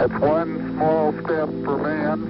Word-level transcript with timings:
It's 0.00 0.14
one 0.20 0.76
small 0.76 1.12
step 1.12 1.48
for 1.64 1.76
man, 1.76 2.20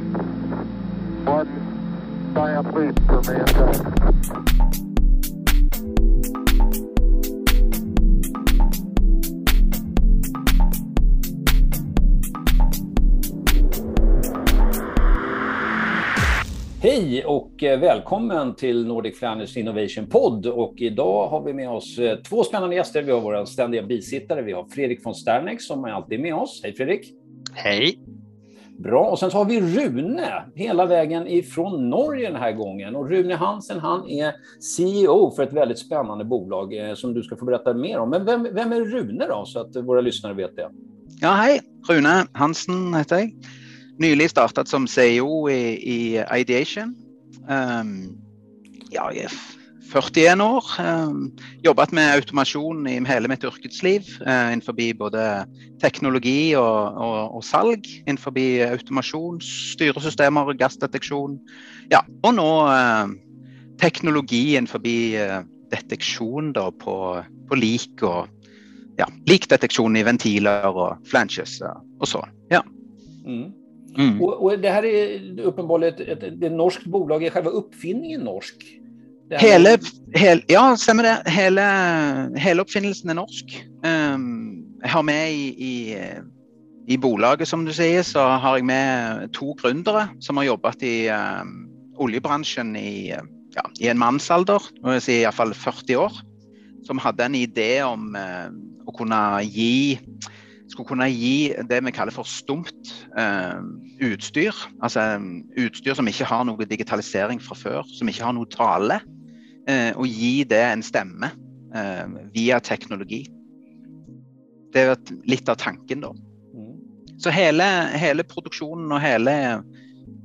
one 1.26 2.32
giant 2.34 2.74
leap 2.74 2.98
for 3.06 3.22
mankind. 3.22 3.84
Hej 16.82 17.24
och 17.24 17.62
eh, 17.62 17.80
välkommen 17.80 18.54
till 18.54 18.86
Nordic 18.86 19.18
Flanders 19.18 19.56
Innovation 19.56 20.06
Podd. 20.06 20.46
Och 20.46 20.74
idag 20.76 21.28
har 21.28 21.44
vi 21.44 21.52
med 21.52 21.70
oss 21.70 21.98
eh, 21.98 22.18
två 22.18 22.44
spännande 22.44 22.76
gäster. 22.76 23.02
Vi 23.02 23.12
har 23.12 23.20
våra 23.20 23.46
ständiga 23.46 23.82
bisittare. 23.82 24.42
Vi 24.42 24.52
har 24.52 24.64
Fredrik 24.64 25.06
von 25.06 25.14
Sternek 25.14 25.62
som 25.62 25.84
är 25.84 25.90
alltid 25.90 26.20
med 26.20 26.34
oss. 26.34 26.60
Hej 26.64 26.72
Fredrik! 26.72 27.17
Hej! 27.64 27.98
Bra, 28.78 29.04
och 29.04 29.18
sen 29.18 29.30
så 29.30 29.36
har 29.36 29.44
vi 29.44 29.60
Rune 29.60 30.44
hela 30.54 30.86
vägen 30.86 31.26
ifrån 31.26 31.90
Norge 31.90 32.30
den 32.30 32.40
här 32.40 32.52
gången. 32.52 32.96
Och 32.96 33.10
Rune 33.10 33.34
Hansen, 33.34 33.78
han 33.78 34.08
är 34.08 34.32
CEO 34.60 35.30
för 35.36 35.42
ett 35.42 35.52
väldigt 35.52 35.78
spännande 35.78 36.24
bolag 36.24 36.88
eh, 36.88 36.94
som 36.94 37.14
du 37.14 37.22
ska 37.22 37.36
få 37.36 37.44
berätta 37.44 37.74
mer 37.74 37.98
om. 37.98 38.10
Men 38.10 38.24
vem, 38.24 38.48
vem 38.52 38.72
är 38.72 38.80
Rune 38.80 39.26
då, 39.26 39.44
så 39.46 39.60
att 39.60 39.76
våra 39.76 40.00
lyssnare 40.00 40.34
vet 40.34 40.56
det? 40.56 40.70
Ja, 41.20 41.30
hei. 41.30 41.60
Rune 41.88 42.26
Hansen 42.32 42.94
heter 42.94 43.18
jeg. 43.18 43.34
Nylig 43.98 44.30
startet 44.30 44.68
som 44.68 44.86
CEO 44.86 45.50
i, 45.50 45.74
i 45.74 46.24
Ideation. 46.40 46.94
Um, 47.48 48.18
ja, 48.90 49.12
er 49.12 49.32
41 49.88 50.42
år. 50.44 50.66
Um, 50.82 51.30
jobbet 51.64 51.92
med 51.96 52.10
automasjon 52.12 52.86
i 52.90 52.98
hele 53.08 53.30
mitt 53.30 53.44
yrkesliv. 53.46 54.08
Uh, 54.20 54.52
innenfor 54.52 54.76
både 54.98 55.24
teknologi 55.82 56.54
og, 56.58 56.98
og, 56.98 57.36
og 57.38 57.44
salg. 57.44 57.88
Innenfor 58.06 58.36
automasjon, 58.68 59.40
styresystemer, 59.40 60.52
gassdeteksjon. 60.60 61.38
Ja, 61.92 62.02
og 62.22 62.34
nå 62.36 62.50
uh, 62.68 63.08
teknologi 63.80 64.56
innenfor 64.56 64.82
deteksjon 65.72 66.52
da, 66.56 66.68
på, 66.70 66.96
på 67.48 67.58
lik 67.58 68.02
og 68.02 68.28
ja, 68.98 69.06
likdeteksjon 69.30 69.96
i 69.96 70.04
ventiler 70.04 70.68
og 70.68 71.08
flanges 71.08 71.60
og 71.62 72.06
sånn. 72.08 72.36
Ja. 72.52 72.64
Mm. 73.24 73.54
Mm. 73.98 74.22
Och, 74.22 74.42
och, 74.42 74.58
det 74.58 74.70
här 74.70 74.84
är 74.84 75.40
uppenbarligen 75.40 75.94
et 75.94 76.00
ett, 76.00 76.22
ett, 76.22 76.42
ett 76.42 76.52
norskt 76.52 76.84
bolag, 76.84 77.24
är 77.24 77.30
själva 77.30 77.50
uppfinningen 77.50 78.20
norsk? 78.20 78.78
Hele, 79.36 79.76
hel, 80.16 80.40
ja, 80.48 80.62
stemmer 80.80 81.04
det. 81.04 81.16
Hele, 81.32 81.64
hele, 82.40 82.64
oppfinnelsen 82.64 83.12
er 83.12 83.18
norsk. 83.18 83.56
Um, 83.84 84.64
jeg 84.80 84.92
har 84.94 85.04
med 85.04 85.32
i, 85.34 85.48
i, 85.52 85.72
i, 86.88 86.96
bolaget, 86.96 87.48
som 87.50 87.66
du 87.66 87.72
sier, 87.76 88.06
så 88.06 88.24
har 88.40 88.56
jeg 88.56 88.68
med 88.68 89.28
to 89.36 89.52
gründere 89.60 90.06
som 90.24 90.40
har 90.40 90.48
jobbet 90.48 90.86
i 90.86 90.96
um, 91.12 91.68
oljebransjen 92.00 92.72
i, 92.78 93.12
ja, 93.12 93.66
i 93.82 93.90
en 93.92 94.00
mannsalder, 94.00 94.64
må 94.80 94.96
jeg 94.96 95.04
si 95.04 95.20
iallfall 95.20 95.52
40 95.52 96.00
år. 96.06 96.18
Som 96.88 97.02
hadde 97.02 97.26
en 97.26 97.36
idé 97.36 97.82
om 97.84 98.14
uh, 98.16 98.48
å 98.88 98.96
kunne 98.96 99.20
gi 99.44 100.08
skulle 100.68 100.88
kunne 100.88 101.08
gi 101.10 101.52
det 101.68 101.78
vi 101.84 101.92
kaller 101.96 102.12
for 102.12 102.28
stumt 102.28 102.92
uh, 103.16 103.60
utstyr. 104.04 104.56
Altså 104.84 105.18
utstyr 105.58 105.96
som 105.96 106.08
ikke 106.08 106.28
har 106.28 106.44
noe 106.48 106.68
digitalisering 106.68 107.40
fra 107.42 107.56
før, 107.58 107.88
som 107.88 108.08
ikke 108.08 108.24
har 108.24 108.36
noe 108.36 108.48
tale. 108.52 109.00
Uh, 109.68 109.92
og 110.00 110.06
gi 110.08 110.44
det 110.48 110.62
en 110.64 110.84
stemme 110.84 111.28
uh, 111.74 112.06
via 112.34 112.60
teknologi. 112.64 113.26
Det 114.72 114.84
er 114.84 114.96
litt 115.28 115.48
av 115.48 115.58
tanken, 115.60 116.04
da. 116.04 116.14
Så 117.18 117.32
hele, 117.34 117.64
hele 117.98 118.22
produksjonen 118.22 118.92
og 118.94 119.02
hele 119.02 119.32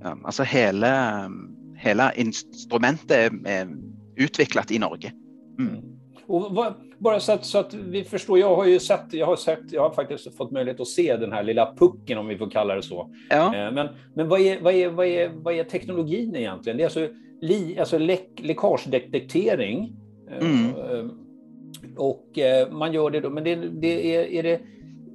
Altså 0.03 0.44
hele, 0.44 0.89
hele 1.80 2.05
instrumentet 2.19 3.31
er, 3.47 3.69
utviklet 4.19 4.71
i 4.75 4.80
Norge. 4.83 5.14
Mm. 5.60 5.77
Og 6.27 6.49
vad, 6.55 6.75
bara 7.03 7.19
så 7.19 7.31
att, 7.31 7.45
så 7.45 7.58
att, 7.58 7.73
vi 7.73 8.03
förstår, 8.03 8.39
jag 8.39 8.55
har 8.55 8.65
ju 8.65 8.80
sett, 8.80 9.14
jag 9.14 9.25
har 9.25 9.36
sett, 9.36 9.71
jag 9.71 9.81
har 9.81 9.89
faktiskt 9.89 10.37
fått 10.37 10.52
möjlighet 10.52 10.80
att 10.80 10.87
se 10.87 11.17
den 11.17 11.31
här 11.31 11.43
lilla 11.43 11.75
pucken 11.75 12.17
om 12.17 12.27
vi 12.27 12.37
får 12.37 12.49
kalla 12.49 12.75
det 12.75 12.81
så. 12.81 13.09
Ja. 13.30 13.71
Men, 13.71 13.87
men 14.14 14.30
vad, 14.30 14.39
är, 14.39 14.61
vad, 14.61 14.73
är, 14.73 14.89
vad, 14.89 15.05
är, 15.05 15.31
vad 15.36 15.53
är 15.53 15.63
teknologin 15.63 16.36
egentligen? 16.36 16.77
Det 16.77 16.83
är 16.83 16.86
alltså, 16.86 17.08
li, 17.42 17.80
alltså 17.80 17.97
läck, 17.97 18.30
läckagedetektering. 18.37 19.95
Mm. 20.42 21.09
Och 21.97 22.27
man 22.71 22.93
gör 22.93 23.09
det 23.09 23.19
då, 23.19 23.30
men 23.30 23.43
det, 23.43 23.55
det 23.55 24.15
är, 24.15 24.23
är 24.23 24.43
det, 24.43 24.61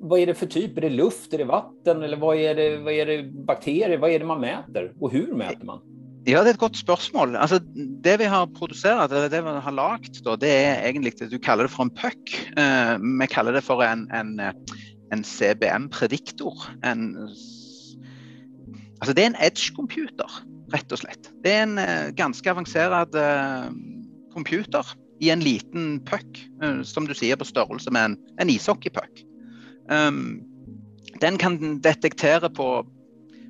vad 0.01 0.21
är 0.21 0.27
det 0.27 0.35
för 0.35 0.47
typ? 0.47 0.77
Är 0.77 0.81
det 0.81 0.91
luft, 0.91 1.35
är 1.35 1.39
det 1.39 1.45
vatten 1.45 2.03
eller 2.03 2.17
vad 2.17 2.37
är 2.37 2.55
det, 2.55 2.77
vad 2.77 2.93
är 2.93 3.07
det 3.07 3.23
bakterier? 3.23 3.99
Vad 3.99 4.11
är 4.11 4.19
det 4.19 4.25
man 4.25 4.41
mäter 4.41 4.93
och 5.01 5.13
hur 5.13 5.35
mäter 5.35 5.65
man? 5.65 5.81
Ja, 6.29 6.43
det 6.45 6.51
er 6.51 6.57
et 6.59 6.61
godt 6.61 6.77
spørsmål. 6.77 7.37
Altså, 7.41 7.57
det 8.05 8.19
vi 8.21 8.27
har 8.29 8.51
produsert, 8.53 9.13
eller 9.13 9.31
det 9.33 9.39
vi 9.47 9.53
har 9.65 9.73
lagd, 9.73 10.19
det 10.43 10.51
er 10.51 10.83
egentlig 10.85 11.15
det 11.17 11.31
du 11.33 11.39
kaller 11.41 11.65
det 11.65 11.73
for 11.73 11.87
en 11.87 11.95
puck. 11.97 12.35
Uh, 12.53 13.01
vi 13.01 13.27
kaller 13.33 13.57
det 13.57 13.63
for 13.65 13.81
en, 13.81 14.05
en, 14.13 14.35
en 15.13 15.25
CBM-prediktor. 15.25 16.69
Altså, 19.01 19.15
det 19.15 19.25
er 19.25 19.31
en 19.31 19.41
edge-computer, 19.41 20.37
rett 20.75 20.93
og 20.93 21.01
slett. 21.01 21.31
Det 21.47 21.55
er 21.55 21.65
en 21.65 21.81
uh, 21.81 22.13
ganske 22.19 22.51
avansert 22.53 23.17
uh, 23.17 23.73
computer 24.35 24.85
i 25.25 25.33
en 25.33 25.41
liten 25.41 25.97
puck, 26.07 26.45
som 26.87 27.09
du 27.09 27.15
sier 27.17 27.41
på 27.41 27.49
størrelse 27.49 27.91
med 27.91 28.05
en, 28.05 28.21
en 28.39 28.53
ishockeypuck. 28.53 29.25
Um, 29.91 30.45
den 31.25 31.41
kan 31.41 31.81
detektere 31.83 32.53
på 32.55 32.85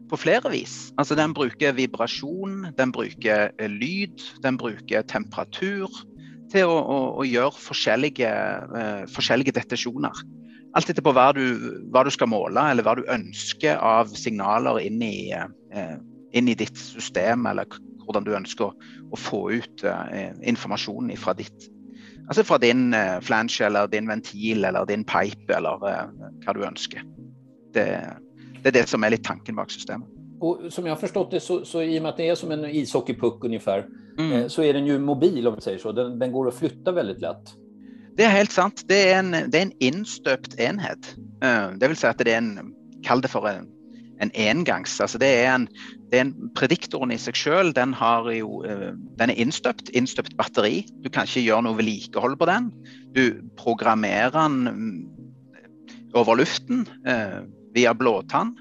på 0.09 0.19
flere 0.21 0.51
vis. 0.53 0.91
Altså 0.99 1.17
Den 1.19 1.35
bruker 1.37 1.77
vibrasjon, 1.77 2.67
den 2.79 2.93
bruker 2.93 3.53
lyd, 3.69 4.23
den 4.43 4.59
bruker 4.59 5.03
temperatur 5.03 5.89
til 6.53 6.69
å, 6.69 6.77
å, 6.81 6.99
å 7.21 7.27
gjøre 7.29 7.55
forskjellige, 7.61 8.29
uh, 8.73 9.03
forskjellige 9.13 9.55
deteksjoner. 9.59 10.23
Alt 10.77 10.93
etter 10.93 11.05
hva 11.05 11.31
du, 11.37 11.45
hva 11.93 12.05
du, 12.05 12.13
skal 12.13 12.31
måle, 12.31 12.63
eller 12.71 12.87
hva 12.87 12.97
du 12.99 13.05
ønsker 13.13 13.81
av 13.85 14.13
signaler 14.17 14.81
inn 14.85 15.03
i, 15.05 15.33
uh, 15.35 15.97
inn 16.37 16.49
i 16.49 16.57
ditt 16.59 16.79
system, 16.81 17.47
eller 17.51 17.69
hvordan 18.05 18.25
du 18.25 18.33
ønsker 18.37 18.71
å, 18.71 18.95
å 19.13 19.21
få 19.21 19.43
ut 19.59 19.85
uh, 19.85 20.33
informasjonen 20.43 21.17
fra 21.21 21.37
ditt 21.39 21.73
Altså 22.29 22.43
fra 22.45 22.59
din 22.61 22.93
flange 23.25 23.63
eller 23.65 23.87
din 23.89 24.05
ventil 24.05 24.67
eller 24.69 24.85
din 24.85 25.01
pipe 25.09 25.55
eller 25.57 25.81
hva 25.81 26.53
du 26.53 26.59
ønsker. 26.61 27.01
Det, 27.73 27.87
det 28.63 28.73
er 28.73 28.81
det 28.81 28.89
som 28.91 29.05
er 29.05 29.15
litt 29.15 29.25
tanken 29.27 29.57
bak 29.59 29.71
systemet. 29.71 30.09
Och 30.41 30.61
som 30.71 30.87
jag 30.87 30.93
har 30.93 31.01
förstått 31.01 31.31
det 31.31 31.41
så, 31.41 31.65
så 31.65 31.83
i 31.83 31.99
och 31.99 32.03
med 32.03 32.09
att 32.09 32.17
det 32.17 32.29
är 32.29 32.35
som 32.35 32.51
en 32.51 32.65
ishockeypuck 32.65 33.45
ungefär 33.45 33.87
mm. 34.19 34.33
eh, 34.33 34.47
så 34.49 34.63
är 34.63 34.75
den 34.75 34.87
ju 34.87 34.99
mobil 34.99 35.47
om 35.47 35.55
vi 35.55 35.61
säger 35.61 35.79
så. 35.79 35.93
Den, 35.93 36.19
den, 36.19 36.33
går 36.33 36.49
att 36.49 36.55
flytta 36.55 36.93
väldigt 36.93 37.21
lätt. 37.21 37.55
Det 38.17 38.25
er 38.25 38.35
helt 38.35 38.53
sant. 38.53 38.83
Det 38.89 38.99
er 38.99 39.19
en, 39.21 39.31
det 39.31 39.55
er 39.55 39.67
en 39.69 39.77
innstøpt 39.79 40.57
enhet. 40.59 41.13
Uh, 41.39 41.75
det 41.79 41.91
vil 41.91 41.99
si 41.99 42.07
at 42.09 42.19
det 42.19 42.33
er 42.35 42.41
en, 42.41 42.73
kall 43.07 43.23
det 43.23 43.31
for 43.31 43.47
en, 43.47 43.69
en 44.19 44.33
engangs. 44.35 44.97
Altså 45.01 45.21
det 45.23 45.29
er 45.45 45.53
en, 45.53 45.69
det 46.11 46.19
er 46.19 46.25
en 46.27 46.51
prediktoren 46.59 47.15
i 47.15 47.19
seg 47.23 47.39
selv, 47.39 47.77
den, 47.79 47.95
har 47.95 48.27
jo, 48.35 48.65
uh, 48.67 48.91
den 49.21 49.31
er 49.31 49.39
innstøpt, 49.39 49.93
innstøpt 49.95 50.35
batteri. 50.39 50.83
Du 51.05 51.07
kan 51.15 51.31
ikke 51.31 51.45
gjøre 51.47 51.69
noe 51.69 51.79
vedlikehold 51.79 52.35
på 52.43 52.51
den. 52.51 52.73
Du 53.15 53.39
programmerer 53.61 54.35
den 54.35 55.07
over 56.19 56.43
luften. 56.43 56.89
Via 57.75 57.95
blåtann. 57.95 58.57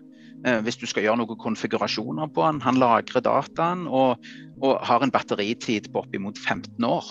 Eh, 0.46 0.60
hvis 0.62 0.78
du 0.78 0.86
skal 0.90 1.08
gjøre 1.08 1.20
noen 1.22 1.40
konfigurasjoner 1.42 2.30
på 2.34 2.46
den. 2.46 2.62
Han 2.66 2.82
lagrer 2.82 3.24
dataen 3.26 3.86
og, 3.90 4.28
og 4.62 4.84
har 4.86 5.04
en 5.04 5.14
batteritid 5.14 5.90
på 5.94 6.04
oppimot 6.04 6.38
15 6.38 6.86
år. 6.86 7.10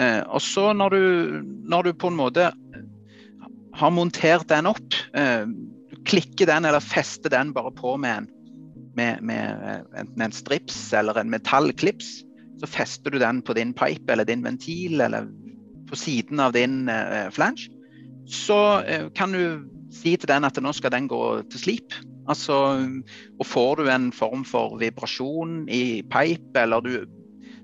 Eh, 0.00 0.22
og 0.24 0.40
så 0.44 0.70
når 0.76 0.96
du, 0.96 1.02
når 1.68 1.88
du, 1.88 1.92
på 1.96 2.12
en 2.12 2.18
måte 2.18 2.50
har 3.76 3.92
montert 3.92 4.48
den 4.48 4.70
opp, 4.70 4.96
eh, 5.16 5.44
klikker 6.08 6.48
den 6.48 6.68
eller 6.68 6.84
fester 6.84 7.32
den 7.32 7.52
bare 7.56 7.74
på 7.76 7.96
med 8.00 8.22
en, 8.22 8.30
med, 8.96 9.20
med, 9.20 9.84
med 10.14 10.28
en 10.30 10.34
strips 10.34 10.78
eller 10.96 11.18
en 11.20 11.32
metallklips, 11.32 12.22
så 12.56 12.68
fester 12.72 13.12
du 13.12 13.20
den 13.20 13.42
på 13.44 13.52
din 13.56 13.74
pipe 13.76 14.08
eller 14.12 14.24
din 14.24 14.44
ventil 14.44 15.02
eller 15.04 15.28
på 15.90 15.98
siden 15.98 16.40
av 16.40 16.54
din 16.56 16.88
flange. 17.30 17.68
Så 18.26 18.56
kan 19.14 19.34
du 19.36 19.60
si 19.96 20.14
til 20.16 20.30
den 20.30 20.46
at 20.46 20.58
nå 20.62 20.72
skal 20.76 20.92
den 20.94 21.08
gå 21.10 21.22
til 21.52 21.62
slip. 21.62 21.96
Altså, 22.30 22.56
og 23.38 23.46
får 23.46 23.80
du 23.80 23.90
en 23.92 24.10
form 24.14 24.42
for 24.46 24.76
vibrasjon 24.80 25.64
i 25.72 26.02
pipe, 26.10 26.58
eller 26.60 26.82
du, 26.84 27.06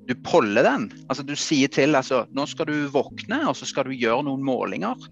du 0.09 0.15
poller 0.27 0.67
den. 0.67 0.89
Altså 1.09 1.27
du 1.27 1.35
sier 1.39 1.71
til 1.73 1.99
altså, 1.99 2.25
nå 2.35 2.47
skal 2.51 2.71
du 2.71 2.77
våkne, 2.95 3.43
og 3.49 3.59
så 3.59 3.69
skal 3.69 3.89
du 3.89 3.97
gjøre 3.97 4.27
noen 4.29 4.45
målinger. 4.47 5.09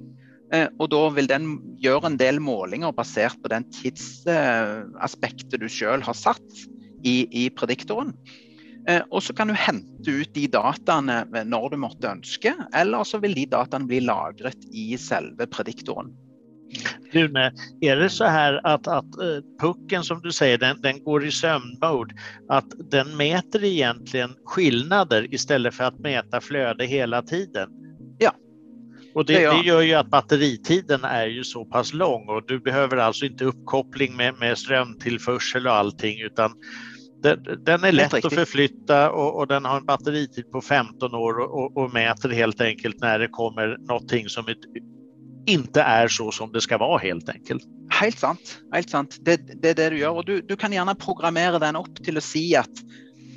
Eh, 0.54 0.68
og 0.82 0.90
da 0.90 1.04
vil 1.14 1.30
den 1.30 1.52
gjøre 1.82 2.10
en 2.10 2.20
del 2.20 2.40
målinger 2.42 2.94
basert 2.94 3.38
på 3.42 3.50
den 3.52 3.66
tidsaspektet 3.74 5.60
du 5.62 5.68
sjøl 5.70 6.02
har 6.02 6.16
satt 6.18 6.64
i, 7.06 7.24
i 7.30 7.48
prediktoren. 7.54 8.14
Eh, 8.88 9.02
og 9.10 9.22
så 9.22 9.34
kan 9.36 9.50
du 9.50 9.58
hente 9.58 10.10
ut 10.10 10.32
de 10.34 10.46
dataene 10.50 11.22
når 11.46 11.70
du 11.70 11.78
måtte 11.84 12.10
ønske, 12.10 12.54
eller 12.76 13.06
så 13.06 13.20
vil 13.22 13.36
de 13.36 13.46
dataene 13.52 13.88
bli 13.90 14.02
lagret 14.06 14.66
i 14.72 14.90
selve 14.98 15.46
prediktoren. 15.50 16.10
Rune, 17.10 17.52
är 17.80 17.96
det 17.96 18.10
så 18.10 18.24
här 18.24 18.66
att, 18.66 18.86
att 18.86 19.04
uh, 19.04 19.40
pucken 19.60 20.04
som 20.04 20.20
du 20.22 20.32
säger, 20.32 20.58
den, 20.58 20.80
den 20.80 21.04
går 21.04 21.24
i 21.24 21.30
sömnmode, 21.30 22.14
att 22.48 22.66
den 22.90 23.16
mäter 23.16 23.64
egentligen 23.64 24.30
skillnader 24.44 25.34
istället 25.34 25.74
för 25.74 25.84
att 25.84 25.98
mäta 25.98 26.40
flöde 26.40 26.84
hela 26.84 27.22
tiden? 27.22 27.68
Ja. 28.18 28.32
Och 29.14 29.26
det, 29.26 29.46
det, 29.46 29.62
gör 29.64 29.80
ju 29.80 29.94
att 29.94 30.10
batteritiden 30.10 31.04
är 31.04 31.26
ju 31.26 31.44
så 31.44 31.64
pass 31.64 31.94
lång 31.94 32.28
och 32.28 32.42
du 32.46 32.60
behöver 32.60 32.96
alltså 32.96 33.24
inte 33.24 33.44
uppkoppling 33.44 34.16
med, 34.16 34.34
med 34.38 34.58
strömtillförsel 34.58 35.66
och 35.66 35.72
allting 35.72 36.20
utan 36.20 36.52
den, 37.22 37.38
den 37.64 37.84
är 37.84 37.92
lätt 37.92 38.14
att 38.14 38.34
förflytta 38.34 39.10
och, 39.10 39.38
och, 39.38 39.46
den 39.46 39.64
har 39.64 39.76
en 39.76 39.86
batteritid 39.86 40.50
på 40.50 40.60
15 40.60 41.14
år 41.14 41.38
och, 41.38 41.58
och, 41.58 41.76
och, 41.76 41.92
mäter 41.92 42.28
helt 42.28 42.60
enkelt 42.60 43.00
när 43.00 43.18
det 43.18 43.28
kommer 43.28 43.76
någonting 43.78 44.28
som 44.28 44.48
ett, 44.48 44.58
inte 45.50 45.82
är 45.82 46.08
så 46.08 46.30
som 46.32 46.52
det 46.52 46.60
ska 46.60 46.78
vara 46.78 46.98
helt 46.98 47.28
enkelt. 47.28 47.62
Helt 48.00 48.18
sant. 48.18 48.58
Helt 48.72 48.90
sant. 48.90 49.18
Det, 49.26 49.40
det 49.62 49.74
er 49.74 49.78
det 49.78 49.88
du 49.94 50.00
gjør. 50.00 50.20
Og 50.22 50.26
du, 50.26 50.40
du 50.40 50.56
kan 50.56 50.72
gjerne 50.72 50.96
programmere 50.98 51.60
den 51.62 51.78
opp 51.80 52.02
til 52.04 52.20
å 52.20 52.24
si 52.24 52.50
at 52.58 52.82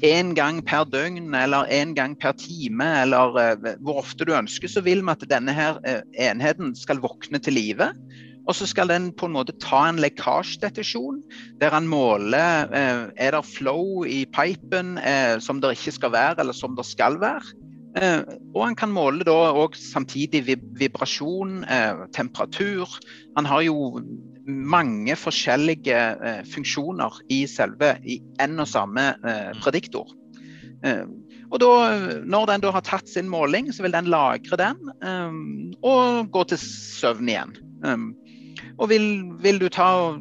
en 0.03 0.33
gang 0.35 0.59
per 0.67 0.83
døgn 0.91 1.31
eller 1.37 1.69
en 1.71 1.93
gang 1.95 2.15
per 2.19 2.35
time 2.35 2.89
eller 3.05 3.37
uh, 3.39 3.69
hvor 3.85 4.01
ofte 4.01 4.27
du 4.27 4.33
ønsker, 4.35 4.67
så 4.67 4.83
vil 4.83 5.03
man 5.05 5.15
at 5.15 5.29
denne 5.31 5.55
her 5.55 5.79
uh, 5.87 6.01
enheten 6.19 6.73
skal 6.75 6.99
våkne 7.03 7.39
til 7.39 7.55
live. 7.55 7.93
Og 8.43 8.57
så 8.57 8.67
skal 8.67 8.91
den 8.91 9.11
på 9.15 9.29
en 9.29 9.35
måte 9.37 9.55
ta 9.63 9.85
en 9.87 10.01
lekkasjedeteksjon, 10.03 11.21
der 11.61 11.71
han 11.71 11.87
måler 11.87 12.67
eh, 12.75 13.05
er 13.15 13.35
det 13.35 13.43
flow 13.47 14.03
i 14.03 14.25
pipen 14.35 14.97
eh, 14.99 15.37
som 15.43 15.61
det 15.63 15.77
ikke 15.77 15.95
skal 15.95 16.11
være, 16.15 16.41
eller 16.43 16.57
som 16.57 16.75
det 16.75 16.83
skal 16.89 17.15
være. 17.23 17.55
Eh, 17.93 18.21
og 18.55 18.61
han 18.65 18.77
kan 18.77 18.93
måle 18.93 19.25
da 19.27 19.35
òg 19.53 19.75
samtidig 19.77 20.43
vibrasjon, 20.79 21.61
eh, 21.69 22.05
temperatur. 22.15 22.89
Han 23.37 23.45
har 23.45 23.61
jo 23.67 24.01
mange 24.47 25.15
forskjellige 25.15 25.99
eh, 26.17 26.41
funksjoner 26.49 27.21
i 27.29 27.43
selve 27.49 27.95
i 28.03 28.19
en 28.41 28.57
og 28.59 28.69
samme 28.69 29.13
eh, 29.21 29.53
prediktor. 29.61 30.09
Og 30.83 31.61
da, 31.61 31.67
når 32.27 32.49
den 32.49 32.63
da 32.65 32.71
har 32.75 32.83
tatt 32.83 33.07
sin 33.07 33.29
måling, 33.31 33.69
så 33.71 33.85
vil 33.85 33.93
den 33.93 34.09
lagre 34.11 34.57
den 34.59 34.89
og 35.79 36.27
gå 36.33 36.41
til 36.49 36.59
søvn 36.59 37.29
igjen. 37.31 37.53
Og 38.75 38.89
vil, 38.91 39.05
vil 39.39 39.61
du 39.61 39.69
ta 39.71 40.17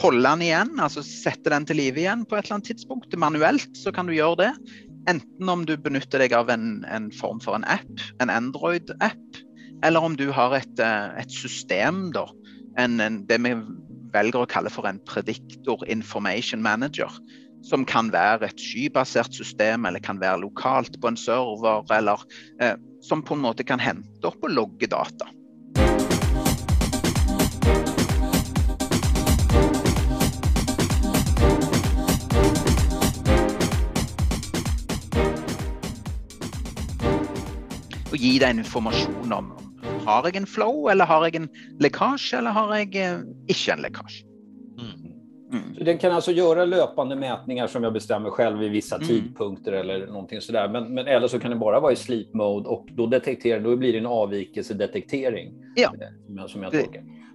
holde 0.00 0.24
den 0.24 0.42
igjen, 0.48 0.72
altså 0.82 1.04
sette 1.06 1.52
den 1.52 1.68
til 1.68 1.78
live 1.78 2.02
igjen 2.02 2.24
på 2.26 2.34
et 2.34 2.46
eller 2.46 2.58
annet 2.58 2.72
tidspunkt 2.72 3.14
manuelt, 3.22 3.70
så 3.78 3.92
kan 3.94 4.10
du 4.10 4.16
gjøre 4.16 4.40
det. 4.42 4.50
Enten 5.10 5.50
om 5.50 5.64
du 5.66 5.74
benytter 5.80 6.22
deg 6.22 6.34
av 6.36 6.50
en, 6.52 6.84
en 6.86 7.08
form 7.14 7.40
for 7.42 7.56
en 7.56 7.66
app, 7.66 8.02
en 8.22 8.30
Android-app, 8.30 9.40
eller 9.86 10.04
om 10.04 10.16
du 10.16 10.28
har 10.34 10.54
et, 10.58 10.82
eh, 10.82 11.22
et 11.22 11.32
system, 11.34 12.10
da. 12.14 12.26
En, 12.78 13.00
en, 13.02 13.22
det 13.26 13.40
vi 13.42 13.54
velger 14.14 14.44
å 14.44 14.50
kalle 14.50 14.70
for 14.72 14.86
en 14.88 15.00
predictor 15.08 15.82
information 15.90 16.62
manager. 16.62 17.10
Som 17.66 17.84
kan 17.88 18.08
være 18.12 18.48
et 18.48 18.62
skybasert 18.62 19.34
system, 19.36 19.88
eller 19.88 20.02
kan 20.04 20.20
være 20.20 20.44
lokalt 20.44 21.00
på 21.00 21.10
en 21.10 21.18
server, 21.20 21.84
eller 21.96 22.22
eh, 22.62 22.76
som 23.04 23.24
på 23.24 23.36
en 23.36 23.44
måte 23.48 23.66
kan 23.66 23.82
hente 23.82 24.28
opp 24.28 24.44
og 24.46 24.54
logge 24.54 24.88
data. 24.90 25.28
Og 38.10 38.16
gi 38.18 38.38
deg 38.42 38.58
informasjon 38.58 39.32
om 39.32 39.52
har 40.04 40.26
jeg 40.28 40.36
en 40.36 40.46
flow, 40.46 40.88
eller 40.90 41.08
har 41.08 41.24
jeg 41.28 41.40
en 41.40 41.48
lekkasje, 41.80 42.38
eller 42.38 42.56
har 42.56 42.74
jeg 42.78 42.96
eh, 43.00 43.22
ikke 43.52 43.74
en 43.74 43.84
lekkasje. 43.84 44.26
Mm. 44.80 45.06
Mm. 45.52 45.84
Den 45.84 45.98
kan 45.98 46.12
altså 46.14 46.32
gjøre 46.32 46.66
löpande 46.68 47.16
målinger 47.18 47.66
som 47.66 47.84
jeg 47.84 47.92
bestemmer 47.92 48.34
selv 48.36 48.62
i 48.62 48.68
vissa 48.70 49.00
mm. 49.00 49.06
tidpunkter 49.06 49.80
eller 49.80 50.06
noe 50.06 50.40
sådär. 50.40 50.68
Men, 50.68 50.92
men, 50.94 51.08
eller 51.08 51.28
så 51.28 51.38
kan 51.38 51.50
det 51.50 51.58
bare 51.58 51.80
være 51.82 51.96
i 51.96 51.96
sleep 51.98 52.34
mode 52.34 52.70
og 52.70 52.90
da 52.96 53.08
detekterar, 53.18 53.60
då 53.60 53.76
blir 53.76 53.92
det 53.92 53.98
en 53.98 54.06
avvikelsedetektering. 54.06 55.54
Ja. 55.76 55.90
Eh, 56.00 56.46
som 56.46 56.70
som. 56.70 56.72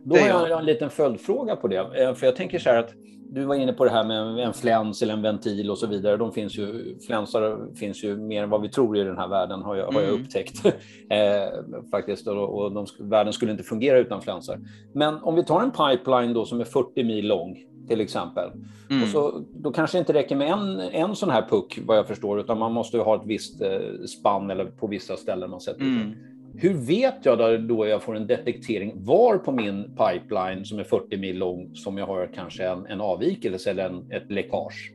Då 0.05 0.17
har 0.17 0.47
jeg 0.47 0.59
en 0.59 0.65
liten 0.65 0.89
følgespørsmål 0.89 1.57
på 1.57 1.67
det. 1.67 1.81
For 2.15 2.25
jeg 2.25 2.35
tenker 2.35 2.59
sånn 2.59 2.63
så 2.63 2.69
här 2.69 2.79
att 2.83 2.93
du 3.29 3.45
var 3.45 3.55
inne 3.55 3.73
på 3.73 3.85
det 3.85 3.91
här 3.91 4.03
med 4.03 4.45
en 4.45 4.53
fläns 4.53 5.01
eller 5.01 5.13
en 5.13 5.21
ventil 5.21 5.71
och 5.71 5.77
så 5.77 5.87
vidare. 5.87 6.17
De 6.17 6.31
finns 6.31 6.57
ju, 6.57 6.97
flänsar 7.07 7.75
finns 7.75 8.03
ju 8.03 8.17
mer 8.17 8.43
än 8.43 8.49
vad 8.49 8.61
vi 8.61 8.69
tror 8.69 8.97
i 8.97 9.03
den 9.03 9.17
här 9.17 9.27
världen 9.27 9.61
har 9.61 9.75
jag, 9.75 9.91
har 9.91 10.01
jag 10.01 10.09
mm. 10.09 10.21
upptäckt. 10.21 10.65
eh, 11.09 11.89
faktiskt. 11.91 12.27
Och, 12.27 12.61
och 12.61 12.71
de, 12.71 12.85
världen 12.99 13.33
skulle 13.33 13.51
inte 13.51 13.63
fungera 13.63 13.99
utan 13.99 14.21
flänsar. 14.21 14.59
Men 14.93 15.15
om 15.23 15.35
vi 15.35 15.43
tar 15.43 15.61
en 15.61 15.71
pipeline 15.71 16.33
då 16.33 16.45
som 16.45 16.59
är 16.59 16.65
40 16.65 17.03
mil 17.03 17.27
lång 17.27 17.57
till 17.87 18.01
exempel. 18.01 18.51
Mm. 18.89 19.03
Och 19.03 19.09
så, 19.09 19.43
då 19.53 19.71
kanske 19.71 19.97
det 19.97 19.99
inte 19.99 20.13
räcker 20.13 20.35
med 20.35 20.51
en, 20.51 20.79
en 20.79 21.15
sån 21.15 21.29
här 21.29 21.47
puck 21.49 21.79
vad 21.85 21.97
jag 21.97 22.07
förstår, 22.07 22.39
utan 22.39 22.59
man 22.59 22.71
måste 22.71 22.97
ha 22.97 23.15
ett 23.15 23.25
visst 23.25 23.61
eh, 23.61 23.79
spann 24.19 24.49
eller 24.49 24.65
på 24.65 24.87
vissa 24.87 25.17
ställen 25.17 25.49
man 25.49 25.61
sätter 25.61 25.81
mm. 25.81 26.13
Hur 26.57 26.73
vet 26.73 27.25
jag 27.25 27.37
då, 27.67 27.87
jag 27.87 28.03
får 28.03 28.15
en 28.15 28.27
detektering 28.27 28.93
var 28.95 29.37
på 29.37 29.51
min 29.51 29.83
pipeline 29.83 30.65
som 30.65 30.79
är 30.79 30.83
40 30.83 31.17
mil 31.17 31.37
lång 31.37 31.75
som 31.75 31.97
jag 31.97 32.05
har 32.07 32.29
kanske 32.35 32.67
en, 32.67 32.85
en 32.85 33.01
avvikelse 33.01 33.69
eller 33.71 33.85
en, 33.85 34.03
läckage? 34.29 34.91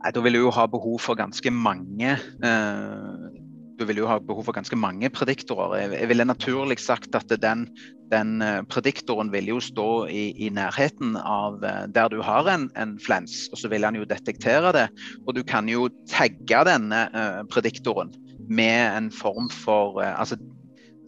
Nei, 0.00 0.12
da 0.14 0.20
vil 0.24 0.32
du 0.32 0.40
jo 0.40 0.52
ha 0.56 0.64
behov 0.64 0.96
for 1.04 1.18
ganske 1.18 1.50
mange 1.52 2.14
eh, 2.16 3.40
du 3.80 3.86
vil 3.88 4.02
jo 4.02 4.08
ha 4.10 4.18
behov 4.20 4.44
for 4.44 4.52
ganske 4.52 4.76
mange 4.76 5.08
prediktorer. 5.08 5.94
Jeg 5.94 6.08
ville 6.10 6.26
naturlig 6.28 6.76
sagt 6.82 7.16
at 7.16 7.32
den, 7.40 7.64
den 8.12 8.42
eh, 8.44 8.60
prediktoren 8.68 9.32
vil 9.32 9.48
jo 9.54 9.60
stå 9.64 9.88
i, 10.12 10.26
i, 10.36 10.50
nærheten 10.52 11.16
av 11.16 11.64
eh, 11.64 11.86
der 11.88 12.12
du 12.12 12.18
har 12.24 12.48
en, 12.52 12.68
en 12.76 12.98
flens, 13.00 13.46
og 13.48 13.62
så 13.62 13.70
vil 13.72 13.86
han 13.88 13.96
jo 13.96 14.04
detektere 14.08 14.74
det. 14.76 14.86
Og 15.24 15.32
du 15.38 15.40
kan 15.48 15.68
jo 15.72 15.88
tagge 16.12 16.60
denne 16.68 17.06
eh, 17.08 17.40
prediktoren 17.48 18.12
med 18.50 18.96
en 18.96 19.10
form 19.14 19.48
for 19.52 20.00
uh, 20.02 20.12
altså, 20.20 20.38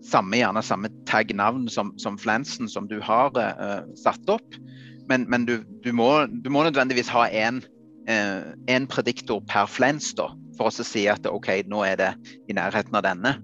samme, 0.06 0.38
gjerne 0.38 0.62
samme 0.64 0.90
tag-navn 1.08 1.68
som, 1.70 1.92
som, 1.98 2.18
flansen 2.18 2.70
som 2.70 2.88
du 2.90 2.98
har 3.02 3.34
uh, 3.36 3.82
satt 3.98 4.30
opp. 4.30 4.58
Men, 5.10 5.26
men 5.30 5.46
du, 5.46 5.58
du, 5.84 5.92
må, 5.92 6.26
du, 6.26 6.50
må, 6.50 6.64
nødvendigvis 6.66 7.10
ha 7.12 7.26
én 7.28 7.62
uh, 8.08 8.86
prediktor 8.90 9.42
per 9.48 9.66
flens 9.70 10.12
da, 10.18 10.30
for 10.58 10.70
å 10.70 10.86
si 10.86 11.08
at 11.10 11.26
OK, 11.26 11.50
nå 11.66 11.82
er 11.86 11.98
det 12.00 12.12
i 12.48 12.56
nærheten 12.56 12.96
av 12.98 13.06
denne. 13.06 13.36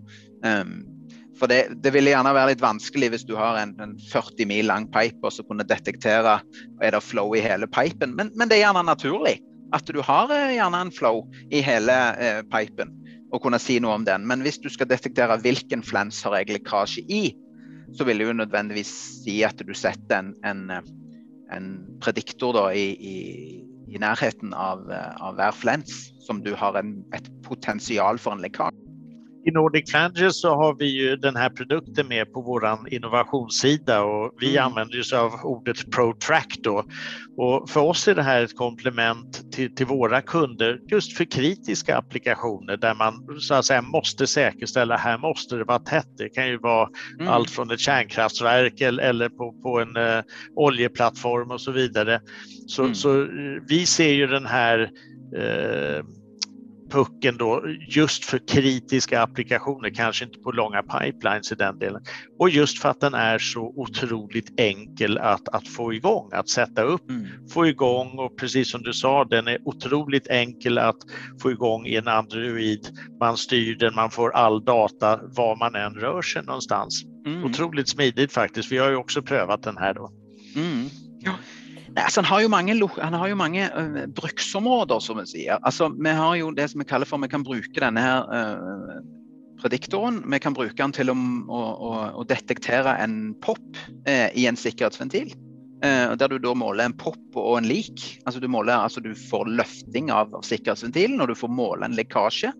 Um, 0.47 0.87
for 1.39 1.50
det, 1.50 1.69
det 1.83 1.93
ville 1.95 2.11
gjerne 2.11 2.35
være 2.35 2.53
litt 2.53 2.62
vanskelig 2.62 3.12
hvis 3.12 3.27
du 3.29 3.37
har 3.39 3.61
en, 3.61 3.77
en 3.83 3.95
40 4.11 4.49
mil 4.50 4.67
lang 4.67 4.89
pipe 4.91 5.23
og 5.23 5.35
så 5.35 5.45
kunne 5.47 5.67
detektere 5.67 6.41
er 6.83 6.95
det 6.95 7.03
flow 7.05 7.37
i 7.39 7.43
hele 7.45 7.69
pipen. 7.71 8.17
Men, 8.19 8.33
men, 8.35 8.50
det 8.50 8.59
er 8.59 8.67
gjerne 8.67 8.87
naturlig 8.89 9.39
at 9.76 9.87
du 9.93 10.00
har 10.02 10.33
gjerne 10.33 10.81
en 10.83 10.90
flow 10.95 11.23
i 11.55 11.61
hele 11.62 11.95
eh, 12.19 12.40
pipen 12.50 12.90
å 13.32 13.40
kunne 13.42 13.61
si 13.61 13.78
noe 13.82 13.99
om 13.99 14.06
den. 14.06 14.25
Men 14.28 14.42
hvis 14.44 14.61
du 14.62 14.68
skal 14.73 14.88
detektere 14.90 15.38
hvilken 15.42 15.85
flens 15.85 16.20
har 16.25 16.38
jeg 16.38 16.54
lekkasje 16.56 17.04
i, 17.12 17.23
så 17.97 18.04
vil 18.04 18.20
det 18.20 18.28
jo 18.28 18.37
nødvendigvis 18.37 18.90
si 19.25 19.38
at 19.47 19.61
du 19.64 19.75
setter 19.76 20.20
en, 20.20 20.35
en, 20.44 20.92
en 21.54 21.68
prediktor 22.04 22.56
da, 22.56 22.66
i, 22.76 22.92
i, 22.97 23.16
i, 23.88 24.00
nærheten 24.00 24.52
av, 24.52 24.85
av, 24.92 25.38
hver 25.38 25.56
flens, 25.56 26.11
som 26.25 26.42
du 26.44 26.52
har 26.58 26.76
en, 26.80 26.99
et 27.16 27.30
potensial 27.47 28.20
for 28.20 28.37
en 28.37 28.44
lekkasje. 28.44 28.88
I 29.49 29.50
Nordic 29.50 29.90
Flanges 29.90 30.40
så 30.40 30.55
har 30.55 30.75
vi 30.75 30.87
ju 30.87 31.17
den 31.17 31.37
här 31.37 31.50
produkten 31.50 32.09
med 32.09 32.33
på 32.33 32.40
vår 32.40 32.93
innovationssida 32.93 34.02
och 34.02 34.33
vi 34.40 34.50
mm. 34.50 34.67
använder 34.67 35.00
oss 35.00 35.12
av 35.12 35.33
ordet 35.43 35.90
ProTrack 35.90 36.59
då. 36.59 36.85
Och 37.37 37.71
för 37.71 37.81
oss 37.81 38.09
är 38.09 38.14
det 38.14 38.23
här 38.23 38.43
ett 38.43 38.57
komplement 38.57 39.52
till, 39.52 39.75
till, 39.75 39.87
våra 39.87 40.21
kunder 40.21 40.81
just 40.90 41.17
för 41.17 41.25
kritiska 41.25 41.97
applikationer 41.97 42.76
där 42.76 42.95
man 42.95 43.40
så 43.40 43.55
att 43.55 43.64
säga 43.64 43.83
måste 43.83 44.26
säkerställa, 44.26 44.97
här 44.97 45.19
måste 45.19 45.57
det 45.57 45.64
vara 45.64 45.78
tätt. 45.78 46.19
Det 46.19 46.28
kan 46.28 46.49
ju 46.49 46.59
vara 46.59 46.88
mm. 47.21 47.28
allt 47.28 47.50
från 47.50 47.71
ett 47.71 47.81
kärnkraftverk 47.81 48.81
eller, 48.81 49.02
eller 49.02 49.28
på, 49.28 49.52
på 49.62 49.81
en 49.81 49.97
uh, 49.97 50.23
oljeplattform 50.57 51.50
och 51.50 51.61
så 51.61 51.73
vidare. 51.73 52.21
Så, 52.67 52.83
mm. 52.83 52.95
så 52.95 53.11
uh, 53.11 53.62
vi 53.69 53.87
ser 53.87 54.12
ju 54.12 54.26
den 54.26 54.47
här 54.47 54.90
uh, 55.37 56.05
pucken 56.90 57.37
då 57.37 57.64
just 57.88 58.25
för 58.25 58.38
kritiska 58.49 59.23
applikationer, 59.23 59.90
kanske 59.90 60.25
inte 60.25 60.38
på 60.38 60.52
långa 60.52 60.83
pipelines 60.83 61.52
i 61.52 61.54
den 61.54 61.78
delen. 61.78 62.02
Och 62.38 62.50
just 62.50 62.78
för 62.83 62.88
att 62.88 63.00
den 63.00 63.14
är 63.14 63.38
så 63.38 63.73
otroligt 63.76 64.61
enkel 64.61 65.18
att, 65.18 65.49
att 65.49 65.68
få 65.68 65.95
igång, 65.95 66.30
att 66.33 66.49
sätta 66.49 66.83
upp, 66.83 67.11
mm. 67.11 67.26
få 67.50 67.66
igång 67.66 68.18
och 68.18 68.38
precis 68.38 68.71
som 68.71 68.83
du 68.83 68.92
sa, 68.92 69.25
den 69.25 69.49
är 69.49 69.59
otroligt 69.64 70.28
enkel 70.28 70.78
att 70.78 70.99
få 71.42 71.50
igång 71.50 71.87
i 71.87 71.97
en 71.97 72.09
Android. 72.09 72.88
Man 73.21 73.37
styr 73.37 73.76
den, 73.76 73.95
man 73.95 74.11
får 74.11 74.30
all 74.30 74.64
data 74.64 75.21
var 75.23 75.57
man 75.57 75.75
än 75.75 75.95
rör 75.95 76.23
sig 76.23 76.42
någonstans. 76.42 77.04
Mm. 77.26 77.45
Otroligt 77.45 77.88
smidigt 77.88 78.33
faktiskt. 78.33 78.73
Vi 78.73 78.78
har 78.78 78.90
ju 78.90 78.97
också 78.97 79.23
prövat 79.23 79.62
den 79.62 79.76
här 79.76 79.95
då. 79.95 80.11
Mm. 80.57 80.88
Ja. 81.21 81.33
Altså, 82.05 82.23
han 82.23 82.28
har 82.31 82.43
jo 82.45 82.50
mange, 82.52 82.75
har 82.99 83.28
jo 83.31 83.38
mange 83.38 83.69
uh, 83.75 84.02
bruksområder, 84.17 85.00
som 85.05 85.21
vi 85.21 85.26
sier. 85.31 85.59
Altså, 85.67 85.90
vi 85.95 86.14
har 86.14 86.37
jo 86.40 86.52
det 86.55 86.69
som 86.73 86.83
vi 86.83 86.88
kaller 86.88 87.09
for 87.09 87.21
Vi 87.23 87.31
kan 87.33 87.47
bruke 87.47 87.81
denne 87.81 88.02
her 88.02 88.28
uh, 88.28 89.00
prediktoren. 89.62 90.23
Vi 90.31 90.40
kan 90.43 90.57
bruke 90.57 90.76
den 90.78 90.95
til 90.95 91.12
å, 91.12 91.17
å, 91.49 91.93
å 92.23 92.26
detektere 92.28 92.97
en 93.02 93.35
pop 93.45 93.83
uh, 94.09 94.28
i 94.35 94.49
en 94.50 94.59
sikkerhetsventil. 94.59 95.35
Der 95.78 96.26
du 96.26 96.40
da 96.43 96.50
måler 96.59 96.88
en 96.88 96.95
pop 96.99 97.37
og 97.38 97.52
en 97.61 97.69
lik. 97.71 98.02
Altså 98.26 98.40
du, 98.43 98.49
måler, 98.50 98.75
altså 98.75 98.99
du 98.99 99.12
får 99.14 99.47
løfting 99.61 100.09
av, 100.11 100.33
av 100.35 100.43
sikkerhetsventilen, 100.43 101.21
og 101.23 101.31
du 101.31 101.37
får 101.38 101.52
måle 101.55 101.87
en 101.87 101.95
lekkasje. 101.95 102.50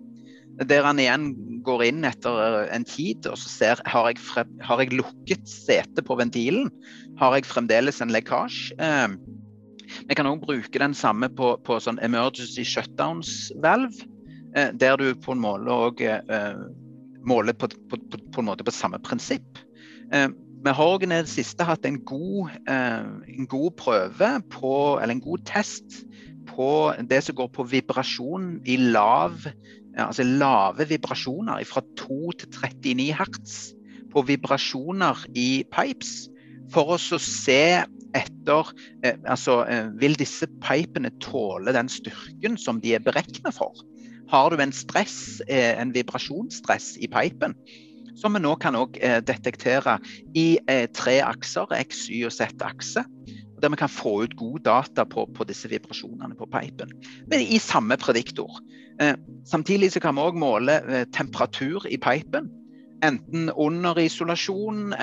Der 0.67 0.83
han 0.83 0.99
igjen 0.99 1.31
går 1.63 1.85
inn 1.87 2.07
etter 2.09 2.65
en 2.75 2.87
tid 2.89 3.27
og 3.31 3.37
så 3.39 3.51
ser 3.51 3.83
har 3.87 4.09
jeg, 4.11 4.19
frem, 4.23 4.51
har 4.65 4.83
jeg 4.83 4.97
lukket 4.99 5.45
setet 5.47 6.07
på 6.07 6.17
ventilen. 6.19 6.71
Har 7.21 7.37
jeg 7.37 7.47
fremdeles 7.47 8.01
en 8.03 8.11
lekkasje? 8.15 8.75
Eh, 8.83 9.15
vi 10.09 10.17
kan 10.17 10.29
òg 10.29 10.43
bruke 10.43 10.81
den 10.83 10.97
samme 10.97 11.31
på, 11.33 11.55
på 11.65 11.79
sånn 11.81 12.01
emergency 12.05 12.65
shutdowns-valve, 12.67 14.09
eh, 14.57 14.75
der 14.75 14.99
du 15.01 15.13
på 15.23 15.37
en 15.37 15.43
måte 15.45 15.79
òg 15.79 16.03
eh, 16.05 16.61
måler 17.29 17.57
på, 17.57 17.71
på, 17.91 18.01
på, 18.11 18.21
på, 18.21 18.43
en 18.43 18.51
måte 18.51 18.67
på 18.67 18.75
samme 18.75 19.01
prinsipp. 19.05 19.63
Eh, 20.59 20.65
vi 20.65 20.75
har 20.75 21.03
i 21.03 21.07
det 21.07 21.29
siste 21.29 21.65
hatt 21.65 21.87
en 21.87 22.01
god, 22.05 22.51
en 22.69 23.47
god 23.47 23.71
prøve 23.79 24.31
på, 24.51 24.99
eller 25.03 25.15
en 25.15 25.21
god 25.21 25.45
test 25.47 26.05
på 26.49 26.93
det 27.11 27.23
som 27.25 27.35
går 27.35 27.49
på 27.55 27.63
vibrasjon 27.63 28.61
i 28.67 28.77
lav, 28.77 29.47
altså 29.97 30.23
lave 30.23 30.89
vibrasjoner 30.89 31.65
fra 31.65 31.83
2 31.97 32.33
til 32.33 32.49
39 32.49 33.13
hertz 33.15 33.75
på 34.13 34.23
vibrasjoner 34.23 35.27
i 35.37 35.65
pipes, 35.71 36.29
for 36.73 36.97
å 36.97 36.99
se 37.01 37.85
etter 38.17 38.73
eh, 39.05 39.17
altså, 39.29 39.63
eh, 39.69 39.89
Vil 40.01 40.17
disse 40.19 40.49
pipene 40.65 41.11
tåle 41.23 41.75
den 41.77 41.91
styrken 41.93 42.59
som 42.61 42.81
de 42.81 42.95
er 42.97 43.05
beregna 43.05 43.53
for? 43.55 43.77
Har 44.29 44.53
du 44.53 44.61
en 44.61 44.73
stress, 44.73 45.41
eh, 45.49 45.77
en 45.81 45.95
vibrasjonsstress 45.95 46.97
i 47.01 47.09
pipen, 47.09 47.55
som 48.19 48.35
vi 48.37 48.43
nå 48.43 48.55
kan 48.63 48.77
også 48.79 49.21
detektere 49.27 49.99
i 50.37 50.59
tre 50.97 51.19
akser, 51.25 51.71
X, 51.79 52.07
Y 52.11 52.25
og 52.29 52.35
Z-akse. 52.35 53.05
Der 53.59 53.73
vi 53.73 53.79
kan 53.81 53.91
få 53.91 54.13
ut 54.23 54.37
god 54.39 54.61
data 54.67 55.03
på, 55.09 55.25
på 55.35 55.47
disse 55.49 55.71
vibrasjonene 55.71 56.37
på 56.39 56.47
pipen, 56.53 56.93
men 57.27 57.43
i 57.43 57.59
samme 57.59 57.97
prediktor. 57.99 58.61
Samtidig 59.51 59.91
så 59.95 60.03
kan 60.03 60.15
vi 60.15 60.23
òg 60.29 60.39
måle 60.39 60.77
temperatur 61.15 61.87
i 61.91 61.99
pipen 61.99 62.47
enten 63.03 63.51
under 63.55 63.99
isolasjon, 63.99 64.95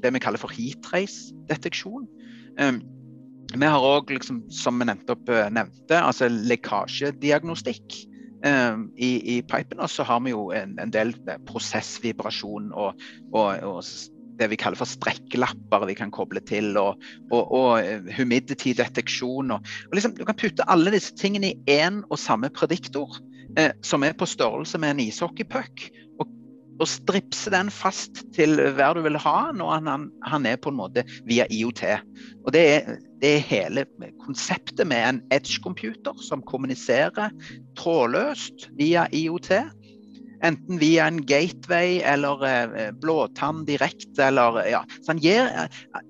det 0.00 0.12
vi 0.12 0.20
kaller 0.20 0.40
for 0.40 0.52
heat 0.52 0.92
race-deteksjon, 0.92 2.04
Ehm, 2.58 2.80
vi 3.56 3.66
har 3.66 3.82
òg, 3.82 4.10
liksom, 4.14 4.44
som 4.52 4.78
vi 4.78 4.86
nevnte, 4.88 5.16
eh, 5.32 5.50
nevnte, 5.52 5.98
altså 5.98 6.28
lekkasjediagnostikk 6.30 8.04
i, 8.96 9.10
i 9.36 9.40
pipen. 9.42 9.80
Og 9.80 9.90
så 9.90 10.06
har 10.06 10.22
vi 10.24 10.32
jo 10.34 10.48
en, 10.56 10.78
en 10.80 10.94
del 10.94 11.12
eh, 11.28 11.40
prosessvibrasjon 11.48 12.72
og, 12.72 13.04
og, 13.32 13.46
og, 13.66 13.84
det 14.40 14.48
vi 14.48 14.56
kaller 14.56 14.80
for 14.80 14.88
strekklapper 14.88 15.82
vi 15.84 15.94
kan 15.98 16.12
koble 16.14 16.40
til, 16.48 16.72
og, 16.80 17.02
og 17.28 17.50
og 17.52 18.06
humidity-deteksjon. 18.16 19.52
og 19.52 19.92
Liksom, 19.92 20.14
du 20.16 20.24
kan 20.24 20.38
putte 20.40 20.64
alle 20.64 20.94
disse 20.94 21.12
tingene 21.12 21.50
i 21.50 21.80
én 21.82 22.00
og 22.08 22.16
samme 22.18 22.48
prediktor, 22.48 23.18
eh, 23.60 23.74
som 23.84 24.06
er 24.06 24.16
på 24.16 24.24
størrelse 24.24 24.80
med 24.80 24.94
en 24.94 25.02
ishockeypuck. 25.04 25.90
Og 26.20 26.32
og 26.80 26.88
stripse 26.88 27.52
den 27.52 27.70
fast 27.72 28.22
til 28.34 28.56
hver 28.76 28.96
du 28.96 29.02
vil 29.04 29.18
ha 29.20 29.50
når 29.56 29.84
han, 29.86 30.06
han 30.24 30.48
er 30.48 30.60
på 30.60 30.72
en 30.72 30.78
måte 30.78 31.04
via 31.28 31.46
IOT. 31.52 31.82
Og 32.46 32.54
det 32.56 32.62
er, 32.74 32.94
det 33.20 33.34
er 33.36 33.48
hele 33.50 33.84
konseptet 34.24 34.86
med 34.88 35.04
en 35.04 35.20
edge-computer 35.34 36.16
som 36.24 36.44
kommuniserer 36.48 37.34
trådløst 37.78 38.70
via 38.80 39.06
IOT. 39.12 39.52
Enten 40.40 40.80
via 40.80 41.04
en 41.10 41.20
gateway 41.28 41.98
eller 42.08 42.46
eh, 42.48 42.88
blåtann 42.96 43.66
direkte 43.68 44.30
eller 44.30 44.62
ja. 44.70 44.80
Så 45.02 45.12
han 45.12 45.20
gir, 45.20 45.50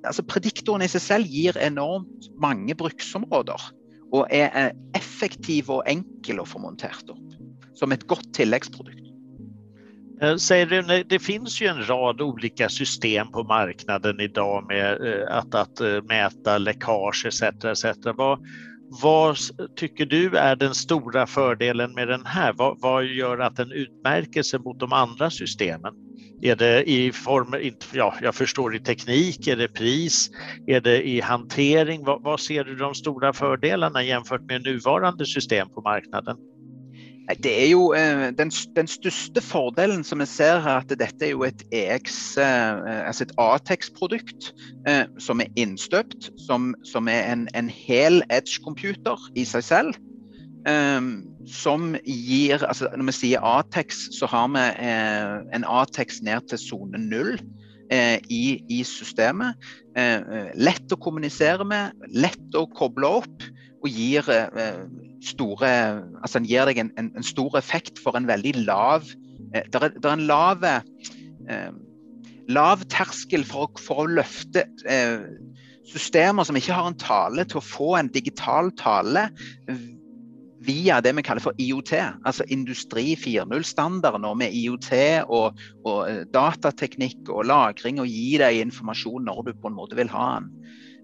altså 0.07 0.23
Prediktoren 0.23 0.87
i 0.87 0.91
seg 0.93 1.03
selv 1.03 1.35
gir 1.35 1.59
enormt 1.59 2.31
mange 2.39 2.79
bruksområder. 2.79 3.73
Og 4.15 4.31
er 4.35 4.71
effektiv 4.99 5.71
og 5.71 5.83
enkel 5.91 6.43
å 6.43 6.47
få 6.47 6.62
montert 6.62 7.11
opp. 7.11 7.27
Som 7.79 7.95
et 7.95 8.07
godt 8.11 8.31
tilleggsprodukt. 8.39 9.00
Eh, 10.23 10.37
säger 10.37 10.67
du, 10.67 11.03
det 11.03 11.19
finns 11.19 11.62
ju 11.62 11.67
en 11.67 11.89
rad 11.89 12.21
olika 12.21 12.69
system 12.69 13.33
på 13.33 13.45
marknaden 13.45 14.21
idag 14.21 14.67
med 14.69 15.07
eh, 15.07 15.37
att, 15.37 15.55
att 15.55 15.81
eh, 15.81 16.03
mäta 16.03 16.59
läckage 16.59 17.27
etc. 17.27 17.43
etc. 17.43 17.85
Vad, 18.17 18.39
vad 19.03 19.37
tycker 19.77 20.07
du 20.07 20.37
är 20.37 20.57
den 20.57 20.75
stora 20.75 21.27
fördelen 21.27 21.95
med 21.95 22.09
den 22.09 22.27
här? 22.27 22.53
Vad, 22.53 22.81
vad, 22.81 23.05
gör 23.05 23.39
att 23.39 23.57
den 23.57 23.73
utmärker 23.73 24.43
sig 24.43 24.61
mot 24.61 24.81
de 24.81 24.93
andra 24.93 25.31
systemen? 25.31 25.95
Är 26.43 26.57
det 26.57 26.91
i 26.91 27.12
form, 27.12 27.73
ja, 27.93 28.15
jag 28.23 28.35
förstår 28.35 28.77
i 28.77 28.81
teknik, 28.81 29.47
är 29.47 29.57
det 29.57 29.69
pris, 29.69 30.31
är 30.67 30.81
det 30.81 31.09
i 31.09 31.21
hantering? 31.21 32.05
Vad, 32.05 32.23
vad 32.23 32.41
ser 32.41 32.65
du 32.65 32.77
de 32.77 32.95
stora 32.95 33.33
fördelarna 33.33 34.03
jämfört 34.03 34.43
med 34.43 34.62
nuvarande 34.62 35.27
system 35.27 35.69
på 35.69 35.81
marknaden? 35.81 36.37
Det 37.38 37.52
er 37.64 37.68
jo 37.70 37.92
eh, 37.94 38.30
den, 38.38 38.50
den, 38.76 38.88
største 38.90 39.42
fordelen 39.44 40.02
som 40.04 40.18
vi 40.22 40.26
ser 40.26 40.60
her, 40.64 40.82
at 40.82 40.90
dette 40.90 41.26
er 41.26 41.30
jo 41.34 41.44
et 41.46 41.62
EX, 41.72 42.37
eh, 42.40 43.06
altså 43.06 43.26
et 43.26 43.34
Atex-produkt 43.38 44.50
eh, 44.88 45.04
som 45.18 45.40
er 45.40 45.50
innstøpt, 45.60 46.30
som, 46.46 46.72
som 46.84 47.08
er 47.08 47.28
en, 47.32 47.49
en 47.54 47.70
hel 47.70 48.22
edge-computer 48.30 49.30
i 49.38 49.44
seg 49.49 49.66
selv. 49.66 50.00
Som 51.49 51.94
gir 52.04 52.60
altså 52.66 52.90
Når 52.92 53.06
vi 53.08 53.14
sier 53.16 53.44
Atex, 53.46 54.10
så 54.12 54.28
har 54.28 54.50
vi 54.52 54.64
eh, 54.84 55.38
en 55.56 55.64
Atex 55.64 56.20
ned 56.26 56.50
til 56.50 56.60
sone 56.60 57.00
null 57.00 57.38
eh, 57.92 58.18
i, 58.28 58.60
i, 58.68 58.82
systemet. 58.84 59.56
Eh, 59.96 60.50
lett 60.60 60.92
å 60.92 61.00
kommunisere 61.00 61.64
med, 61.64 61.96
lett 62.12 62.58
å 62.58 62.66
koble 62.76 63.08
opp 63.22 63.49
og 63.80 63.88
gir 63.88 64.26
store 65.25 65.71
Altså 66.23 66.41
den 66.41 66.49
gir 66.49 66.69
deg 66.69 66.81
en, 66.83 66.93
en, 67.00 67.12
en, 67.17 67.27
stor 67.27 67.59
effekt 67.59 68.00
for 68.03 68.17
en 68.19 68.29
veldig 68.29 68.55
lav 68.65 69.07
eh, 69.55 69.67
Det 69.69 69.83
er, 69.83 69.97
en 70.12 70.27
lav 70.29 70.65
eh, 70.67 71.71
lav 72.50 72.83
terskel 72.91 73.45
for, 73.47 73.71
for 73.79 74.05
å 74.05 74.11
løfte 74.19 74.67
eh, 74.89 75.23
systemer 75.91 76.47
som 76.47 76.59
ikke 76.59 76.75
har 76.75 76.89
en 76.91 76.99
tale, 76.99 77.45
til 77.47 77.61
å 77.61 77.65
få 77.65 77.95
en 77.99 78.11
digital 78.12 78.71
tale 78.79 79.29
via 80.61 80.99
det 81.00 81.15
vi 81.17 81.25
kaller 81.25 81.43
for 81.43 81.57
IOT, 81.61 81.95
altså 82.29 82.45
Industri 82.53 83.15
4.0-standarden 83.19 84.27
med 84.39 84.53
IOT 84.57 84.91
og, 85.27 85.61
og, 85.87 86.00
eh, 86.09 86.23
datateknikk 86.35 87.31
og 87.33 87.49
lagring, 87.49 88.00
og 88.03 88.11
gi 88.11 88.37
deg 88.43 88.61
informasjon 88.67 89.25
når 89.29 89.43
du 89.49 89.53
på 89.57 89.71
en 89.71 89.79
måte 89.79 89.97
vil 89.99 90.12
ha 90.12 90.27
den. 90.39 90.50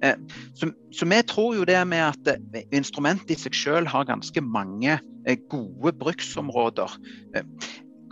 Eh, 0.05 0.17
så, 0.55 0.71
så, 0.93 1.09
vi 1.09 1.21
tror 1.29 1.55
jo 1.57 1.67
det 1.69 1.79
med 1.89 2.05
at 2.05 2.33
eh, 2.35 2.65
instrumentet 2.75 3.33
i 3.37 3.39
seg 3.41 3.57
selv 3.57 3.93
har 3.93 4.09
ganske 4.09 4.43
mange 4.45 4.99
eh, 4.99 5.39
gode 5.51 5.95
bruksområder. 6.01 6.99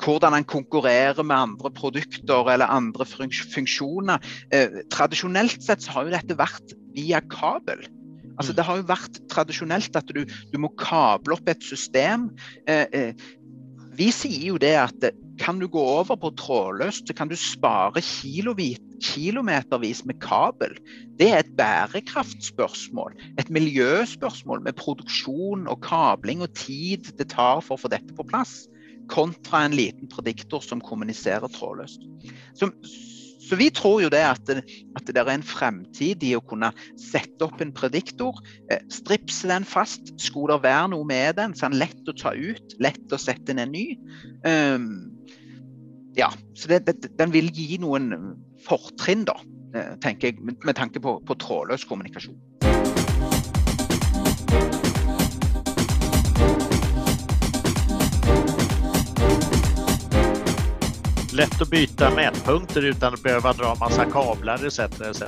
Hvordan 0.04 0.36
en 0.36 0.46
konkurrerer 0.48 1.22
med 1.22 1.36
andre 1.36 1.70
produkter 1.72 2.50
eller 2.50 2.66
andre 2.66 3.06
funksjoner. 3.06 4.24
Tradisjonelt 4.92 5.62
sett 5.62 5.84
så 5.84 5.94
har 5.94 6.08
jo 6.08 6.16
dette 6.16 6.36
vært 6.36 6.74
via 6.96 7.22
kabel. 7.30 7.86
Altså, 8.34 8.50
mm. 8.50 8.56
det 8.58 8.64
har 8.66 8.80
jo 8.80 8.86
vært 8.88 9.20
tradisjonelt 9.30 9.96
at 9.96 10.10
du, 10.10 10.24
du 10.26 10.58
må 10.60 10.72
kable 10.80 11.38
opp 11.38 11.48
et 11.48 11.62
system. 11.64 12.26
Vi 13.94 14.08
sier 14.14 14.48
jo 14.48 14.58
det 14.58 14.72
at 14.78 15.04
kan 15.38 15.58
du 15.60 15.66
gå 15.70 15.78
over 15.78 16.16
på 16.18 16.30
trådløst, 16.38 17.06
så 17.08 17.14
kan 17.14 17.30
du 17.30 17.36
spare 17.38 18.02
kilometervis 19.02 20.04
med 20.08 20.18
kabel. 20.22 20.74
Det 21.18 21.28
er 21.30 21.42
et 21.42 21.52
bærekraftspørsmål. 21.58 23.14
Et 23.38 23.50
miljøspørsmål 23.50 24.62
med 24.66 24.78
produksjon 24.78 25.68
og 25.70 25.80
kabling 25.86 26.42
og 26.42 26.54
tid 26.58 27.10
det 27.18 27.30
tar 27.34 27.62
for 27.62 27.76
å 27.76 27.84
få 27.84 27.90
dette 27.92 28.14
på 28.16 28.26
plass. 28.26 28.64
Kontra 29.12 29.64
en 29.66 29.76
liten 29.76 30.10
prediktor 30.10 30.64
som 30.64 30.82
kommuniserer 30.82 31.50
trådløst. 31.52 32.02
Så, 32.58 32.70
så 33.44 33.58
vi 33.60 33.68
tror 33.74 34.00
jo 34.04 34.10
det 34.12 34.22
at, 34.24 34.50
at, 34.50 35.06
det 35.06 35.20
er 35.20 35.30
en 35.34 35.44
fremtid 35.44 36.24
i 36.24 36.34
å 36.36 36.42
kunne 36.44 36.70
sette 37.00 37.44
opp 37.46 37.60
en 37.62 37.74
prediktor, 37.76 38.38
eh, 38.72 38.82
stripse 38.92 39.48
den 39.50 39.66
fast. 39.68 40.14
Skulle 40.22 40.56
det 40.56 40.68
være 40.68 40.92
noe 40.94 41.08
med 41.08 41.36
den, 41.40 41.56
så 41.56 41.68
den 41.68 41.80
lett 41.82 42.08
å 42.08 42.16
ta 42.16 42.34
ut, 42.34 42.76
lett 42.82 43.12
å 43.12 43.20
sette 43.20 43.52
inn 43.52 43.62
en 43.62 43.74
ny. 43.74 43.86
Um, 44.46 44.88
ja, 46.16 46.30
så 46.56 46.70
det, 46.70 46.84
det, 46.88 47.12
den 47.18 47.34
vil 47.34 47.50
gi 47.54 47.78
noen 47.82 48.12
fortrinn, 48.64 49.26
da, 49.28 49.36
eh, 49.76 49.94
tenker 50.02 50.30
jeg, 50.30 50.40
med, 50.40 50.60
med 50.64 50.78
tanke 50.78 51.02
på, 51.04 51.18
på 51.26 51.38
trådløs 51.42 51.86
kommunikasjon. 51.90 52.38
Lätt 61.36 61.62
att 61.62 61.70
byta 61.70 62.10
mätpunkter 62.14 62.84
utan 62.84 63.14
att 63.14 63.22
behöva 63.22 63.52
dra 63.52 63.74
massa 63.80 64.04
kablar 64.04 64.66
etc. 64.66 64.78
etc. 64.78 65.22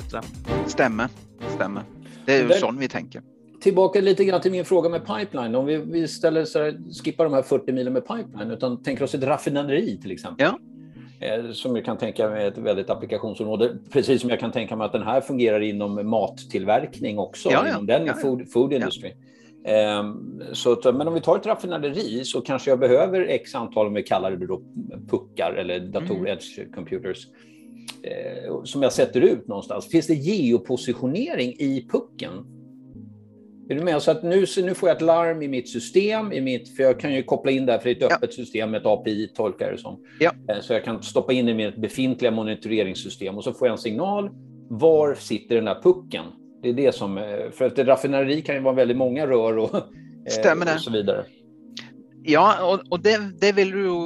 Stemmer. 0.66 1.08
Stemmer. 1.54 1.82
Det 2.26 2.32
er 2.40 2.42
jo 2.48 2.56
sånn 2.60 2.78
vi 2.78 2.88
tenker. 2.88 3.22
tillbaka 3.60 4.00
lite 4.00 4.24
grann 4.24 4.40
till 4.40 4.52
min 4.52 4.64
fråga 4.64 4.88
med 4.88 5.06
pipeline. 5.06 5.54
Om 5.54 5.66
vi, 5.66 5.76
vi 5.76 6.08
ställer 6.08 6.44
så 6.44 6.58
här, 6.62 6.78
skippar 7.04 7.24
de 7.24 7.32
här 7.34 7.42
40 7.42 7.72
milen 7.72 7.92
med 7.92 8.06
pipeline, 8.06 8.50
utan 8.50 8.82
tänker 8.82 9.04
oss 9.04 9.14
ett 9.14 9.22
raffinaderi 9.24 9.98
till 10.02 10.10
exempel. 10.12 10.46
Ja. 10.46 10.58
Eh, 11.26 11.52
som 11.52 11.76
jag 11.76 11.84
kan 11.84 11.96
tänka 11.98 12.28
mig 12.30 12.44
är 12.44 12.48
ett 12.48 12.58
väldigt 12.58 12.90
applikationsområde. 12.90 13.76
Precis 13.92 14.20
som 14.20 14.30
jag 14.30 14.40
kan 14.40 14.52
tänka 14.52 14.76
mig 14.76 14.84
att 14.84 14.92
den 14.92 15.02
här 15.02 15.20
fungerar 15.20 15.60
inom 15.60 16.10
mattillverkning 16.10 17.18
också, 17.18 17.50
Ja, 17.50 17.62
ja. 17.64 17.70
inom 17.70 17.86
den 17.86 18.06
Ja, 18.06 18.12
ja. 18.16 18.22
food, 18.22 18.52
food 18.52 18.72
industry. 18.72 19.10
Ehm, 19.10 19.16
Så, 20.52 20.80
men 20.92 21.08
om 21.08 21.14
vi 21.14 21.20
tar 21.20 21.36
ett 21.36 21.46
raffinaderi 21.46 22.24
så 22.24 22.40
kanske 22.40 22.70
jag 22.70 22.78
behöver 22.78 23.20
x 23.20 23.54
antal, 23.54 23.86
om 23.86 23.94
vi 23.94 24.02
kallar 24.02 24.30
det 24.36 24.46
då 24.46 24.62
puckar 25.10 25.52
eller 25.52 25.80
dator 25.80 26.14
Mm. 26.16 26.26
edge 26.26 26.74
computers, 26.74 27.26
eh, 28.02 28.62
som 28.64 28.82
jag 28.82 28.92
sätter 28.92 29.20
ut 29.20 29.48
någonstans. 29.48 29.86
Finns 29.90 30.06
det 30.06 30.14
geopositionering 30.14 31.52
i 31.58 31.86
pucken? 31.92 32.32
Är 33.68 33.74
du 33.74 33.82
med? 33.84 34.02
Så 34.02 34.10
att 34.10 34.22
nu, 34.22 34.44
nu 34.62 34.74
får 34.74 34.88
jag 34.88 34.96
ett 34.96 35.02
larm 35.02 35.42
i 35.42 35.48
mitt 35.48 35.68
system, 35.68 36.32
i 36.32 36.40
mitt, 36.40 36.76
för 36.76 36.82
jag 36.82 37.00
kan 37.00 37.14
ju 37.14 37.22
koppla 37.22 37.50
in 37.50 37.66
det 37.66 37.72
här 37.72 37.78
för 37.78 37.84
det 37.88 37.90
är 37.90 37.96
ett 38.06 38.10
Ja. 38.10 38.16
öppet 38.16 38.34
system 38.34 38.70
med 38.70 38.80
ett 38.80 38.86
API, 38.86 39.28
tolkar 39.34 39.72
det 39.72 39.78
som. 39.78 40.00
Ja. 40.20 40.32
Eh, 40.48 40.60
Så 40.60 40.72
jag 40.72 40.84
kan 40.84 41.02
stoppa 41.02 41.32
in 41.32 41.46
det 41.46 41.52
i 41.52 41.54
mitt 41.54 41.76
befintliga 41.76 42.30
monitoreringssystem 42.30 43.36
och 43.36 43.44
så 43.44 43.52
får 43.52 43.68
jag 43.68 43.72
en 43.72 43.78
signal. 43.78 44.30
Var 44.70 45.14
sitter 45.14 45.54
den 45.54 45.66
här 45.66 45.80
pucken? 45.82 46.24
Det 46.66 46.70
är 46.70 46.86
det 46.86 46.94
som, 46.94 47.18
eh, 47.18 47.50
för 47.52 47.64
att 47.64 47.78
ett 47.78 47.86
raffinaderi 47.86 48.42
kan 48.42 48.54
ju 48.54 48.60
vara 48.60 48.74
väldigt 48.74 48.96
många 48.96 49.26
rör 49.26 49.58
och, 49.58 49.74
eh, 49.74 50.74
och 50.74 50.80
så 50.80 50.90
vidare. 50.90 51.24
Ja, 52.26 52.58
og, 52.66 52.80
og 52.90 53.04
det, 53.04 53.12
det, 53.38 53.52
vil 53.54 53.68
du 53.70 53.84
jo, 53.84 53.98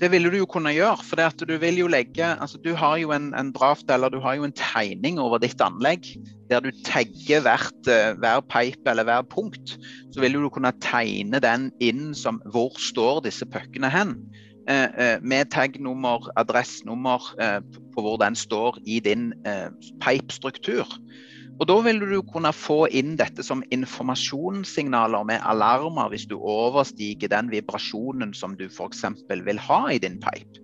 det 0.00 0.08
vil 0.10 0.24
du 0.26 0.34
jo 0.40 0.48
kunne 0.50 0.72
gjøre. 0.74 0.98
For 1.06 1.18
det 1.18 1.28
at 1.28 1.44
du 1.46 1.52
vil 1.62 1.78
jo 1.78 1.86
legge 1.86 2.26
altså 2.26 2.58
Du 2.58 2.72
har 2.74 2.96
jo 2.98 3.12
en, 3.14 3.28
en 3.38 3.52
draft 3.54 3.86
eller 3.90 4.10
du 4.10 4.18
har 4.18 4.34
jo 4.34 4.48
en 4.48 4.54
tegning 4.58 5.20
over 5.22 5.38
ditt 5.38 5.62
anlegg 5.62 6.08
der 6.50 6.64
du 6.64 6.72
tagger 6.86 7.44
hvert, 7.46 7.86
eh, 7.86 8.16
hver 8.18 8.42
pipe 8.50 8.90
eller 8.90 9.06
hver 9.06 9.22
punkt. 9.30 9.76
Så 10.10 10.24
vil 10.24 10.34
du 10.34 10.48
kunne 10.50 10.74
tegne 10.82 11.38
den 11.42 11.70
inn 11.78 12.10
som 12.18 12.42
hvor 12.50 12.74
står 12.82 13.22
disse 13.28 13.46
puckene 13.46 13.92
hen. 13.94 14.16
Eh, 14.66 14.90
eh, 14.98 15.16
med 15.22 15.52
taggnummer, 15.54 16.26
adressenummer 16.34 17.22
eh, 17.38 17.60
på 17.94 18.02
hvor 18.02 18.18
den 18.18 18.34
står 18.34 18.80
i 18.82 18.98
din 18.98 19.30
eh, 19.46 19.70
pipestruktur. 20.02 20.90
Og 21.56 21.64
Da 21.68 21.76
vil 21.86 22.02
du 22.04 22.20
kunne 22.26 22.52
få 22.52 22.84
inn 22.92 23.16
dette 23.16 23.44
som 23.46 23.64
informasjonssignaler 23.72 25.24
med 25.24 25.40
alarmer 25.40 26.10
hvis 26.12 26.28
du 26.28 26.36
overstiger 26.36 27.32
den 27.32 27.48
vibrasjonen 27.52 28.34
som 28.36 28.58
du 28.58 28.66
f.eks. 28.68 29.04
vil 29.30 29.60
ha 29.68 29.80
i 29.92 30.00
din 30.02 30.20
pipe. 30.20 30.62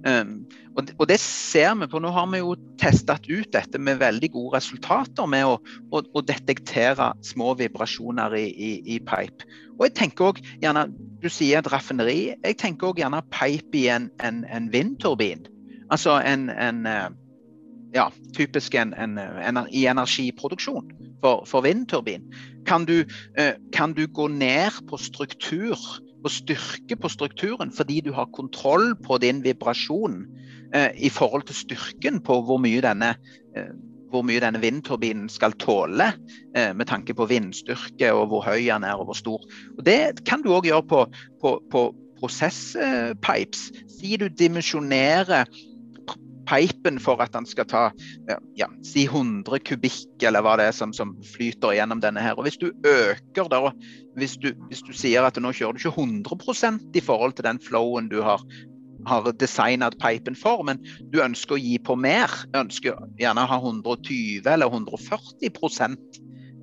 Um, 0.00 0.46
og, 0.78 0.88
og 0.96 1.08
det 1.10 1.18
ser 1.20 1.74
vi 1.76 1.88
på. 1.90 2.00
Nå 2.00 2.08
har 2.14 2.28
vi 2.32 2.40
jo 2.40 2.54
testet 2.80 3.26
ut 3.28 3.50
dette 3.52 3.76
med 3.76 4.00
veldig 4.00 4.30
gode 4.32 4.56
resultater 4.56 5.28
med 5.28 5.44
å, 5.44 5.58
å, 5.92 6.00
å 6.00 6.22
detektere 6.24 7.10
små 7.26 7.52
vibrasjoner 7.60 8.36
i, 8.38 8.46
i, 8.48 8.70
i 8.96 8.98
pipe. 9.04 9.44
Og 9.76 9.88
jeg 9.88 9.96
tenker 9.98 10.30
også 10.30 10.56
gjerne, 10.62 10.88
Du 11.20 11.28
sier 11.28 11.60
et 11.60 11.68
raffineri. 11.68 12.20
Jeg 12.32 12.56
tenker 12.56 12.88
også 12.88 13.02
gjerne 13.02 13.20
pipe 13.28 13.76
i 13.76 13.88
en, 13.92 14.08
en, 14.24 14.44
en 14.48 14.72
vindturbin. 14.72 15.44
Altså 15.92 16.16
en, 16.24 16.48
en 16.48 16.86
eh, 16.86 17.10
ja, 17.94 18.10
typisk 18.36 18.74
en, 18.74 18.94
en, 18.94 19.18
en, 19.18 19.58
i 19.70 19.86
energiproduksjon 19.90 20.90
for, 21.22 21.44
for 21.48 21.64
vindturbin. 21.66 22.24
Kan 22.66 22.86
du, 22.88 23.04
eh, 23.38 23.54
kan 23.72 23.92
du 23.92 24.06
gå 24.06 24.28
ned 24.28 24.70
på 24.88 24.96
struktur, 24.96 25.78
på 26.22 26.28
styrke 26.28 26.96
på 27.00 27.08
strukturen, 27.08 27.72
fordi 27.72 28.00
du 28.04 28.12
har 28.12 28.30
kontroll 28.36 28.94
på 28.96 29.18
din 29.18 29.44
vibrasjon 29.44 30.24
eh, 30.74 30.90
i 30.96 31.08
forhold 31.08 31.48
til 31.48 31.56
styrken 31.56 32.20
på 32.20 32.42
hvor 32.44 32.60
mye 32.60 32.82
denne, 32.84 33.14
eh, 33.56 33.72
hvor 34.10 34.26
mye 34.26 34.42
denne 34.42 34.60
vindturbinen 34.60 35.28
skal 35.30 35.54
tåle, 35.54 36.12
med 36.50 36.88
tanke 36.90 37.14
på 37.14 37.28
vindstyrke 37.30 38.08
og 38.10 38.24
hvor 38.32 38.42
høy 38.42 38.64
den 38.66 38.82
er 38.82 38.98
og 38.98 39.06
hvor 39.06 39.14
stor. 39.14 39.44
Og 39.78 39.84
det 39.86 40.24
kan 40.26 40.42
du 40.42 40.50
òg 40.50 40.66
gjøre 40.66 40.82
på, 40.90 41.04
på, 41.38 41.52
på 41.70 41.84
prosesspipes. 42.18 43.68
Si 43.86 44.16
du 44.18 44.26
dimensjonerer 44.26 45.46
pipen 46.50 46.98
for 47.02 47.22
at 47.22 47.32
den 47.34 47.46
skal 47.46 47.68
ta 47.70 47.82
ja, 48.58 48.66
si 48.86 49.06
100 49.06 49.60
kubikk, 49.66 50.24
eller 50.26 50.42
hva 50.44 50.56
det 50.58 50.70
er 50.70 50.76
som, 50.76 50.94
som 50.96 51.14
flyter 51.32 51.76
gjennom 51.76 52.02
denne 52.02 52.22
her. 52.24 52.38
Og 52.38 52.48
hvis 52.48 52.58
du 52.60 52.70
øker 52.86 53.50
da, 53.50 53.62
hvis 54.18 54.36
du, 54.42 54.50
hvis 54.68 54.82
du 54.86 54.92
sier 54.96 55.26
at 55.26 55.38
nå 55.38 55.54
kjører 55.54 55.78
du 55.78 55.84
ikke 55.84 55.94
100 55.94 56.98
i 56.98 57.04
forhold 57.04 57.38
til 57.38 57.46
den 57.46 57.62
flowen 57.62 58.10
du 58.10 58.20
har, 58.26 58.42
har 59.06 59.30
designet 59.40 59.98
pipen 60.02 60.36
for, 60.36 60.64
men 60.66 60.82
du 61.12 61.20
ønsker 61.22 61.56
å 61.56 61.60
gi 61.60 61.78
på 61.82 61.96
mer, 61.96 62.32
ønsker 62.56 62.98
gjerne 63.20 63.46
å 63.46 63.52
ha 63.54 63.60
120 63.62 64.50
eller 64.50 64.74
140 64.74 65.96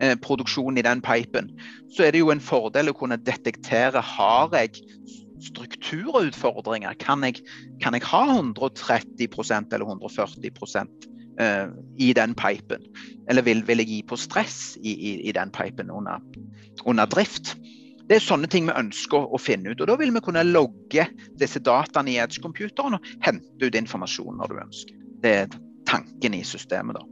eh, 0.02 0.18
produksjon 0.22 0.78
i 0.78 0.86
den 0.86 1.02
pipen, 1.06 1.50
så 1.96 2.08
er 2.08 2.14
det 2.14 2.22
jo 2.22 2.34
en 2.34 2.44
fordel 2.44 2.92
å 2.92 2.98
kunne 2.98 3.20
detektere 3.22 4.04
har 4.04 4.54
jeg 4.54 4.84
strukturutfordringer. 5.44 6.94
Kan 7.00 7.24
jeg, 7.24 7.42
kan 7.82 7.94
jeg 7.94 8.06
ha 8.10 8.24
130% 8.40 9.74
eller 9.74 9.86
140 9.86 10.88
eh, 11.40 11.68
i 11.98 12.14
den 12.14 12.36
pipen? 12.36 12.86
Eller 13.30 13.42
vil, 13.42 13.64
vil 13.68 13.84
jeg 13.84 13.88
gi 13.88 14.02
på 14.08 14.18
stress 14.18 14.78
i, 14.82 14.94
i, 14.94 15.12
i 15.30 15.32
den 15.36 15.52
pipen 15.52 15.92
under, 15.92 16.24
under 16.86 17.06
drift? 17.06 17.56
Det 18.08 18.16
er 18.16 18.24
sånne 18.24 18.48
ting 18.48 18.70
vi 18.70 18.76
ønsker 18.80 19.26
å 19.34 19.38
finne 19.42 19.74
ut. 19.74 19.82
og 19.84 19.90
Da 19.90 19.98
vil 20.00 20.14
vi 20.16 20.24
kunne 20.24 20.46
logge 20.48 21.10
disse 21.40 21.60
dataene 21.60 22.14
i 22.14 22.20
edge-computeren 22.24 22.96
og 22.96 23.10
hente 23.26 23.68
ut 23.68 23.76
informasjon 23.76 24.40
når 24.40 24.54
du 24.54 24.60
ønsker. 24.64 24.96
Det 25.24 25.34
er 25.44 25.58
tanken 25.88 26.34
i 26.34 26.44
systemet. 26.44 26.96
da. 26.96 27.04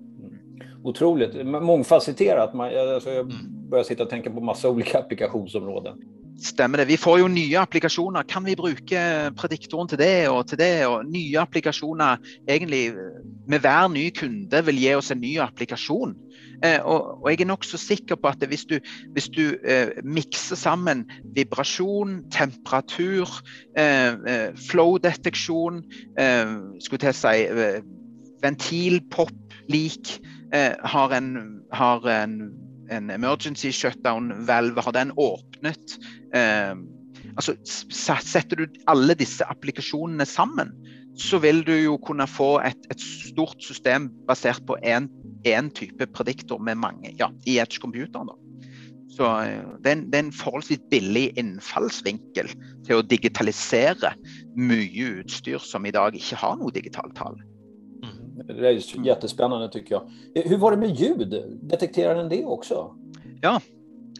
Otroligt 0.86 1.36
mångfacetterat. 1.46 2.54
Man, 2.54 2.72
alltså 2.96 3.10
jag 3.10 3.26
Mm. 3.26 3.70
börjar 3.70 3.84
sitta 3.84 4.04
och 4.04 4.10
tänka 4.10 4.32
på 4.32 4.42
massa 4.42 4.70
olika 4.70 5.00
applikationsområden. 5.00 5.98
Stemmer 6.41 6.78
det. 6.78 6.88
Vi 6.88 6.98
får 7.00 7.19
jo 7.21 7.28
nye 7.32 7.60
applikasjoner. 7.62 8.26
Kan 8.28 8.43
vi 8.45 8.58
bruke 8.60 9.02
prediktoren 9.38 9.88
til 9.88 10.00
det 10.02 10.28
og 10.28 10.48
til 10.50 10.60
det? 10.60 10.86
Og 10.88 11.06
nye 11.08 11.39
applikasjoner 11.39 12.17
egentlig 12.48 12.91
med 13.48 13.63
hver 13.63 13.88
ny 13.93 14.10
kunde 14.15 14.62
vil 14.67 14.82
gi 14.82 14.93
oss 14.98 15.13
en 15.15 15.21
ny 15.24 15.38
applikasjon. 15.39 16.15
Eh, 16.63 16.80
og, 16.84 17.24
og 17.24 17.30
jeg 17.32 17.41
er 17.41 17.50
nokså 17.50 17.80
sikker 17.80 18.19
på 18.19 18.28
at 18.28 18.43
hvis 18.48 18.65
du, 18.67 18.80
hvis 19.15 19.30
du 19.32 19.56
eh, 19.63 19.95
mikser 20.04 20.60
sammen 20.60 21.06
vibrasjon, 21.36 22.24
temperatur, 22.32 23.32
eh, 23.78 24.13
eh, 24.28 24.50
flow-deteksjon, 24.69 25.84
eh, 26.19 26.56
skulle 26.84 27.04
til 27.04 27.13
å 27.13 27.19
si 27.19 27.36
ventilpop-lik, 28.43 30.17
har 30.56 31.12
en, 31.12 31.30
har 31.74 32.06
en 32.08 32.36
en 32.91 33.10
emergency 33.13 33.71
shutdown-valve, 33.74 34.84
har 34.86 34.95
den 34.95 35.13
åpnet? 35.17 35.98
Eh, 36.36 36.76
altså, 37.36 37.56
setter 37.65 38.62
du 38.62 38.80
alle 38.91 39.17
disse 39.17 39.45
applikasjonene 39.50 40.28
sammen, 40.30 40.74
så 41.15 41.39
vil 41.43 41.63
du 41.63 41.74
jo 41.78 41.98
kunne 42.04 42.28
få 42.28 42.58
et, 42.67 42.89
et 42.91 43.02
stort 43.02 43.62
system 43.63 44.10
basert 44.28 44.65
på 44.67 44.78
én 44.84 45.69
type 45.76 46.10
prediktor 46.13 46.60
med 46.60 46.82
mange 46.82 47.13
ja, 47.19 47.32
i 47.48 47.60
edge-computeren. 47.63 48.34
Så 49.15 49.30
eh, 49.45 49.63
det 49.84 49.91
er, 49.91 49.98
en, 49.98 50.06
det 50.12 50.19
er 50.19 50.26
en 50.28 50.36
forholdsvis 50.36 50.84
billig 50.91 51.30
innfallsvinkel 51.39 52.52
til 52.86 53.00
å 53.00 53.06
digitalisere 53.06 54.15
mye 54.60 55.12
utstyr 55.21 55.62
som 55.63 55.88
i 55.88 55.93
dag 55.95 56.17
ikke 56.17 56.39
har 56.41 56.58
noe 56.60 56.74
digitaltale. 56.76 57.55
Det 58.43 58.67
är 58.69 59.06
jättespännande 59.06 59.69
tycker 59.69 59.95
jag. 59.95 60.41
Hur 60.43 60.58
var 60.58 60.71
det 60.71 60.78
med 60.78 60.89
ljud? 60.95 61.43
Detekterar 61.62 62.15
den 62.15 62.30
det 62.30 62.45
också? 62.45 62.95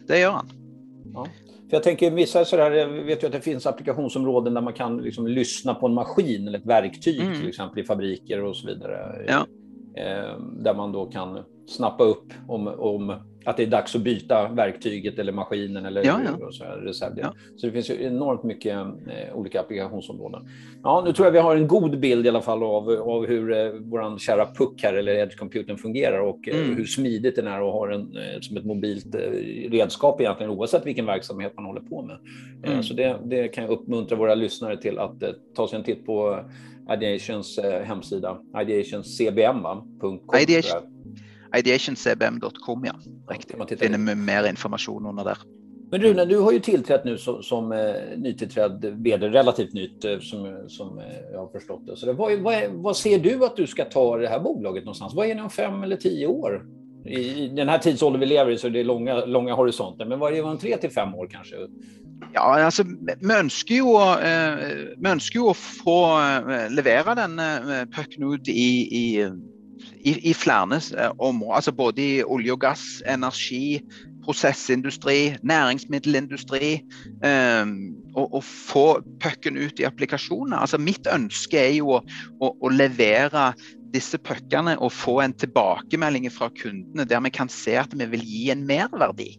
Det 0.06 0.18
gjør 0.20 0.30
han. 0.30 0.48
För 1.70 1.76
jag 1.76 1.82
tänker 1.82 2.10
vissa 2.10 2.44
sådär, 2.44 2.70
jag 2.70 2.88
vet 2.88 3.22
ju 3.22 3.26
att 3.26 3.32
det 3.32 3.40
finns 3.40 3.66
applikationsområden 3.66 4.54
där 4.54 4.60
man 4.60 4.72
kan 4.72 4.96
liksom 4.98 5.26
lyssna 5.26 5.74
på 5.74 5.86
en 5.86 5.94
maskin 5.94 6.48
eller 6.48 6.58
ett 6.58 6.66
verktyg 6.66 7.20
Mm. 7.20 7.38
till 7.40 7.48
exempel 7.48 7.78
i 7.82 7.84
fabriker 7.84 8.42
och 8.44 8.56
så 8.56 8.66
vidare. 8.66 9.24
Ja. 9.28 9.46
Eh, 10.02 10.40
Där 10.62 10.74
man 10.74 10.92
då 10.92 11.06
kan 11.06 11.38
snappa 11.66 12.04
upp 12.04 12.32
om, 12.48 12.66
om 12.68 13.14
att 13.44 13.56
det 13.56 13.62
är 13.62 13.66
dags 13.66 13.94
att 13.96 14.02
byta 14.02 14.48
verktyget 14.48 15.18
eller 15.18 15.32
maskinen 15.32 15.86
eller 15.86 16.04
Ja, 16.04 16.20
ja. 16.40 16.50
så 16.52 16.64
här. 16.64 17.12
Ja. 17.16 17.34
Så 17.56 17.66
det 17.66 17.72
finns 17.72 17.90
ju 17.90 18.02
enormt 18.04 18.42
mycket 18.44 18.72
eh, 18.76 19.34
olika 19.36 19.60
applikationsområden. 19.60 20.48
Ja, 20.82 21.02
nu 21.06 21.12
tror 21.12 21.26
jag 21.26 21.32
vi 21.32 21.38
har 21.38 21.56
en 21.56 21.68
god 21.68 22.00
bild 22.00 22.26
i 22.26 22.28
alla 22.28 22.40
fall 22.40 22.62
av, 22.62 22.90
av 22.90 23.26
hur 23.26 23.52
eh, 23.52 23.72
vår 23.80 24.18
kära 24.18 24.46
puck 24.46 24.80
här 24.82 24.94
eller 24.94 25.14
edge 25.14 25.36
computern 25.38 25.76
fungerar 25.78 26.20
och 26.20 26.48
eh, 26.48 26.56
Mm. 26.56 26.76
hur 26.76 26.84
smidigt 26.84 27.36
den 27.36 27.46
är 27.46 27.62
och 27.62 27.72
har 27.72 27.88
en 27.88 28.00
eh, 28.16 28.40
som 28.40 28.56
ett 28.56 28.64
mobilt 28.64 29.14
eh, 29.14 29.20
redskap 29.70 30.20
egentligen 30.20 30.52
oavsett 30.52 30.86
vilken 30.86 31.06
verksamhet 31.06 31.52
man 31.56 31.64
håller 31.64 31.80
på 31.80 32.02
med. 32.02 32.16
Eh, 32.64 32.70
Mm. 32.70 32.82
Så 32.82 32.94
det, 32.94 33.16
det 33.24 33.48
kan 33.48 33.64
jag 33.64 33.70
uppmuntra 33.70 34.16
våra 34.18 34.34
lyssnare 34.34 34.76
till 34.76 34.98
att 34.98 35.22
eh, 35.22 35.28
ta 35.56 35.68
sig 35.68 35.78
en 35.78 35.84
titt 35.84 36.06
på 36.06 36.40
Ideations 36.94 37.60
hemsida, 37.84 38.38
ideationscbm.com. 38.62 40.20
Ideation. 40.42 40.95
Ideationcbm.com, 41.56 42.84
ja. 42.84 42.94
Riktig. 43.30 43.58
man 43.58 43.68
Finner 43.68 43.98
in. 43.98 44.06
vi 44.06 44.14
mer 44.14 44.48
informasjon 44.48 45.06
under 45.06 45.24
der. 45.24 45.38
Men 45.90 46.02
Rune, 46.02 46.24
du 46.24 46.38
har 46.38 46.52
ju 46.52 46.60
tillträtt 46.60 47.04
nu 47.04 47.18
som, 47.18 47.42
som 47.42 47.72
eh, 47.72 47.78
nytillträdd 48.16 48.84
vd, 48.84 49.28
relativt 49.28 49.72
nytt 49.72 50.04
eh, 50.04 50.18
som, 50.18 50.64
som 50.68 50.98
eh, 50.98 51.04
jag 51.32 51.38
har 51.38 51.48
förstått 51.48 51.86
det. 51.86 51.96
Så 51.96 52.06
det 52.06 52.12
vad, 52.12 52.38
vad, 52.38 52.54
är- 52.54 52.68
vad 52.68 52.96
ser 52.96 53.18
du 53.18 53.44
att 53.44 53.56
du 53.56 53.66
ska 53.66 53.84
ta 53.84 54.16
det 54.16 54.28
här 54.28 54.40
bolaget 54.40 54.84
någonstans? 54.84 55.14
Vad 55.14 55.26
är 55.26 55.34
ni 55.34 55.40
om 55.40 55.50
fem 55.50 55.82
eller 55.82 55.96
tio 55.96 56.26
år? 56.26 56.66
I 57.04 57.48
den 57.48 57.68
här 57.68 57.78
tidsåldern 57.78 58.20
vi 58.20 58.26
lever 58.26 58.50
i 58.50 58.58
så 58.58 58.66
är 58.66 58.70
det 58.70 58.84
långa, 58.84 59.24
långa 59.24 59.54
horisonter, 59.54 60.04
men 60.06 60.18
vad 60.18 60.32
är 60.32 60.36
det, 60.36 60.42
om 60.42 60.58
tre 60.58 60.76
til 60.76 60.90
fem 60.90 61.14
år 61.14 61.26
kanskje? 61.30 61.56
Ja, 62.34 62.60
altså, 62.64 62.82
Vi 63.20 63.34
ønsker 63.34 63.74
jo, 63.76 63.92
eh, 64.00 64.58
vi 64.98 65.10
ønsker 65.10 65.38
jo 65.38 65.50
å 65.52 65.54
få 65.54 65.96
eh, 66.18 66.66
levere 66.72 67.14
den 67.14 67.38
eh, 67.38 67.84
pucken 67.94 68.32
ut 68.34 68.48
i, 68.48 68.66
i, 68.90 69.04
i, 70.00 70.16
i 70.30 70.34
flere 70.34 70.80
områder. 71.18 71.54
Altså 71.60 71.72
både 71.72 72.02
i 72.02 72.22
olje 72.22 72.52
og 72.54 72.60
gass, 72.64 72.84
energi, 73.08 73.80
prosessindustri, 74.26 75.36
næringsmiddelindustri. 75.46 76.72
Og, 78.16 78.26
og 78.26 78.44
få 78.44 78.86
pucken 79.22 79.58
ut 79.60 79.80
i 79.80 79.88
applikasjoner. 79.88 80.56
Altså 80.58 80.80
Mitt 80.80 81.08
ønske 81.12 81.60
er 81.60 81.74
jo 81.78 81.98
å, 81.98 82.04
å, 82.40 82.52
å 82.64 82.72
levere 82.72 83.50
disse 83.94 84.18
puckene 84.20 84.76
og 84.82 84.92
få 84.94 85.20
en 85.24 85.34
tilbakemelding 85.38 86.28
fra 86.32 86.50
kundene 86.56 87.06
der 87.08 87.22
vi 87.24 87.32
kan 87.34 87.50
se 87.52 87.76
at 87.80 87.94
vi 87.96 88.08
vil 88.12 88.24
gi 88.26 88.46
en 88.54 88.64
merverdi. 88.68 89.34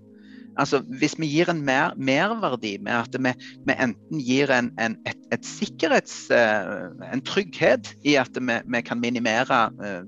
Altså, 0.58 0.80
hvis 1.00 1.14
vi 1.22 1.30
gir 1.30 1.52
en 1.52 1.60
mer, 1.62 1.94
merverdi 2.02 2.78
med 2.82 2.96
at 2.96 3.18
vi, 3.22 3.34
vi 3.68 3.76
enten 3.78 4.22
gir 4.26 4.50
en, 4.54 4.72
en, 4.82 4.96
et, 5.06 5.20
et, 5.36 5.46
sikkerhets, 5.46 6.16
uh, 6.34 6.90
en 7.14 7.22
trygghet 7.22 7.92
i 8.02 8.16
at 8.18 8.34
vi, 8.34 8.56
vi 8.66 8.82
kan 8.86 9.02
minimere 9.02 9.60
uh, 9.78 10.02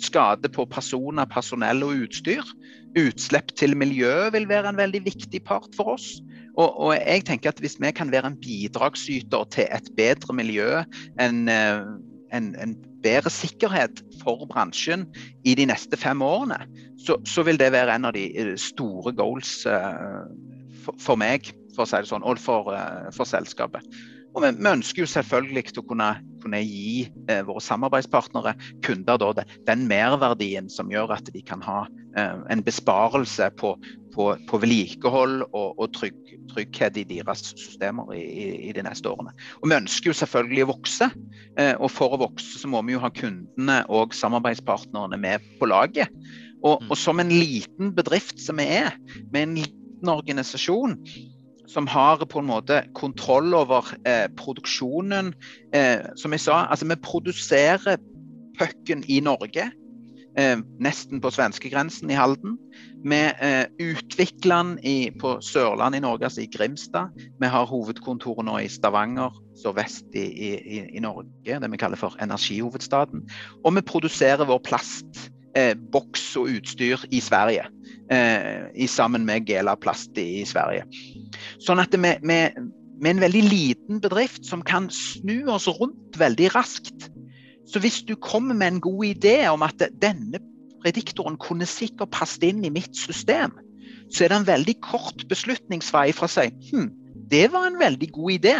skade 0.00 0.50
på 0.52 0.66
personer, 0.70 1.28
personell 1.30 1.84
og 1.86 2.06
utstyr. 2.06 2.44
Utslipp 2.96 3.52
til 3.58 3.76
miljøet 3.76 4.32
vil 4.34 4.48
være 4.48 4.72
en 4.72 4.80
veldig 4.80 5.02
viktig 5.04 5.42
part 5.44 5.72
for 5.76 5.96
oss. 5.96 6.16
Og, 6.56 6.72
og, 6.80 6.92
jeg 6.96 7.26
tenker 7.28 7.52
at 7.52 7.60
Hvis 7.60 7.76
vi 7.80 7.90
kan 7.92 8.12
være 8.12 8.32
en 8.32 8.40
bidragsyter 8.40 9.44
til 9.52 9.68
et 9.68 9.90
bedre 9.96 10.34
miljø, 10.34 10.82
en, 11.20 11.48
uh, 11.48 11.84
en, 12.32 12.54
en 12.56 12.76
bedre 13.04 13.30
sikkerhet 13.30 14.02
for 14.22 14.48
bransjen 14.48 15.06
i 15.44 15.54
de 15.54 15.68
neste 15.68 15.96
fem 16.00 16.22
årene, 16.22 16.64
så, 16.98 17.20
så 17.28 17.44
vil 17.46 17.60
det 17.60 17.72
være 17.72 17.94
en 17.94 18.08
av 18.08 18.16
de 18.16 18.30
eh, 18.32 18.56
store 18.58 19.12
goals 19.14 19.66
uh, 19.68 20.24
for, 20.82 20.96
for, 20.98 21.20
meg, 21.20 21.52
for 21.76 21.84
å 21.84 21.90
si 21.90 22.00
det 22.00 22.10
sånn, 22.10 22.24
og 22.24 22.40
for, 22.40 22.72
for 23.14 23.28
selskapet. 23.28 23.84
Og 24.36 24.44
vi, 24.44 24.50
vi, 24.52 24.68
ønsker 24.68 25.02
jo 25.02 25.08
selvfølgelig 25.08 25.78
å 25.80 25.84
kunne, 25.88 26.10
kunne 26.42 26.60
gi 26.60 27.06
eh, 27.32 27.40
våre 27.46 27.62
samarbeidspartnere, 27.64 28.52
kunder, 28.84 29.16
da, 29.16 29.46
den 29.68 29.86
merverdien 29.88 30.68
som 30.72 30.92
gjør 30.92 31.14
at 31.16 31.30
de 31.32 31.40
kan 31.46 31.62
ha 31.64 31.86
eh, 32.18 32.34
en 32.52 32.64
besparelse 32.64 33.48
på, 33.56 33.72
på, 34.12 34.26
på 34.50 34.60
vedlikehold 34.60 35.46
og, 35.46 35.80
og 35.80 35.88
trygg, 35.96 36.18
trygghet 36.52 37.00
i 37.00 37.06
deres 37.08 37.46
systemer 37.54 38.12
i, 38.12 38.20
i, 38.20 38.48
i, 38.68 38.74
de 38.76 38.84
neste 38.84 39.08
årene. 39.08 39.32
Og 39.62 39.70
Vi 39.70 39.78
ønsker 39.78 40.12
jo 40.12 40.18
selvfølgelig 40.20 40.66
å 40.66 40.72
vokse, 40.74 41.08
eh, 41.56 41.72
og 41.72 41.88
for 41.94 42.12
å 42.12 42.20
vokse 42.26 42.60
så 42.60 42.68
må 42.68 42.84
vi 42.84 42.96
jo 42.98 43.00
ha 43.06 43.12
kundene 43.16 43.78
og 43.88 44.12
samarbeidspartnerne 44.16 45.16
med 45.22 45.48
på 45.56 45.70
laget. 45.72 46.12
Og, 46.60 46.84
og 46.90 46.96
som 46.98 47.24
en 47.24 47.32
liten 47.32 47.94
bedrift 47.96 48.40
som 48.42 48.60
vi 48.60 48.68
er, 48.82 48.92
med 49.32 49.42
en 49.46 49.58
liten 49.62 50.12
organisasjon, 50.12 50.98
som 51.66 51.88
har 51.90 52.24
på 52.26 52.42
en 52.42 52.50
måte 52.50 52.82
kontroll 52.94 53.54
over 53.54 53.88
eh, 54.06 54.26
produksjonen. 54.38 55.32
Eh, 55.74 56.06
som 56.16 56.34
jeg 56.34 56.44
sa, 56.46 56.64
altså 56.70 56.88
vi 56.88 57.00
produserer 57.02 57.98
pucken 58.58 59.04
i 59.08 59.20
Norge. 59.24 59.70
Eh, 60.36 60.58
nesten 60.84 61.22
på 61.24 61.30
svenskegrensen 61.32 62.10
i 62.12 62.18
Halden. 62.18 62.58
Vi 63.06 63.20
eh, 63.40 63.64
utvikler 63.80 64.74
den 64.76 65.14
på 65.20 65.36
Sørlandet 65.40 66.02
i 66.02 66.04
Norge, 66.04 66.28
altså 66.28 66.42
i 66.44 66.50
Grimstad. 66.52 67.14
Vi 67.40 67.48
har 67.52 67.70
hovedkontoret 67.70 68.44
nå 68.44 68.58
i 68.60 68.68
Stavanger, 68.68 69.32
så 69.56 69.72
vest 69.76 70.12
i, 70.12 70.26
i, 70.26 70.82
i 70.92 71.00
Norge, 71.00 71.60
det 71.62 71.72
vi 71.72 71.80
kaller 71.80 72.00
for 72.00 72.18
energihovedstaden. 72.20 73.24
Og 73.64 73.78
vi 73.78 73.86
produserer 73.88 74.44
vår 74.44 74.60
plast 74.66 75.30
eh, 75.56 75.74
boks 75.92 76.34
og 76.36 76.52
utstyr 76.58 77.06
i 77.10 77.20
Sverige. 77.24 77.66
Eh, 78.12 78.68
i 78.74 78.86
sammen 78.86 79.24
med 79.26 79.48
Gela 79.48 79.76
Plast 79.76 80.18
i, 80.18 80.42
i 80.42 80.44
Sverige. 80.44 80.84
Sånn 81.62 81.82
at 81.82 81.94
vi, 81.94 82.14
med, 82.26 82.56
en 83.04 83.22
veldig 83.22 83.44
liten 83.46 84.00
bedrift 84.02 84.46
som 84.48 84.64
kan 84.66 84.88
snu 84.92 85.46
oss 85.52 85.68
rundt 85.68 86.18
veldig 86.18 86.52
raskt. 86.54 87.10
Så 87.66 87.82
hvis 87.82 88.02
du 88.06 88.14
kommer 88.16 88.54
med 88.54 88.76
en 88.76 88.84
god 88.84 89.04
idé 89.08 89.38
om 89.50 89.64
at 89.66 89.82
denne 90.02 90.40
prediktoren 90.84 91.38
kunne 91.42 91.66
sikkert 91.66 92.14
passet 92.14 92.46
inn 92.50 92.64
i 92.64 92.72
mitt 92.72 92.94
system, 92.96 93.56
så 94.12 94.24
er 94.24 94.30
det 94.30 94.38
en 94.38 94.48
veldig 94.48 94.76
kort 94.84 95.26
beslutningsvei 95.28 96.12
fra 96.14 96.28
å 96.28 96.30
si 96.30 96.46
hm, 96.70 96.90
det 97.26 97.48
var 97.50 97.66
en 97.66 97.80
veldig 97.80 98.08
god 98.14 98.36
idé. 98.36 98.54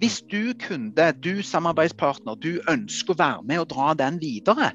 Hvis 0.00 0.22
du 0.28 0.54
kunde, 0.60 1.10
du 1.22 1.42
samarbeidspartner, 1.44 2.38
du 2.40 2.62
ønsker 2.70 3.14
å 3.14 3.20
være 3.20 3.44
med 3.48 3.60
og 3.62 3.68
dra 3.70 3.92
den 3.98 4.16
videre, 4.22 4.72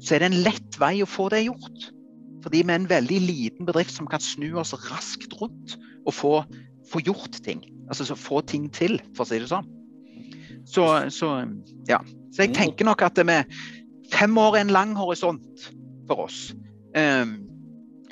så 0.00 0.16
er 0.16 0.22
det 0.22 0.30
en 0.30 0.42
lett 0.44 0.78
vei 0.80 1.00
å 1.02 1.08
få 1.08 1.28
det 1.32 1.46
gjort. 1.46 1.88
Fordi 2.44 2.62
vi 2.62 2.72
er 2.72 2.80
en 2.80 2.88
veldig 2.88 3.20
liten 3.20 3.68
bedrift 3.68 3.96
som 3.96 4.08
kan 4.08 4.22
snu 4.24 4.54
oss 4.60 4.72
raskt 4.88 5.34
rundt 5.40 5.76
og 6.06 6.14
få, 6.16 6.34
få 6.90 7.02
gjort 7.06 7.40
ting. 7.44 7.62
Altså 7.90 8.16
få 8.18 8.40
ting 8.46 8.68
til, 8.74 8.98
for 9.16 9.24
å 9.24 9.30
si 9.30 9.40
det 9.42 9.50
sånn. 9.50 9.68
Så, 10.68 10.84
så, 11.14 11.28
ja. 11.88 12.00
så 12.34 12.44
jeg 12.44 12.54
tenker 12.56 12.88
nok 12.88 13.02
at 13.06 13.20
vi 13.24 13.42
Fem 14.10 14.34
år 14.42 14.56
er 14.56 14.64
en 14.64 14.72
lang 14.74 14.96
horisont 14.98 15.68
for 16.08 16.24
oss. 16.24 16.48
Um, 16.98 17.36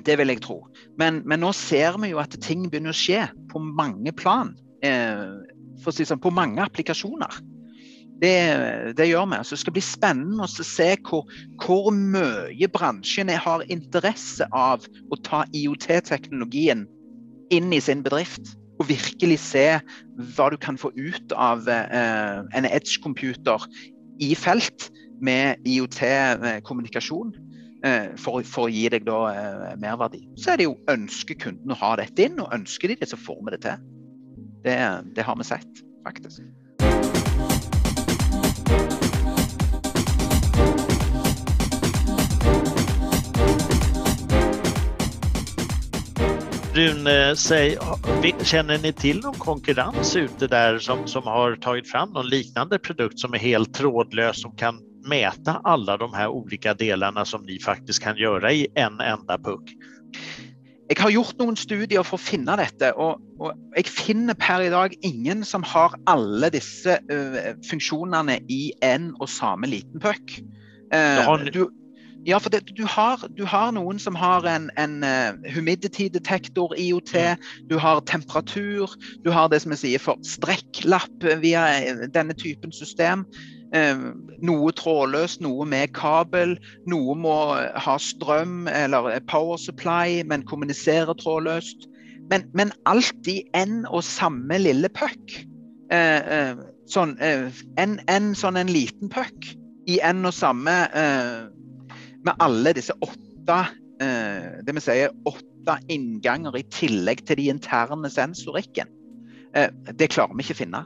det 0.06 0.14
vil 0.20 0.30
jeg 0.30 0.44
tro. 0.44 0.60
Men, 0.94 1.24
men, 1.26 1.40
nå 1.42 1.50
ser 1.56 1.98
vi 1.98 2.12
jo 2.12 2.20
at 2.22 2.36
ting 2.38 2.68
begynner 2.70 2.94
å 2.94 2.96
skje 2.96 3.24
på 3.50 3.58
mange 3.58 4.12
plan. 4.14 4.52
Uh, 4.78 5.42
for 5.82 5.90
å 5.90 5.96
si 5.96 6.06
sånn, 6.06 6.22
på 6.22 6.30
mange 6.30 6.62
applikasjoner. 6.62 7.40
Det, 8.22 8.34
det, 8.98 9.08
gjør 9.10 9.26
vi. 9.30 9.40
Så 9.42 9.56
det 9.56 9.62
skal 9.64 9.76
bli 9.76 9.84
spennende 9.84 10.46
å 10.46 10.66
se 10.70 10.88
hvor, 11.06 11.26
hvor 11.62 11.90
mye 11.94 12.70
bransjen 12.74 13.30
har 13.30 13.66
interesse 13.70 14.46
av 14.54 14.86
å 14.86 15.20
ta 15.26 15.44
IOT-teknologien 15.50 16.86
inn 17.54 17.74
i 17.74 17.82
sin 17.82 18.02
bedrift. 18.06 18.54
Og 18.78 18.88
virkelig 18.90 19.40
se 19.42 19.66
hva 20.36 20.48
du 20.52 20.58
kan 20.60 20.78
få 20.78 20.92
ut 20.94 21.34
av 21.34 21.68
eh, 21.72 22.40
en 22.54 22.68
edge-computer 22.68 23.66
i 24.22 24.34
felt 24.38 24.90
med 25.22 25.66
IOT-kommunikasjon. 25.66 27.34
Eh, 27.86 28.08
for, 28.18 28.42
for, 28.42 28.66
å 28.66 28.72
gi 28.74 28.88
deg 28.90 29.04
da 29.06 29.18
eh, 29.30 29.74
merverdi. 29.78 30.24
Så 30.38 30.52
er 30.52 30.58
det 30.58 30.66
jo 30.66 30.78
ønsker 30.90 31.38
kunden 31.38 31.74
å 31.74 31.78
ha 31.78 31.92
dette 32.00 32.26
inn, 32.26 32.40
og 32.42 32.54
ønsker 32.54 32.90
de 32.90 32.98
det, 32.98 33.10
så 33.10 33.18
får 33.20 33.38
vi 33.38 33.54
det 33.54 33.60
til. 33.66 33.84
Det, 34.64 34.78
det 35.14 35.26
har 35.26 35.38
vi 35.38 35.46
sett, 35.46 35.84
faktisk. 36.06 36.42
Rune, 46.78 47.36
säg, 47.36 47.78
känner 48.42 48.78
ni 48.78 48.92
till 48.92 49.20
någon 49.20 49.34
konkurrens 49.34 50.16
ute 50.16 50.46
där 50.46 50.78
som, 50.78 51.06
som 51.06 51.22
har 51.22 51.56
tagit 51.56 51.90
fram 51.90 52.10
någon 52.10 52.28
liknande 52.28 52.78
produkt 52.78 53.18
som 53.18 53.34
är 53.34 53.38
helt 53.38 53.74
trådlös 53.74 54.40
som 54.42 54.56
kan 54.56 54.80
mäta 55.08 55.60
alla 55.64 55.96
de 55.96 56.14
här 56.14 56.28
olika 56.28 56.74
delarna 56.74 57.24
som 57.24 57.42
ni 57.42 57.58
faktiskt 57.58 58.02
kan 58.02 58.16
göra 58.16 58.52
i 58.52 58.66
en 58.74 59.00
enda 59.00 59.38
puck? 59.38 59.70
Jeg 60.88 61.00
har 61.02 61.10
gjort 61.10 61.34
noen 61.38 61.58
studier 61.58 62.06
for 62.06 62.14
å 62.16 62.22
finne 62.22 62.54
dette, 62.56 62.92
og, 62.94 63.18
og, 63.42 63.58
jeg 63.74 63.90
finner 63.90 64.38
per 64.38 64.62
i 64.62 64.70
dag 64.70 64.94
ingen 65.02 65.42
som 65.44 65.66
har 65.66 65.98
alle 66.06 66.52
disse 66.54 66.94
uh, 67.10 67.58
funksjonene 67.70 68.38
i 68.48 68.70
en 68.86 69.10
og 69.18 69.26
samme 69.28 69.66
liten 69.66 69.98
puck. 70.00 70.38
Uh, 70.94 71.42
du, 71.50 71.66
ja, 72.28 72.38
for 72.38 72.52
det, 72.52 72.66
du, 72.76 72.84
har, 72.84 73.22
du, 73.38 73.44
har, 73.48 73.70
noen 73.72 73.98
som 74.02 74.16
har 74.18 74.44
en, 74.44 74.68
en 74.76 74.98
uh, 75.00 75.52
humidity 75.54 76.10
detektor, 76.12 76.74
IOT. 76.76 77.14
Du 77.70 77.78
har 77.80 78.02
temperatur. 78.04 78.92
Du 79.24 79.30
har 79.32 79.48
det 79.48 79.62
som 79.64 79.72
jeg 79.72 79.80
sier 79.80 80.02
for 80.02 80.20
strekklapp 80.26 81.24
via 81.40 81.64
denne 82.12 82.36
typen 82.36 82.74
system. 82.76 83.24
Eh, 83.76 84.00
noe 84.44 84.72
trådløst, 84.76 85.42
noe 85.44 85.64
med 85.68 85.92
kabel. 85.96 86.56
Noe 86.88 87.16
må 87.16 87.36
ha 87.56 87.96
strøm 88.00 88.68
eller 88.68 89.10
power 89.28 89.56
supply, 89.60 90.22
men 90.28 90.46
kommunisere 90.48 91.16
trådløst. 91.20 91.88
Men, 92.28 92.48
men 92.52 92.72
alt 92.88 93.28
i 93.28 93.40
en 93.56 93.86
og 93.88 94.04
samme 94.04 94.60
lille 94.60 94.92
puck. 94.92 95.38
Eh, 95.92 96.32
eh, 96.38 96.64
sånn, 96.88 97.16
en, 97.20 98.00
en, 98.08 98.34
sånn 98.36 98.60
en 98.60 98.72
liten 98.72 99.12
puck 99.12 99.52
i 99.88 100.00
en 100.04 100.28
og 100.28 100.36
samme 100.36 100.74
Med 102.26 102.34
alle 102.44 102.74
disse 102.76 102.96
åtte 103.04 103.64
det 103.98 104.72
vi 104.76 104.80
sier, 104.84 105.10
åtte 105.26 105.74
innganger 105.90 106.54
i 106.54 106.62
tillegg 106.70 107.24
til 107.26 107.40
de 107.40 107.48
interne 107.50 108.06
sensorikken. 108.12 108.86
Det 109.50 110.06
klarer 110.12 110.36
vi 110.38 110.44
ikke 110.46 110.54
å 110.54 110.60
finne. 110.60 110.82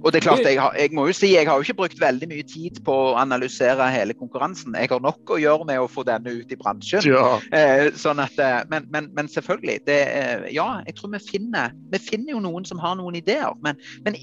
Og 0.00 0.12
det 0.12 0.20
er 0.20 0.24
klart, 0.24 0.42
jeg, 0.46 0.58
har, 0.60 0.74
jeg, 0.78 0.90
må 0.96 1.04
jo 1.08 1.14
si, 1.16 1.32
jeg 1.34 1.46
har 1.48 1.58
jo 1.58 1.66
ikke 1.66 1.78
brukt 1.82 2.00
veldig 2.00 2.28
mye 2.30 2.44
tid 2.48 2.80
på 2.86 2.94
å 2.94 3.14
analysere 3.20 3.86
hele 3.92 4.14
konkurransen. 4.18 4.76
Jeg 4.78 4.90
har 4.92 5.02
nok 5.02 5.34
å 5.34 5.38
gjøre 5.40 5.66
med 5.68 5.82
å 5.82 5.90
få 5.90 6.04
denne 6.06 6.32
ut 6.38 6.54
i 6.54 6.58
bransjen. 6.58 7.04
Ja. 7.06 7.38
Eh, 7.54 7.90
sånn 7.98 8.22
at, 8.22 8.38
eh, 8.42 8.62
men, 8.72 8.88
men, 8.94 9.10
men 9.16 9.30
selvfølgelig. 9.30 9.82
Det, 9.88 9.98
eh, 10.08 10.46
ja, 10.54 10.68
jeg 10.86 10.96
tror 10.98 11.14
vi 11.14 11.22
finner, 11.26 11.76
vi 11.92 12.02
finner 12.02 12.36
jo 12.36 12.42
noen 12.44 12.66
som 12.68 12.82
har 12.82 12.96
noen 12.98 13.18
ideer. 13.18 13.52
Men, 13.64 13.78
men 14.06 14.18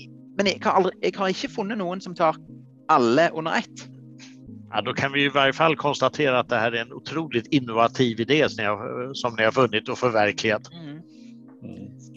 jeg, 0.52 0.60
har 0.66 0.80
aldri, 0.80 0.96
jeg, 1.04 1.16
har 1.20 1.36
ikke 1.36 1.54
funnet 1.60 1.80
noen 1.82 2.04
som 2.04 2.18
tar 2.18 2.40
alle 2.92 3.30
under 3.38 3.60
ett. 3.62 3.86
Ja, 4.72 4.82
då 4.82 4.94
kan 4.94 5.12
vi 5.12 5.24
i 5.24 5.30
varje 5.30 5.54
fall 5.54 5.76
konstatera 5.76 6.40
att 6.40 6.50
det 6.50 6.58
här 6.58 6.72
är 6.72 6.82
en 6.82 6.94
otroligt 6.94 7.48
innovativ 7.48 8.20
idé 8.20 8.50
som 8.50 8.64
ni 8.64 8.70
har, 8.70 9.14
som 9.14 9.36
ni 9.36 9.44
har 9.44 9.52
funnit 9.52 9.90
och 9.90 9.98
förverkligat. 9.98 10.74
Mm. 10.74 10.89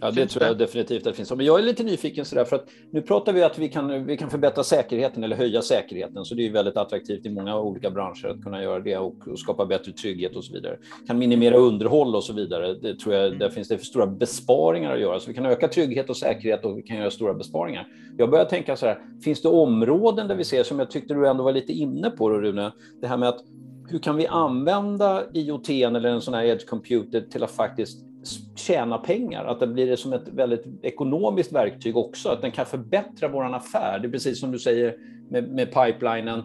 Mm. 0.02 0.14
Ja, 0.14 0.22
det 0.22 0.28
tror 0.28 0.46
jag 0.46 0.58
definitivt 0.58 0.98
att 0.98 1.04
det 1.04 1.12
finns. 1.12 1.32
Men 1.32 1.46
jag 1.46 1.58
är 1.58 1.62
lite 1.62 1.82
nyfiken 1.82 2.24
sådär 2.24 2.44
för 2.44 2.56
att 2.56 2.68
nu 2.90 3.02
pratar 3.02 3.32
vi 3.32 3.42
att 3.42 3.58
vi 3.58 3.68
kan, 3.68 4.06
vi 4.06 4.16
kan 4.16 4.30
förbättra 4.30 4.64
säkerheten 4.64 5.24
eller 5.24 5.36
höja 5.36 5.62
säkerheten. 5.62 6.24
Så 6.24 6.34
det 6.34 6.46
är 6.46 6.52
väldigt 6.52 6.76
attraktivt 6.76 7.26
i 7.26 7.30
många 7.30 7.58
olika 7.58 7.90
branscher 7.90 8.26
att 8.26 8.42
kunna 8.42 8.62
göra 8.62 8.80
det 8.80 8.96
och, 8.96 9.28
och 9.28 9.38
skapa 9.38 9.66
bättre 9.66 9.92
trygghet 9.92 10.36
och 10.36 10.44
så 10.44 10.52
vidare. 10.52 10.76
Kan 11.06 11.18
minimera 11.18 11.56
underhåll 11.56 12.14
och 12.16 12.24
så 12.24 12.32
vidare. 12.32 12.74
Det 12.74 12.98
tror 12.98 13.14
jag, 13.14 13.38
där 13.38 13.50
finns 13.50 13.68
det 13.68 13.78
för 13.78 13.86
stora 13.86 14.06
besparingar 14.06 14.94
att 14.94 15.00
göra. 15.00 15.20
Så 15.20 15.28
vi 15.28 15.34
kan 15.34 15.46
öka 15.46 15.68
trygghet 15.68 16.10
och 16.10 16.16
säkerhet 16.16 16.64
och 16.64 16.78
vi 16.78 16.82
kan 16.82 16.96
göra 16.96 17.10
stora 17.10 17.34
besparingar. 17.34 17.86
Jag 18.18 18.30
börjar 18.30 18.44
tänka 18.44 18.76
så 18.76 18.86
här, 18.86 18.98
finns 19.24 19.42
det 19.42 19.48
områden 19.48 20.28
där 20.28 20.34
vi 20.34 20.44
ser 20.44 20.62
som 20.62 20.78
jag 20.78 20.90
tyckte 20.90 21.14
du 21.14 21.28
ändå 21.28 21.44
var 21.44 21.52
lite 21.52 21.72
inne 21.72 22.10
på 22.10 22.28
då, 22.28 22.38
Rune, 22.38 22.72
det 23.00 23.06
här 23.06 23.16
med 23.16 23.28
att 23.28 23.44
hur 23.88 23.98
kan 23.98 24.16
vi 24.16 24.26
använda 24.26 25.22
IoT 25.32 25.68
eller 25.68 26.08
en 26.08 26.20
sån 26.20 26.34
här 26.34 26.44
edge 26.44 26.66
computer 26.66 27.20
till 27.20 27.42
att 27.42 27.50
faktiskt 27.50 28.11
tjäna 28.56 28.98
pengar, 28.98 29.44
att 29.44 29.60
det 29.60 29.66
blir 29.66 29.96
som 29.96 30.12
ett 30.12 30.28
väldigt 30.28 30.64
ekonomiskt 30.82 31.52
verktyg 31.52 31.96
också, 31.96 32.28
att 32.28 32.42
den 32.42 32.50
kan 32.50 32.66
förbättra 32.66 33.28
vår 33.28 33.54
affär. 33.54 33.98
Det 34.02 34.08
är 34.08 34.12
precis 34.12 34.40
som 34.40 34.52
du 34.52 34.58
säger 34.58 34.96
med, 35.30 35.48
med 35.48 35.74
pipelinen, 35.74 36.42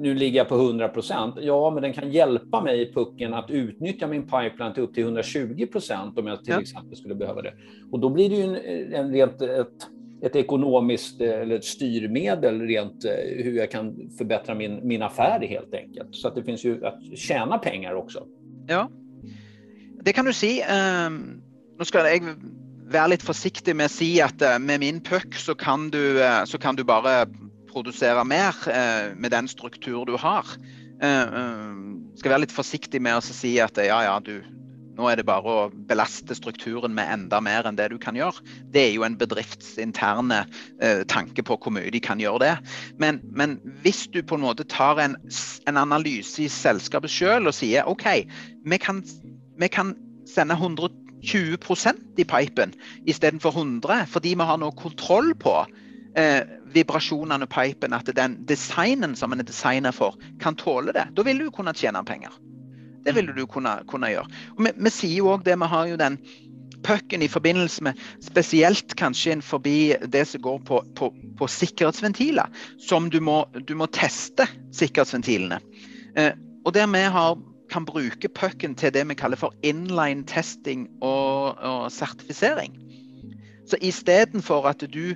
nu 0.00 0.14
ligger 0.14 0.38
jag 0.38 0.48
på 0.48 0.54
100 0.54 0.88
procent. 0.88 1.34
Ja, 1.40 1.70
men 1.70 1.82
den 1.82 1.92
kan 1.92 2.12
hjälpa 2.12 2.62
mig 2.62 2.80
i 2.80 2.92
pucken 2.92 3.34
att 3.34 3.50
utnyttja 3.50 4.06
min 4.06 4.22
pipeline 4.22 4.74
till 4.74 4.82
upp 4.82 4.94
till 4.94 5.02
120 5.02 5.66
procent 5.66 6.18
om 6.18 6.26
jag 6.26 6.44
till 6.44 6.54
ja. 6.54 6.60
exempel 6.60 6.96
skulle 6.96 7.14
behöva 7.14 7.42
det. 7.42 7.52
Och 7.90 8.00
då 8.00 8.08
blir 8.08 8.30
det 8.30 8.36
ju 8.36 8.42
en, 8.42 8.94
en 8.94 9.12
rent 9.12 9.42
ett, 9.42 9.88
ett 10.22 10.36
ekonomiskt 10.36 11.20
eller 11.20 11.56
ett 11.56 11.64
styrmedel 11.64 12.60
rent 12.60 13.04
hur 13.36 13.52
jag 13.52 13.70
kan 13.70 14.10
förbättra 14.18 14.54
min, 14.54 14.80
min 14.82 15.02
affär 15.02 15.46
helt 15.46 15.74
enkelt. 15.74 16.14
Så 16.14 16.28
att 16.28 16.34
det 16.34 16.42
finns 16.42 16.64
ju 16.64 16.86
att 16.86 17.18
tjäna 17.18 17.58
pengar 17.58 17.94
också. 17.94 18.26
Ja, 18.66 18.88
det 20.04 20.14
kan 20.14 20.28
du 20.28 20.32
si. 20.36 20.58
Um, 20.60 21.40
nå 21.78 21.86
skal 21.88 22.08
jeg 22.10 22.36
være 22.92 23.14
litt 23.14 23.24
forsiktig 23.24 23.74
med 23.76 23.88
å 23.88 23.94
si 23.94 24.10
at 24.24 24.42
uh, 24.44 24.58
med 24.60 24.82
min 24.84 25.00
puck 25.04 25.36
så 25.40 25.56
kan, 25.58 25.88
du, 25.94 26.20
uh, 26.20 26.44
så 26.48 26.60
kan 26.60 26.76
du 26.76 26.84
bare 26.86 27.24
produsere 27.70 28.24
mer 28.28 28.56
uh, 28.68 29.14
med 29.16 29.32
den 29.34 29.48
struktur 29.50 30.04
du 30.08 30.16
har. 30.20 30.56
skal 31.04 32.30
være 32.30 32.44
litt 32.44 32.54
forsiktig 32.54 33.00
med 33.02 33.18
å 33.18 33.24
si 33.24 33.56
at 33.60 33.76
ja, 33.82 33.96
ja, 34.06 34.14
du, 34.22 34.38
nå 34.94 35.08
er 35.10 35.18
det 35.18 35.26
bare 35.26 35.50
å 35.50 35.62
belaste 35.88 36.36
strukturen 36.38 36.94
med 36.94 37.10
enda 37.10 37.40
mer 37.42 37.66
enn 37.66 37.78
det 37.78 37.88
du 37.92 37.96
kan 38.00 38.16
gjøre. 38.18 38.44
Det 38.72 38.82
er 38.84 38.92
jo 38.94 39.04
en 39.06 39.16
bedriftsinterne 39.18 40.44
eh, 40.78 41.02
tanke 41.10 41.42
på 41.46 41.58
hvor 41.58 41.74
mye 41.74 41.90
de 41.92 42.00
kan 42.02 42.22
gjøre 42.22 42.42
det. 42.44 42.54
Men, 43.02 43.20
men 43.34 43.58
hvis 43.82 44.04
du 44.14 44.22
på 44.22 44.38
en 44.38 44.46
måte 44.46 44.66
tar 44.70 45.02
en, 45.02 45.16
en 45.68 45.80
analyse 45.80 46.44
i 46.44 46.50
selskapet 46.52 47.12
selv 47.12 47.50
og 47.50 47.58
sier 47.58 47.90
OK, 47.90 48.06
vi 48.64 48.80
kan 48.82 49.02
vi 49.60 49.68
kan 49.68 49.94
sende 50.28 50.54
120% 50.54 52.20
i 52.20 52.24
pipen 52.24 52.74
istedenfor 53.06 53.50
100, 53.50 54.06
fordi 54.10 54.34
vi 54.34 54.48
har 54.48 54.60
nå 54.60 54.70
kontroll 54.78 55.34
på 55.34 55.54
eh, 56.16 56.42
vibrasjonene 56.74 57.46
i 57.46 57.52
pipen, 57.52 57.92
at 57.92 58.10
den 58.16 58.38
designen 58.48 59.16
som 59.16 59.32
en 59.32 59.44
er 59.44 59.48
designet 59.48 59.94
for, 59.94 60.18
kan 60.40 60.56
tåle 60.56 60.94
det. 60.96 61.08
Da 61.16 61.26
vil 61.26 61.44
du 61.44 61.50
kunne 61.54 61.74
tjene 61.74 62.04
penger. 62.04 62.34
Det 63.04 63.14
vil 63.14 63.30
du 63.36 63.44
kunne, 63.46 63.78
kunne 63.88 64.10
gjøre. 64.10 64.28
Og 64.56 64.64
vi, 64.64 64.74
vi 64.76 64.92
sier 64.92 65.20
jo 65.20 65.32
òg 65.34 65.44
det, 65.46 65.58
vi 65.60 65.70
har 65.70 65.88
jo 65.90 66.00
den 66.00 66.18
pucken 66.84 67.22
i 67.24 67.28
forbindelse 67.28 67.84
med 67.84 68.00
spesielt 68.22 68.92
kanskje 69.00 69.38
forbi 69.42 69.94
det 70.12 70.26
som 70.28 70.42
går 70.44 70.58
på, 70.68 70.82
på, 70.96 71.10
på 71.38 71.48
sikkerhetsventiler, 71.48 72.50
som 72.78 73.08
du 73.10 73.20
må, 73.24 73.44
du 73.64 73.74
må 73.78 73.88
teste 73.92 74.46
sikkerhetsventilene. 74.76 75.60
Eh, 76.16 76.32
og 76.64 76.74
der 76.76 76.88
vi 76.92 77.04
har 77.16 77.36
kan 77.74 77.86
bruke 77.88 78.30
pucken 78.30 78.76
til 78.78 78.94
det 78.94 79.02
vi 79.08 79.18
kaller 79.18 79.40
for 79.40 79.54
inline 79.66 80.22
testing 80.30 80.86
og, 81.02 81.58
og 81.58 81.92
sertifisering. 81.92 82.76
Så 83.66 83.80
istedenfor 83.82 84.68
at 84.70 84.84
du 84.94 85.14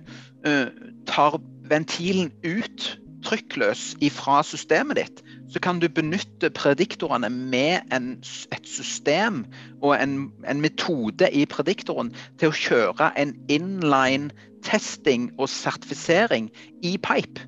uh, 0.49 0.67
tar 1.07 1.39
ventilen 1.71 2.33
ut 2.43 2.99
trykkløs 3.27 3.97
ifra 4.03 4.41
systemet 4.47 4.99
ditt, 4.99 5.23
så 5.53 5.61
kan 5.63 5.81
du 5.83 5.89
benytte 5.91 6.51
prediktorene 6.55 7.31
med 7.31 7.93
en, 7.95 8.11
et 8.55 8.67
system 8.69 9.45
og 9.83 9.95
en, 9.99 10.31
en, 10.49 10.63
metode 10.63 11.29
i 11.35 11.45
prediktoren 11.51 12.13
til 12.41 12.51
å 12.51 12.57
kjøre 12.57 13.11
en 13.19 13.35
inline 13.53 14.31
testing 14.67 15.31
og 15.39 15.51
sertifisering 15.53 16.51
i 16.83 16.97
pipe. 16.99 17.47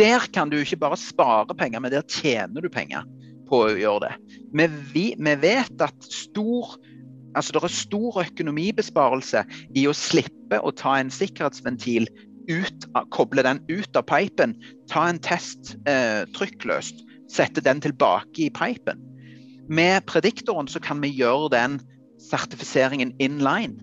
Der 0.00 0.24
kan 0.32 0.50
du 0.50 0.56
ikke 0.60 0.80
bare 0.80 0.96
spare 1.00 1.54
penger, 1.54 1.80
men 1.80 1.92
der 1.92 2.06
tjener 2.08 2.64
du 2.64 2.68
penger 2.72 3.04
på 3.50 3.64
å 3.66 3.74
gjøre 3.76 4.08
det. 4.08 4.14
Men 4.56 4.74
vi, 4.94 5.10
vi 5.18 5.36
vet 5.42 5.84
at 5.84 6.10
stor 6.10 6.78
altså 7.38 7.54
det 7.54 7.60
er 7.62 7.74
stor 7.74 8.16
økonomibesparelse 8.24 9.44
i 9.78 9.84
å 9.86 9.94
slippe 9.94 10.58
å 10.58 10.72
ta 10.74 10.96
en 10.98 11.12
sikkerhetsventil 11.14 12.08
ut, 12.50 12.86
koble 13.14 13.44
den 13.46 13.60
ut 13.70 13.94
av 13.98 14.08
pipen, 14.10 14.56
ta 14.90 15.06
en 15.10 15.20
test 15.22 15.76
eh, 15.86 16.24
trykkløst, 16.34 17.04
sette 17.30 17.62
den 17.62 17.82
tilbake 17.84 18.48
i 18.48 18.50
pipen. 18.54 18.98
Med 19.70 20.02
prediktoren 20.10 20.66
så 20.66 20.82
kan 20.82 20.98
vi 21.04 21.12
gjøre 21.14 21.52
den 21.54 21.78
sertifiseringen 22.30 23.14
in 23.22 23.38
line. 23.44 23.78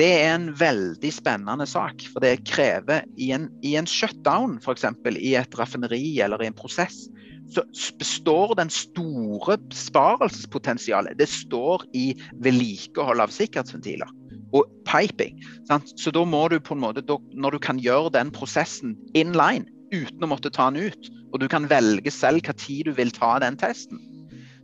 Det 0.00 0.08
er 0.22 0.30
en 0.32 0.48
veldig 0.56 1.10
spennende 1.12 1.66
sak. 1.68 2.00
For 2.14 2.24
det 2.24 2.46
krever 2.48 3.04
i 3.20 3.28
en, 3.36 3.50
i 3.60 3.74
en 3.76 3.88
shutdown, 3.88 4.56
f.eks. 4.62 4.86
i 5.20 5.34
et 5.36 5.58
raffineri 5.58 6.16
eller 6.24 6.40
i 6.40 6.48
en 6.48 6.56
prosess, 6.56 7.04
så 7.52 7.64
består 8.00 8.54
den 8.58 8.70
store 8.72 9.58
besparelsespotensialet 9.70 11.18
det 11.20 11.28
står 11.30 11.84
i 11.96 12.12
vedlikehold 12.44 13.22
av 13.22 13.32
sikkerhetsventiler 13.34 14.10
og 14.52 14.68
piping. 14.88 15.38
Sant? 15.68 15.92
Så 16.00 16.12
da 16.12 16.24
må 16.28 16.44
du 16.52 16.58
på 16.60 16.76
en 16.76 16.82
måte, 16.84 17.04
når 17.32 17.56
du 17.56 17.60
kan 17.62 17.80
gjøre 17.80 18.12
den 18.16 18.32
prosessen 18.34 18.96
in 19.16 19.32
line 19.36 19.68
uten 19.92 20.24
å 20.24 20.30
måtte 20.32 20.52
ta 20.52 20.70
den 20.70 20.88
ut, 20.92 21.12
og 21.32 21.40
du 21.40 21.48
kan 21.48 21.68
velge 21.68 22.12
selv 22.12 22.44
hva 22.46 22.54
tid 22.56 22.88
du 22.88 22.96
vil 22.96 23.12
ta 23.12 23.38
den 23.40 23.56
testen, 23.60 24.00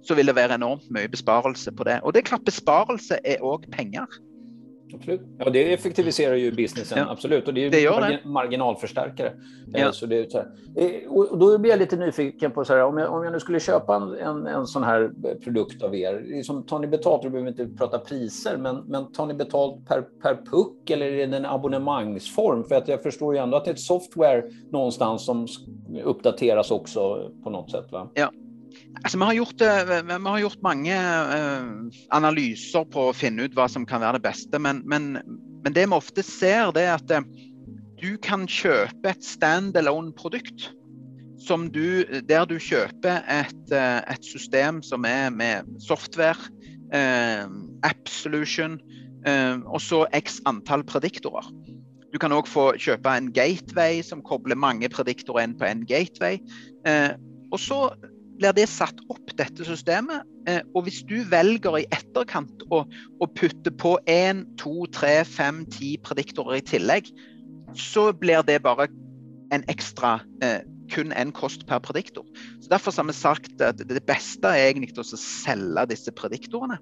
så 0.05 0.17
vil 0.17 0.29
det 0.31 0.37
være 0.39 0.57
enormt 0.57 0.89
mye 0.95 1.09
besparelse 1.11 1.73
på 1.77 1.85
det. 1.89 1.99
Og 2.05 2.15
det 2.15 2.23
er 2.23 2.31
klart 2.31 2.49
besparelse 2.49 3.19
er 3.25 3.45
òg 3.45 3.67
penger. 3.75 4.07
Absolut. 4.95 5.21
Ja, 5.39 5.51
det 5.51 5.73
effektiviserar 5.73 6.35
ju 6.35 6.53
businessen, 6.53 6.99
ja. 6.99 7.11
absolut. 7.11 7.49
Och 7.49 7.55
det 7.55 7.67
är 7.67 7.71
det 7.71 7.91
margin 7.91 8.19
det. 8.23 8.29
marginalförstärkare. 8.29 9.29
Eh, 9.75 9.81
ja. 9.81 9.93
Så 9.93 10.07
det 10.07 10.19
är 10.19 10.29
så. 10.29 10.39
Eh, 10.39 11.09
och 11.09 11.39
då 11.39 11.59
blir 11.59 11.71
jag 11.71 11.79
lite 11.79 11.97
nyfiken 11.97 12.51
på, 12.51 12.65
så 12.65 12.73
här, 12.73 12.85
om, 12.85 12.99
jag, 12.99 13.13
om 13.13 13.25
jag 13.25 13.33
nu 13.33 13.41
skulle 13.41 13.61
köpa 13.61 13.97
en, 13.97 14.15
en, 14.15 14.47
en 14.47 14.67
sån 14.67 14.83
här 14.85 15.11
produkt 15.45 15.83
av 15.83 15.95
er, 15.95 16.25
liksom, 16.27 16.67
tar 16.67 16.79
ni 16.79 16.87
betalt, 16.87 17.23
du 17.23 17.31
behöver 17.31 17.51
inte 17.51 17.67
prata 17.67 17.99
priser, 17.99 18.57
men, 18.57 18.77
men 18.77 19.13
tar 19.13 19.27
ni 19.27 19.35
betalt 19.35 19.89
per, 19.89 20.03
per 20.23 20.35
puck 20.35 20.91
eller 20.91 21.07
är 21.07 21.27
det 21.27 21.37
en 21.37 21.47
abonnemangsform? 21.47 22.65
För 22.65 22.75
att 22.75 22.89
jag 22.89 23.03
förstår 23.03 23.35
ju 23.35 23.41
ändå 23.41 23.57
att 23.57 23.65
det 23.65 23.71
är 23.71 23.75
ett 23.75 23.81
software 23.81 24.43
någonstans 24.71 25.25
som 25.25 25.47
uppdateras 26.05 26.71
också 26.71 27.31
på 27.45 27.51
något 27.51 27.71
sätt. 27.71 27.93
Va? 27.93 28.11
Ja, 28.15 28.31
Altså, 29.05 29.19
vi, 29.19 29.25
har 29.25 29.37
gjort, 29.37 29.61
eh, 29.61 29.91
vi, 30.07 30.29
har 30.29 30.41
gjort, 30.43 30.63
mange 30.63 30.95
uh, 30.95 31.99
analyser 32.15 32.87
på 32.91 33.09
å 33.09 33.15
finne 33.17 33.47
ut 33.47 33.55
hva 33.55 33.69
som 33.71 33.87
kan 33.87 34.03
være 34.03 34.19
det 34.19 34.27
beste. 34.27 34.59
Men, 34.63 34.83
men, 34.89 35.21
men 35.65 35.77
det 35.77 35.87
vi 35.87 35.99
ofte 35.99 36.25
ser, 36.27 36.73
det 36.75 36.87
er 36.89 36.97
at 36.97 37.15
uh, 37.15 37.47
du 38.03 38.17
kan 38.23 38.47
kjøpe 38.51 39.13
et 39.13 39.25
standalone-produkt. 39.25 40.73
Du, 41.49 42.05
der 42.29 42.45
du 42.45 42.59
kjøper 42.61 43.23
et, 43.31 43.71
et, 43.73 44.27
system 44.27 44.83
som 44.85 45.07
er 45.09 45.31
med 45.33 45.71
software, 45.81 46.51
app 46.93 48.11
solution 48.11 48.75
og 49.65 49.79
så 49.81 50.03
x 50.19 50.43
antall 50.51 50.85
prediktorer. 50.85 51.49
Du 52.13 52.19
kan 52.21 52.35
òg 52.37 52.51
få 52.51 52.67
kjøpe 52.77 53.15
en 53.17 53.31
gateway 53.33 54.03
som 54.05 54.21
kobler 54.27 54.61
mange 54.61 54.91
prediktorer 54.93 55.47
inn 55.47 55.57
på 55.57 55.71
en 55.71 55.87
gateway. 55.89 56.37
og 57.49 57.63
så 57.63 57.81
blir 58.39 58.55
det 58.57 58.69
satt 58.71 59.01
opp, 59.11 59.25
dette 59.39 59.67
systemet. 59.67 60.27
Eh, 60.51 60.63
og 60.75 60.87
hvis 60.87 61.03
du 61.07 61.19
velger 61.31 61.81
i 61.81 61.87
etterkant 61.95 62.65
å, 62.75 62.85
å 62.89 63.31
putte 63.39 63.73
på 63.75 63.97
én, 64.11 64.45
to, 64.61 64.87
tre, 64.95 65.21
fem, 65.29 65.65
ti 65.75 65.97
prediktorer 66.03 66.59
i 66.59 66.65
tillegg, 66.67 67.13
så 67.79 68.09
blir 68.17 68.43
det 68.47 68.61
bare 68.65 68.89
en 69.55 69.65
ekstra 69.71 70.19
eh, 70.45 70.61
kun 70.93 71.13
en 71.13 71.33
kost 71.37 71.67
per 71.69 71.83
prediktor. 71.85 72.25
Så 72.63 72.71
Derfor 72.73 72.95
har 72.97 73.09
vi 73.09 73.17
sagt 73.17 73.61
at 73.65 73.83
det 73.83 74.05
beste 74.09 74.49
er 74.49 74.71
egentlig 74.71 74.97
å 74.99 75.07
selge 75.09 75.89
disse 75.93 76.15
prediktorene. 76.17 76.79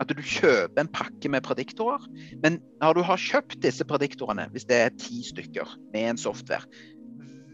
At 0.00 0.08
du 0.08 0.22
kjøper 0.24 0.80
en 0.80 0.90
pakke 0.90 1.28
med 1.30 1.44
prediktorer. 1.46 2.04
Men 2.42 2.58
når 2.80 2.96
du 2.96 3.02
har 3.06 3.20
kjøpt 3.20 3.60
disse 3.62 3.84
prediktorene, 3.86 4.48
hvis 4.54 4.66
det 4.70 4.78
er 4.80 4.96
ti 4.98 5.20
stykker 5.26 5.76
med 5.92 6.14
en 6.14 6.20
software, 6.20 6.64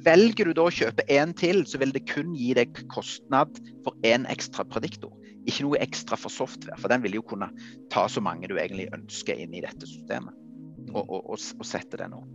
Velger 0.07 0.47
du 0.47 0.55
da 0.55 0.69
å 0.69 0.71
kjøpe 0.71 1.03
én 1.11 1.33
til, 1.35 1.65
så 1.67 1.79
vil 1.83 1.91
det 1.95 2.05
kun 2.07 2.31
gi 2.39 2.53
deg 2.55 2.77
kostnad 2.93 3.59
for 3.83 3.99
én 4.07 4.29
ekstra 4.31 4.63
prediktor. 4.71 5.11
Ikke 5.49 5.65
noe 5.67 5.81
ekstra 5.83 6.19
for 6.21 6.31
software, 6.31 6.79
for 6.79 6.93
den 6.93 7.03
vil 7.03 7.19
jo 7.19 7.25
kunne 7.27 7.51
ta 7.91 8.07
så 8.07 8.23
mange 8.23 8.47
du 8.47 8.55
egentlig 8.55 8.87
ønsker 8.95 9.41
inn 9.43 9.57
i 9.59 9.65
dette 9.65 9.89
systemet, 9.91 10.37
og, 10.93 11.03
og, 11.03 11.33
og, 11.35 11.39
og 11.59 11.67
sette 11.67 11.99
den 11.99 12.15
opp. 12.15 12.29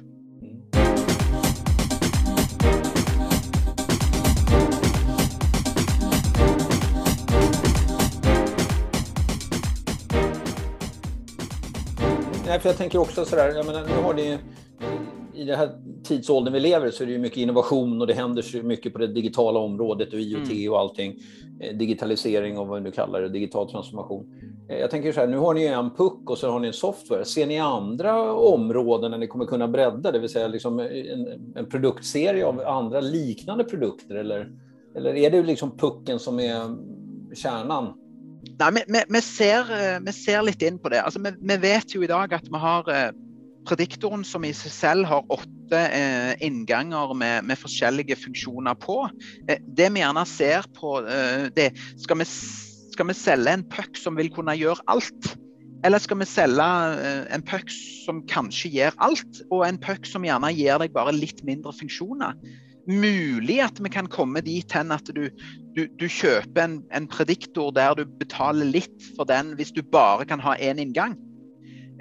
Jeg 12.54 12.76
tenker 12.78 12.99
også 12.99 13.26
så 13.26 13.36
der, 13.36 13.52
sådär, 13.52 13.73
jag 13.73 13.89
eh, 13.89 13.95
nå 13.95 14.02
har 14.04 14.13
de 14.13 14.39
i 15.36 15.43
den 15.43 15.60
här 15.60 15.69
tidsåldern 16.04 16.54
vi 16.54 16.60
lever 16.60 16.91
så 16.91 17.04
är 17.04 17.08
det 17.08 17.13
ju 17.13 17.19
mycket 17.19 17.38
innovation 17.38 18.02
och 18.02 18.08
det 18.08 18.13
händer 18.13 18.41
så 18.41 18.58
mycket 18.58 18.93
på 18.93 19.00
det 19.00 19.08
digitala 19.08 19.60
området 19.60 20.13
och 20.13 20.19
IoT 20.19 20.52
mm. 20.52 20.72
och 20.72 20.80
allting. 20.80 21.19
Eh, 21.60 21.78
digitalisering 21.78 22.58
och 22.58 22.67
vad 22.67 22.84
du 22.84 22.91
kallar 22.91 23.22
det, 23.22 23.30
digital 23.30 23.72
transformation. 23.72 24.26
Eh, 24.69 24.78
jag 24.78 24.91
tänker 24.91 25.12
så 25.12 25.19
här, 25.19 25.28
nu 25.28 25.38
har 25.38 25.54
ni 25.54 25.65
en 25.65 25.89
puck 25.89 26.30
och 26.30 26.38
så 26.38 26.50
har 26.50 26.60
ni 26.60 26.67
en 26.67 26.74
software. 26.74 27.26
Ser 27.26 27.48
ni 27.48 27.60
andra 27.60 28.34
områden 28.34 29.12
där 29.12 29.17
ni 29.17 29.28
kommer 29.28 29.46
kunna 29.46 29.67
bredda, 29.67 30.12
det 30.12 30.19
vill 30.19 30.30
säga 30.30 30.48
liksom 30.48 30.80
en, 30.80 31.28
en 31.56 31.69
produktserie 31.69 32.46
av 32.46 32.62
andra 32.67 33.02
liknande 33.02 33.63
produkter 33.63 34.15
eller, 34.15 34.52
eller 34.96 35.15
är 35.15 35.32
det 35.32 35.43
liksom 35.43 35.78
pucken 35.78 36.19
som 36.19 36.39
är 36.39 36.76
kärnan? 37.36 37.93
Nei, 38.60 38.72
vi, 38.72 38.84
vi, 38.88 39.04
vi, 39.10 39.22
ser, 39.22 40.00
vi, 40.00 40.13
ser, 40.13 40.41
litt 40.41 40.62
inn 40.62 40.80
på 40.80 40.89
det. 40.89 41.02
Altså, 41.02 41.19
vi, 41.39 41.58
vet 41.58 41.96
jo 41.96 42.04
i 42.04 42.08
dag 42.08 42.34
at 42.34 42.43
vi 42.43 42.58
har 42.58 43.13
prediktoren 43.67 44.23
som 44.28 44.45
i 44.45 44.54
seg 44.56 44.73
selv 44.73 45.08
har 45.10 45.30
åtte 45.34 45.80
eh, 45.80 46.34
innganger 46.43 47.13
med, 47.17 47.47
med, 47.47 47.60
forskjellige 47.60 48.17
funksjoner 48.23 48.78
på. 48.80 48.99
Eh, 49.47 49.62
det 49.63 49.89
vi 49.93 50.04
gjerne 50.04 50.26
ser 50.30 50.67
på 50.78 50.97
eh, 51.02 51.47
det 51.56 51.71
skal 52.02 52.21
vi, 52.21 52.28
skal 52.28 53.10
vi 53.10 53.17
selge 53.17 53.56
en 53.56 53.65
puck 53.76 53.97
som 53.99 54.19
vil 54.19 54.32
kunne 54.34 54.56
gjøre 54.60 54.84
alt? 54.91 55.34
Eller 55.84 55.99
skal 55.99 56.21
vi 56.21 56.30
selge 56.30 56.65
en 57.36 57.43
puck 57.43 57.71
som 58.06 58.21
kanskje 58.32 58.71
gjør 58.71 58.95
alt, 59.04 59.41
og 59.52 59.65
en 59.67 59.80
puck 59.84 60.08
som 60.08 60.23
gjerne 60.23 60.54
gir 60.56 60.80
deg 60.80 60.93
bare 60.95 61.12
litt 61.15 61.41
mindre 61.43 61.73
funksjoner? 61.76 62.38
Mulig 62.88 63.58
at 63.63 63.80
vi 63.84 63.91
kan 63.91 64.08
komme 64.12 64.39
dit 64.43 64.71
hen 64.76 64.95
at 64.95 65.12
du, 65.15 65.26
du, 65.76 65.84
du 65.99 66.08
kjøper 66.08 66.63
en, 66.63 66.80
en 66.95 67.08
prediktor 67.12 67.71
der 67.76 67.99
du 67.99 68.08
betaler 68.19 68.67
litt 68.71 69.12
for 69.17 69.28
den 69.28 69.54
hvis 69.60 69.76
du 69.76 69.84
bare 69.84 70.28
kan 70.28 70.43
ha 70.43 70.56
én 70.56 70.80
inngang. 70.80 71.17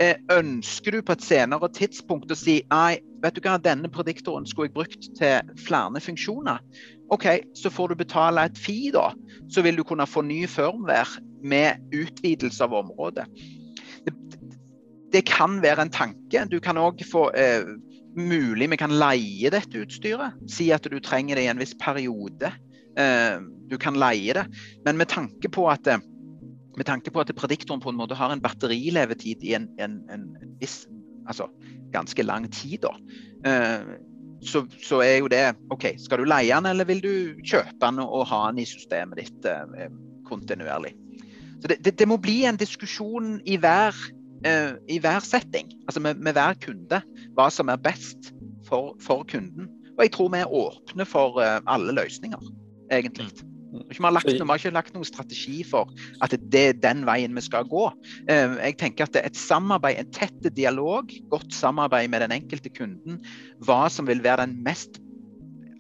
Eh, 0.03 0.17
ønsker 0.35 0.97
du 0.97 1.03
på 1.05 1.15
et 1.15 1.23
senere 1.23 1.69
tidspunkt 1.77 2.33
å 2.33 2.39
si 2.39 2.57
nei, 2.73 2.97
vet 3.23 3.37
du 3.37 3.43
hva, 3.45 3.59
denne 3.61 3.91
prediktoren 3.93 4.49
skulle 4.49 4.71
jeg 4.71 4.75
brukt 4.75 5.09
til 5.19 5.53
flere 5.63 6.03
funksjoner. 6.03 6.63
OK, 7.13 7.27
så 7.59 7.71
får 7.71 7.93
du 7.93 8.01
betale 8.01 8.49
et 8.49 8.59
fee, 8.59 8.91
da. 8.95 9.11
Så 9.53 9.63
vil 9.63 9.79
du 9.79 9.85
kunne 9.87 10.09
få 10.09 10.25
ny 10.27 10.41
firmware 10.51 11.23
med 11.45 11.83
utvidelse 11.95 12.65
av 12.65 12.75
området. 12.81 13.29
Det, 14.07 14.15
det 15.13 15.25
kan 15.29 15.61
være 15.63 15.87
en 15.87 15.95
tanke. 15.95 16.47
Du 16.51 16.59
kan 16.65 16.81
òg 16.81 17.05
få 17.07 17.29
eh, 17.39 17.75
Mulig 18.13 18.67
vi 18.69 18.77
kan 18.77 18.93
leie 18.93 19.49
dette 19.49 19.87
utstyret. 19.87 20.35
Si 20.53 20.67
at 20.75 20.85
du 20.85 20.99
trenger 21.01 21.39
det 21.39 21.47
i 21.47 21.49
en 21.49 21.61
viss 21.63 21.73
periode. 21.81 22.51
Eh, 23.01 23.39
du 23.71 23.79
kan 23.81 23.97
leie 23.97 24.35
det. 24.37 24.43
Men 24.85 24.99
med 25.01 25.09
tanke 25.09 25.49
på 25.49 25.65
at 25.73 25.89
eh, 25.89 26.03
med 26.77 26.89
tanke 26.89 27.13
på 27.13 27.21
at 27.21 27.33
prediktoren 27.37 27.83
på 27.83 27.93
en 27.93 27.99
måte 27.99 28.17
har 28.17 28.33
en 28.33 28.43
batterilevetid 28.43 29.45
i 29.45 29.55
en, 29.59 29.69
en, 29.83 30.01
en 30.13 30.27
viss 30.61 30.83
Altså 31.29 31.47
ganske 31.93 32.23
lang 32.23 32.49
tid, 32.51 32.83
da. 32.83 32.91
Uh, 33.47 33.93
så, 34.43 34.65
så, 34.83 34.99
er 35.01 35.21
jo 35.21 35.29
det 35.31 35.53
OK, 35.71 35.85
skal 36.03 36.19
du 36.19 36.27
leie 36.27 36.51
den, 36.51 36.67
eller 36.67 36.89
vil 36.89 37.03
du 37.03 37.13
kjøpe 37.47 37.77
den 37.79 38.01
og 38.03 38.25
ha 38.27 38.49
den 38.51 38.59
i 38.59 38.67
systemet 38.67 39.21
ditt 39.21 39.47
uh, 39.47 39.87
kontinuerlig? 40.27 40.97
Så 41.63 41.71
det, 41.71 41.77
det, 41.85 41.95
det, 42.01 42.09
må 42.11 42.19
bli 42.19 42.41
en 42.49 42.59
diskusjon 42.59 43.37
i 43.47 43.55
hver, 43.63 43.95
uh, 44.43 44.75
i 44.91 44.99
hver 44.99 45.23
setting, 45.23 45.71
altså 45.87 46.03
med, 46.03 46.19
med, 46.19 46.35
hver 46.35 46.59
kunde, 46.65 47.03
hva 47.39 47.47
som 47.55 47.71
er 47.71 47.79
best 47.79 48.33
for, 48.67 48.97
for 48.99 49.23
kunden. 49.31 49.71
Og 49.95 50.09
jeg 50.09 50.15
tror 50.17 50.35
vi 50.35 50.43
er 50.43 50.59
åpne 50.65 51.07
for 51.07 51.39
alle 51.71 51.95
løsninger, 51.95 52.51
egentlig. 52.91 53.31
Mm. 53.31 53.52
Vi 53.73 54.05
har, 54.05 54.13
lagt, 54.13 54.29
vi 54.29 54.45
har 54.45 54.61
ikke 54.61 54.75
lagt 54.75 54.93
noen 54.93 55.09
strategi 55.09 55.63
for 55.65 55.89
at 56.25 56.35
det 56.53 56.63
er 56.69 56.81
den 56.83 57.07
veien 57.09 57.33
vi 57.37 57.45
skal 57.45 57.65
gå. 57.69 57.87
Eh, 58.29 58.59
jeg 58.69 58.77
tenker 58.83 59.09
at 59.09 59.17
et 59.23 59.39
samarbeid, 59.39 59.97
en 60.03 60.11
tett 60.13 60.51
dialog, 60.53 61.13
godt 61.33 61.57
samarbeid 61.57 62.13
med 62.13 62.27
den 62.27 62.37
enkelte 62.37 62.73
kunden, 62.73 63.23
hva 63.65 63.87
som 63.93 64.11
vil 64.11 64.21
være 64.25 64.45
den 64.45 64.59
mest 64.67 65.01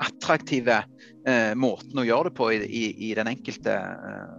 attraktive 0.02 0.80
eh, 1.28 1.52
måten 1.58 2.00
å 2.00 2.06
gjøre 2.06 2.30
det 2.30 2.36
på 2.38 2.48
i, 2.54 2.62
i, 2.64 2.84
i, 3.10 3.12
enkelte, 3.20 3.76
eh, 3.76 4.32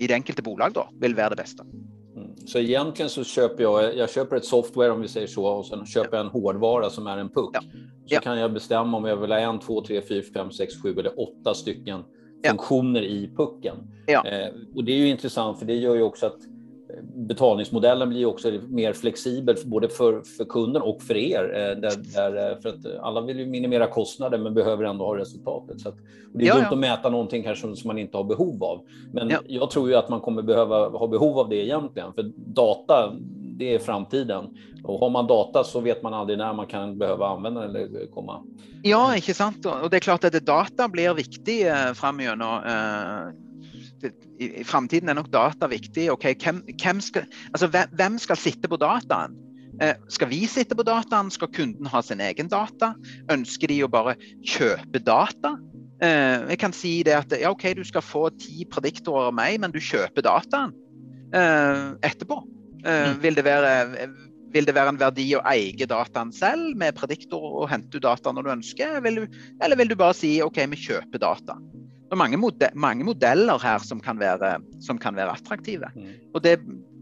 i 0.00 0.08
det 0.08 0.16
enkelte 0.16 0.46
bolag, 0.46 0.74
da, 0.76 0.88
vil 1.04 1.16
være 1.18 1.36
det 1.36 1.44
beste. 1.44 1.68
Mm. 2.14 2.32
Så 2.48 2.60
egentlig 2.62 3.10
så 3.12 3.24
kjøper 3.26 3.66
jeg, 3.66 3.94
jeg 4.00 4.14
kjøper 4.16 4.40
et 4.40 4.48
software 4.48 4.96
om 4.96 5.04
vi 5.04 5.10
sier 5.10 5.28
så 5.30 5.44
og 5.50 5.64
så 5.68 5.80
kjøper 5.82 6.18
jeg 6.18 6.26
en 6.26 6.34
hårdvara 6.34 6.90
som 6.92 7.08
er 7.10 7.20
en 7.20 7.32
puck. 7.32 7.56
Ja. 7.60 7.64
Så 8.08 8.16
ja. 8.16 8.24
kan 8.24 8.40
jeg 8.40 8.52
bestemme 8.56 8.96
om 8.96 9.08
jeg 9.08 9.20
vil 9.20 9.36
ha 9.36 9.44
en, 9.44 9.60
två, 9.60 9.80
tre, 9.84 10.00
fyra, 10.04 10.24
fem, 10.34 10.52
sex, 10.54 10.80
sju 10.80 10.92
eller 10.94 11.12
åtte 11.20 11.56
stycken 11.60 12.04
funktioner 12.50 13.02
i 13.02 13.30
pucken. 13.36 13.76
Eh, 14.06 14.48
och 14.74 14.84
det 14.84 14.92
är 14.92 14.96
ju 14.96 15.08
intressant 15.08 15.58
för 15.58 15.66
det 15.66 15.74
gör 15.74 15.94
ju 15.94 16.02
också 16.02 16.26
att 16.26 16.38
eh, 16.90 17.04
betalningsmodellen 17.14 18.08
blir 18.08 18.26
också 18.26 18.52
mer 18.68 18.92
flexibel 18.92 19.56
både 19.64 19.88
för, 19.88 20.20
för 20.20 20.44
kunden 20.44 20.82
och 20.82 21.02
för 21.02 21.16
er. 21.16 21.44
Eh, 21.54 21.80
där, 21.80 22.14
där, 22.14 22.56
för 22.62 22.68
att 22.68 23.00
alla 23.00 23.20
vill 23.20 23.38
ju 23.38 23.46
minimera 23.46 23.86
kostnader 23.86 24.38
men 24.38 24.54
behöver 24.54 24.84
ändå 24.84 25.04
ha 25.04 25.18
resultatet. 25.18 25.80
Så 25.80 25.88
att, 25.88 25.96
det 26.32 26.44
är 26.44 26.48
ja, 26.48 26.54
dumt 26.54 26.64
ja. 26.64 26.72
att 26.72 26.78
mäta 26.78 27.08
någonting 27.10 27.42
kanske 27.42 27.76
som 27.76 27.88
man 27.88 27.98
inte 27.98 28.16
har 28.16 28.24
behov 28.24 28.64
av. 28.64 28.80
Men 29.12 29.30
ja. 29.30 29.38
jag 29.46 29.70
tror 29.70 29.88
ju 29.88 29.94
att 29.94 30.08
man 30.08 30.20
kommer 30.20 30.42
behöva 30.42 30.88
ha 30.88 31.06
behov 31.06 31.38
av 31.38 31.48
det 31.48 31.64
egentligen. 31.64 32.12
För 32.12 32.32
data, 32.36 33.16
det 33.58 33.74
är 33.74 33.78
framtiden. 33.78 34.44
Och 34.84 34.98
har 35.00 35.10
man 35.10 35.26
data 35.26 35.64
så 35.64 35.80
vet 35.80 36.02
man 36.02 36.14
aldrig 36.14 36.38
när 36.38 36.52
man 36.52 36.66
kan 36.66 36.98
behöva 36.98 37.28
använda 37.28 37.60
den 37.60 37.76
eller 37.76 38.06
komma. 38.06 38.42
Ja, 38.84 39.14
ikke 39.16 39.32
sant. 39.34 39.64
Og 39.64 39.88
det 39.88 40.02
er 40.02 40.04
klart 40.04 40.26
at 40.28 40.36
data 40.44 40.88
blir 40.92 41.14
viktig 41.16 41.62
eh, 41.64 41.92
framover. 41.96 42.36
Eh, 42.68 44.10
I, 44.38 44.48
I 44.60 44.64
framtiden 44.68 45.08
er 45.08 45.16
nok 45.16 45.30
data 45.32 45.70
viktig. 45.70 46.10
Okay, 46.12 46.36
hvem, 46.36 46.60
hvem, 46.76 47.00
skal, 47.00 47.24
altså, 47.54 47.70
hvem 47.96 48.18
skal 48.20 48.36
sitte 48.36 48.68
på 48.68 48.76
dataen? 48.76 49.38
Eh, 49.80 49.96
skal 50.12 50.28
vi 50.28 50.42
sitte 50.46 50.76
på 50.76 50.84
dataen? 50.84 51.32
Skal 51.32 51.52
kunden 51.56 51.88
ha 51.88 52.02
sin 52.04 52.20
egen 52.20 52.52
data? 52.52 52.92
Ønsker 53.32 53.72
de 53.72 53.80
å 53.86 53.88
bare 53.88 54.18
kjøpe 54.44 55.00
data? 55.00 55.56
Jeg 56.04 56.58
kan 56.60 56.74
si 56.76 56.98
det 57.06 57.14
at 57.16 57.30
ja, 57.38 57.48
OK, 57.54 57.62
du 57.78 57.84
skal 57.86 58.02
få 58.04 58.26
ti 58.36 58.66
prediktorer 58.68 59.30
av 59.30 59.36
meg, 59.38 59.54
men 59.62 59.72
du 59.72 59.78
kjøper 59.80 60.26
dataen 60.26 60.74
etterpå. 62.04 62.42
Eh, 62.84 63.10
mm. 63.10 63.20
Vil 63.24 63.40
det 63.40 63.44
være 63.46 63.74
vil 64.54 64.68
det 64.68 64.74
være 64.76 64.92
en 64.92 65.00
verdi 65.00 65.24
å 65.34 65.42
eie 65.50 65.86
dataen 65.90 66.30
selv 66.34 66.76
med 66.78 66.94
prediktor 66.94 67.42
og 67.42 67.70
hente 67.72 67.98
ut 67.98 68.04
data 68.04 68.30
når 68.30 68.46
du 68.46 68.50
ønsker, 68.52 69.00
vil 69.02 69.16
du, 69.18 69.38
eller 69.64 69.80
vil 69.80 69.90
du 69.90 69.96
bare 69.98 70.14
si 70.14 70.36
OK, 70.44 70.60
vi 70.70 70.78
kjøper 70.78 71.22
data? 71.24 71.56
Det 72.04 72.14
er 72.14 72.20
mange, 72.20 72.38
mode, 72.38 72.68
mange 72.78 73.06
modeller 73.08 73.58
her 73.58 73.82
som 73.82 73.98
kan 73.98 74.20
være, 74.20 74.52
som 74.84 75.00
kan 75.02 75.16
være 75.18 75.34
attraktive. 75.34 75.88
Mm. 75.96 76.12
Og 76.36 76.44
det, 76.44 76.52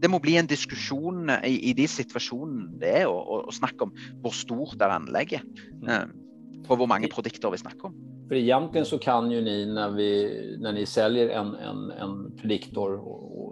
det, 0.01 0.09
må 0.09 0.17
bli 0.23 0.39
en 0.39 0.49
diskusjon 0.49 1.29
i, 1.43 1.53
i 1.69 1.75
de 1.77 1.85
situasjonene 1.91 2.79
det 2.81 2.95
er, 3.03 3.11
å 3.11 3.53
snakke 3.53 3.85
om 3.85 3.93
hvor 4.23 4.33
stort 4.33 4.81
er 4.81 4.95
anlegget. 4.95 5.45
Mm. 5.83 5.91
Eh, 5.91 6.63
på 6.63 6.79
hvor 6.79 6.89
mange 6.89 7.11
produkter 7.11 7.51
vi 7.53 7.59
snakker 7.61 7.91
om. 7.91 7.99
For 8.33 8.37
egentligen 8.37 8.85
så 8.85 8.99
kan 8.99 9.31
ju 9.31 9.41
ni 9.41 9.65
när, 9.65 9.89
vi, 9.89 10.57
när 10.59 10.73
ni 10.73 10.85
säljer 10.85 11.29
en, 11.29 11.55
en, 11.55 11.91
en 11.91 12.37
prediktor 12.37 13.01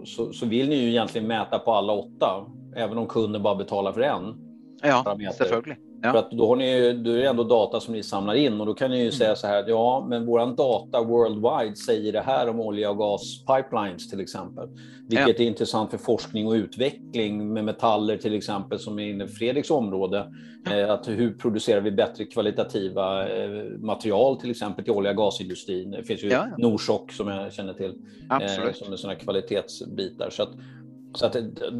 så, 0.04 0.32
så 0.32 0.46
vill 0.46 0.68
ni 0.68 0.76
ju 0.76 0.88
egentligen 0.88 1.26
mäta 1.26 1.58
på 1.58 1.72
alla 1.72 1.92
åtta, 1.92 2.46
även 2.76 2.98
om 2.98 3.06
kunden 3.06 3.42
bara 3.42 3.54
betalar 3.54 3.92
för 3.92 4.00
en. 4.00 4.34
Ja, 4.82 5.02
parameter. 5.04 5.76
Ja. 6.02 6.12
För 6.12 6.18
att 6.18 6.30
då, 6.30 6.48
har 6.48 6.56
ni, 6.56 6.92
då 6.92 7.10
är 7.10 7.16
det 7.16 7.28
ändå 7.28 7.44
data 7.44 7.80
som 7.80 7.94
ni 7.94 8.02
samlar 8.02 8.34
in 8.34 8.60
och 8.60 8.66
då 8.66 8.74
kan 8.74 8.90
ni 8.90 8.96
ju 8.96 9.02
mm. 9.02 9.12
säga 9.12 9.36
så 9.36 9.46
här, 9.46 9.64
ja, 9.68 10.06
men 10.08 10.26
våran 10.26 10.56
data 10.56 11.02
worldwide 11.02 11.76
säger 11.76 12.12
det 12.12 12.20
här 12.20 12.48
om 12.48 12.60
olja 12.60 12.90
och 12.90 12.98
gaspipelines 12.98 14.10
till 14.10 14.20
exempel. 14.20 14.68
Vilket 15.08 15.38
ja. 15.38 15.44
är 15.44 15.48
intressant 15.48 15.90
för 15.90 15.98
forskning 15.98 16.46
och 16.46 16.52
utveckling 16.52 17.52
med 17.52 17.64
metaller 17.64 18.16
till 18.16 18.34
exempel 18.34 18.78
som 18.78 18.98
är 18.98 19.10
inne 19.10 19.24
i 19.24 19.28
Fredriks 19.28 19.70
område. 19.70 20.26
Eh, 20.70 20.90
att 20.90 21.08
hur 21.08 21.34
producerar 21.34 21.80
vi 21.80 21.90
bättre 21.90 22.24
kvalitativa 22.24 23.28
eh, 23.28 23.50
material 23.78 24.40
till 24.40 24.50
exempel 24.50 24.84
till 24.84 24.92
olja 24.92 25.10
och 25.10 25.16
gasindustrin. 25.16 25.90
Det 25.90 26.04
finns 26.04 26.24
ju 26.24 26.28
ja. 26.28 26.46
Norsock 26.58 27.12
som 27.12 27.28
jag 27.28 27.52
känner 27.52 27.72
till 27.72 27.94
eh, 28.30 28.72
som 28.72 28.92
är 28.92 28.96
sådana 28.96 29.18
kvalitetsbitar. 29.18 30.30
Så 30.30 30.42
att, 30.42 30.50
så 31.14 31.26
att 31.26 31.36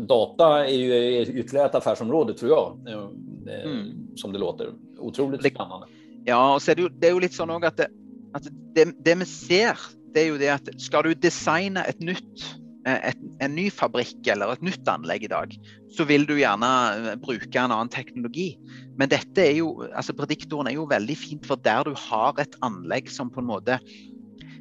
data 0.09 0.67
är 0.67 0.75
ju 0.75 1.21
ytterligare 1.23 1.67
ett 1.67 1.75
affärsområde 1.75 2.35
tror 2.35 2.51
jag, 2.51 2.79
eh, 2.89 3.71
mm. 3.71 4.17
som 4.17 4.33
det 4.33 4.39
låter. 4.39 4.73
Otroligt 4.99 5.41
spännande. 5.41 5.87
Ja, 6.25 6.55
och 6.55 6.63
så 6.63 6.71
är 6.71 6.75
det, 6.75 6.89
det 6.99 7.09
är 7.09 7.15
ju 7.15 7.21
lite 7.21 7.35
så 7.35 7.47
nog 7.47 7.65
att, 7.65 7.77
det, 7.77 7.89
att 8.33 8.43
det, 8.75 9.05
det 9.05 9.15
vi 9.15 9.25
ser, 9.25 9.79
det 10.15 10.21
är 10.21 10.25
ju 10.25 10.39
det 10.39 10.49
att 10.49 10.69
ska 10.81 11.03
du 11.03 11.15
designa 11.15 11.85
ett 11.85 12.01
nytt 12.01 12.45
eh, 12.87 13.09
et, 13.09 13.19
en 13.41 13.55
ny 13.55 13.71
fabrikk 13.71 14.27
eller 14.27 14.53
et 14.53 14.63
nytt 14.63 14.89
anlegg 14.89 15.25
i 15.25 15.33
dag, 15.33 15.57
så 15.97 16.05
vil 16.05 16.27
du 16.27 16.37
gjerne 16.39 16.71
eh, 16.95 17.17
bruke 17.19 17.59
en 17.59 17.73
annen 17.73 17.91
teknologi. 17.93 18.53
Men 18.99 19.11
dette 19.11 19.47
er 19.49 19.57
jo, 19.59 19.75
altså 19.91 20.15
prediktoren 20.15 20.71
er 20.71 20.77
jo 20.77 20.89
veldig 20.91 21.19
fint 21.19 21.49
for 21.49 21.61
der 21.65 21.89
du 21.89 21.97
har 22.09 22.39
et 22.43 22.59
anlegg 22.63 23.11
som 23.11 23.33
på 23.33 23.43
en 23.43 23.51
måte 23.51 23.81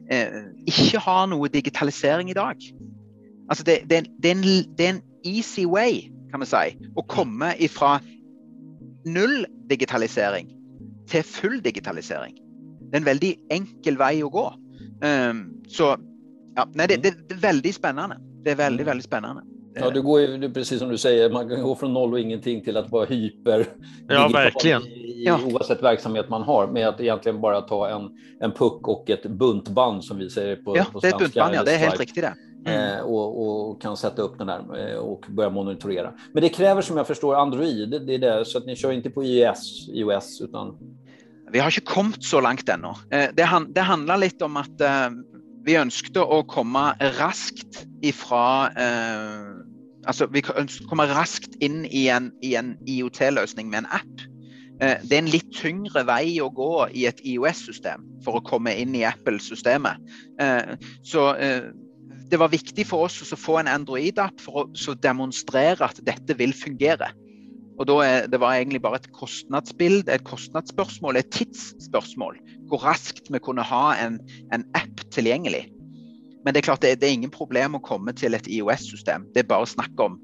eh, 0.09 0.39
ikke 0.65 1.03
har 1.03 1.27
noe 1.29 1.51
digitalisering 1.51 2.31
i 2.31 2.37
dag. 2.37 2.71
Altså 3.51 3.63
det, 3.67 3.81
det, 3.89 4.05
det, 4.23 4.31
er 4.31 4.35
en, 4.35 4.43
det, 4.77 4.85
er 4.85 4.93
en, 4.95 5.01
easy 5.27 5.65
way, 5.67 6.07
kan 6.31 6.41
vi 6.41 6.47
si, 6.49 6.69
å 6.97 7.03
komme 7.11 7.51
fra 7.69 7.97
null 9.05 9.43
digitalisering 9.69 10.47
til 11.11 11.25
full 11.27 11.59
digitalisering. 11.61 12.37
Det 12.87 12.95
er 12.95 13.03
en 13.03 13.09
veldig 13.09 13.31
enkel 13.53 13.99
vei 13.99 14.15
å 14.23 14.31
gå. 14.31 14.47
Um, 15.03 15.43
så 15.69 15.91
ja, 16.55 16.65
nei, 16.73 16.87
det, 16.89 17.01
det, 17.03 17.11
er 17.27 17.43
veldig 17.43 17.73
spennende. 17.75 18.17
Det 18.45 18.55
er 18.55 18.61
veldig, 18.63 18.85
veldig 18.87 19.05
spennende. 19.05 19.43
Ja, 19.75 19.89
du 19.89 20.01
går 20.01 20.21
ju, 20.21 20.49
precis 20.53 20.79
som 20.79 20.89
du 20.89 20.97
säger, 20.97 21.29
man 21.29 21.49
kan 21.49 21.61
gå 21.61 21.75
från 21.75 21.93
noll 21.93 22.13
och 22.13 22.19
ingenting 22.19 22.63
till 22.63 22.77
att 22.77 22.91
vara 22.91 23.05
hyper. 23.05 23.65
Ja, 24.07 24.27
verkligen. 24.27 24.81
I, 24.81 25.23
ja. 25.25 25.39
Oavsett 25.45 25.83
verksamhet 25.83 26.29
man 26.29 26.43
har, 26.43 26.67
med 26.67 26.87
att 26.87 26.99
egentligen 26.99 27.41
bara 27.41 27.61
ta 27.61 27.89
en, 27.89 28.09
en 28.39 28.51
puck 28.51 28.87
och 28.87 29.09
ett 29.09 29.25
buntband 29.25 30.03
som 30.03 30.17
vi 30.17 30.29
säger 30.29 30.55
på, 30.55 30.77
ja, 30.77 30.85
på 30.93 30.99
det 30.99 31.07
är 31.07 31.13
ett 31.13 31.19
buntband, 31.19 31.55
ja, 31.55 31.63
det 31.63 31.71
är 31.71 31.77
helt 31.77 31.99
riktigt 31.99 32.23
det. 32.23 32.33
Mm. 32.65 32.97
Eh, 32.97 32.99
och, 32.99 33.69
och, 33.69 33.81
kan 33.81 33.97
sätta 33.97 34.21
upp 34.21 34.37
den 34.37 34.47
där 34.47 34.91
eh, 34.91 34.97
och 34.97 35.25
börja 35.29 35.49
monitorera. 35.49 36.13
Men 36.33 36.43
det 36.43 36.49
kräver 36.49 36.81
som 36.81 36.97
jag 36.97 37.07
förstår 37.07 37.35
Android, 37.35 37.89
det 37.89 38.13
är 38.13 38.19
det, 38.19 38.45
så 38.45 38.57
att 38.57 38.65
ni 38.65 38.75
kör 38.75 38.91
inte 38.91 39.09
på 39.09 39.23
iOS, 39.23 39.89
iOS 39.89 40.41
utan 40.41 40.77
vi 41.51 41.59
har 41.59 41.67
ikke 41.67 41.81
kommet 41.93 42.23
så 42.23 42.39
langt 42.41 42.69
ennå. 42.69 42.95
Eh, 43.11 43.29
det, 43.35 43.47
det, 43.75 43.81
handler 43.81 44.17
litt 44.17 44.41
om 44.41 44.55
at 44.57 44.83
vi 45.65 45.75
ønsket 45.75 46.15
å 46.21 46.43
komme 46.47 46.93
raskt 47.19 47.83
ifra 48.01 48.71
eh, 48.71 49.49
Altså, 50.01 50.25
vi 50.33 50.41
ønsket 50.41 50.87
å 50.87 50.89
komme 50.89 51.05
raskt 51.11 51.59
inn 51.61 51.83
i 51.85 52.07
en, 52.09 52.31
en 52.41 52.71
IOT-løsning 52.89 53.67
med 53.69 53.83
en 53.83 53.89
app. 53.99 54.23
Det 54.81 55.13
er 55.13 55.19
en 55.19 55.29
litt 55.29 55.51
tyngre 55.53 56.01
vei 56.09 56.39
å 56.41 56.47
gå 56.49 56.87
i 56.97 57.03
et 57.05 57.21
IOS-system 57.21 58.07
for 58.25 58.39
å 58.39 58.41
komme 58.41 58.73
inn 58.81 58.95
i 58.97 59.03
Apple-systemet. 59.05 60.01
Så 61.05 61.27
det 62.31 62.39
var 62.39 62.51
viktig 62.51 62.85
for 62.87 63.07
oss 63.09 63.19
å 63.21 63.39
få 63.39 63.57
en 63.59 63.69
Android-app 63.71 64.39
for 64.41 64.69
å 64.71 64.95
demonstrere 65.03 65.83
at 65.89 65.99
dette 66.07 66.37
vil 66.39 66.53
fungere. 66.55 67.11
Og 67.79 67.87
da 67.89 67.97
er, 68.05 68.27
Det 68.27 68.39
var 68.39 68.55
egentlig 68.55 68.81
bare 68.81 69.01
et 69.01 69.11
kostnadsbilde, 69.15 70.11
et 70.13 70.23
kostnadsspørsmål, 70.23 71.17
et 71.17 71.31
tidsspørsmål. 71.33 72.37
Hvor 72.69 72.83
raskt 72.85 73.31
vi 73.31 73.39
kunne 73.39 73.65
ha 73.65 73.95
en, 73.97 74.19
en 74.53 74.65
app 74.77 75.03
tilgjengelig. 75.11 75.65
Men 76.45 76.53
det 76.53 76.61
er 76.61 76.69
klart 76.71 76.81
det, 76.85 76.99
det, 77.01 77.09
er 77.09 77.17
ingen 77.19 77.33
problem 77.33 77.75
å 77.77 77.83
komme 77.83 78.13
til 78.17 78.37
et 78.37 78.47
IOS-system. 78.47 79.27
Det 79.33 79.43
er 79.43 79.49
bare 79.49 79.67
snakk 79.69 79.99
om 80.01 80.19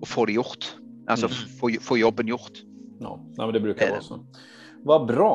å 0.00 0.08
få 0.08 0.26
det 0.30 0.38
gjort. 0.38 0.70
Altså 1.10 1.28
mm. 1.30 1.36
få, 1.58 1.72
få 1.82 1.98
jobben 2.00 2.30
gjort. 2.30 2.62
Ja, 3.00 3.16
men 3.36 3.52
det 3.56 3.62
bruker 3.64 3.86
jeg 3.86 4.00
også. 4.00 4.20
Hva 4.86 5.00
bra. 5.04 5.32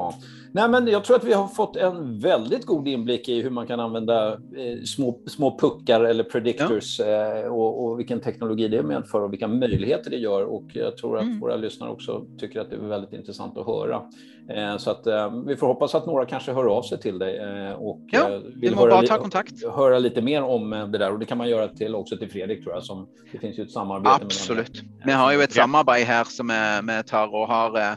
Nej, 0.55 0.69
men 0.69 0.87
jag 0.87 1.03
tror 1.03 1.15
att 1.15 1.23
vi 1.23 1.33
har 1.33 1.47
fått 1.47 1.75
en 1.75 2.19
väldigt 2.19 2.65
god 2.65 2.87
inblick 2.87 3.29
i 3.29 3.41
hur 3.41 3.49
man 3.49 3.67
kan 3.67 3.79
använda 3.79 4.33
eh, 4.33 4.83
små, 4.85 5.19
små 5.27 5.57
puckar 5.59 6.03
eller 6.03 6.23
predictors 6.23 6.99
ja. 6.99 7.05
eh, 7.05 7.45
och, 7.45 7.85
och, 7.85 7.99
vilken 7.99 8.19
teknologi 8.19 8.67
det 8.67 8.83
medför 8.83 9.21
och 9.21 9.33
vilka 9.33 9.47
möjligheter 9.47 10.09
det 10.09 10.17
gör. 10.17 10.43
Och 10.43 10.63
jag 10.73 10.97
tror 10.97 11.17
att 11.17 11.23
mm. 11.23 11.39
våra 11.39 11.55
lyssnare 11.55 11.91
också 11.91 12.25
tycker 12.37 12.59
att 12.59 12.69
det 12.69 12.75
är 12.75 12.79
väldigt 12.79 13.13
intressant 13.13 13.57
att 13.57 13.65
höra. 13.65 14.01
Eh, 14.49 14.77
så 14.77 14.91
att 14.91 15.07
eh, 15.07 15.43
vi 15.45 15.55
får 15.55 15.67
hoppas 15.67 15.95
att 15.95 16.05
några 16.05 16.25
kanske 16.25 16.53
hör 16.53 16.65
av 16.65 16.83
sig 16.83 16.99
till 16.99 17.19
dig 17.19 17.37
eh, 17.37 17.73
och 17.73 18.01
ja, 18.11 18.31
eh, 18.31 18.39
vill 18.55 18.75
höra, 18.75 18.89
bara 18.89 19.07
ta 19.07 19.17
kontakt. 19.17 19.65
höra 19.75 19.99
lite 19.99 20.21
mer 20.21 20.43
om 20.43 20.69
det 20.69 20.97
där. 20.97 21.11
Och 21.11 21.19
det 21.19 21.25
kan 21.25 21.37
man 21.37 21.49
göra 21.49 21.67
till, 21.67 21.95
också 21.95 22.17
till 22.17 22.31
Fredrik 22.31 22.63
tror 22.63 22.75
jag. 22.75 22.83
Som, 22.83 23.07
det 23.31 23.37
finns 23.37 23.59
ju 23.59 23.63
ett 23.63 23.71
samarbete. 23.71 24.15
Absolut. 24.21 24.81
Vi 25.05 25.11
har 25.11 25.33
ju 25.33 25.41
ett 25.41 25.53
samarbete 25.53 26.03
här 26.05 26.23
som 26.23 26.47
vi 26.87 27.03
tar 27.09 27.35
och 27.35 27.47
har 27.47 27.95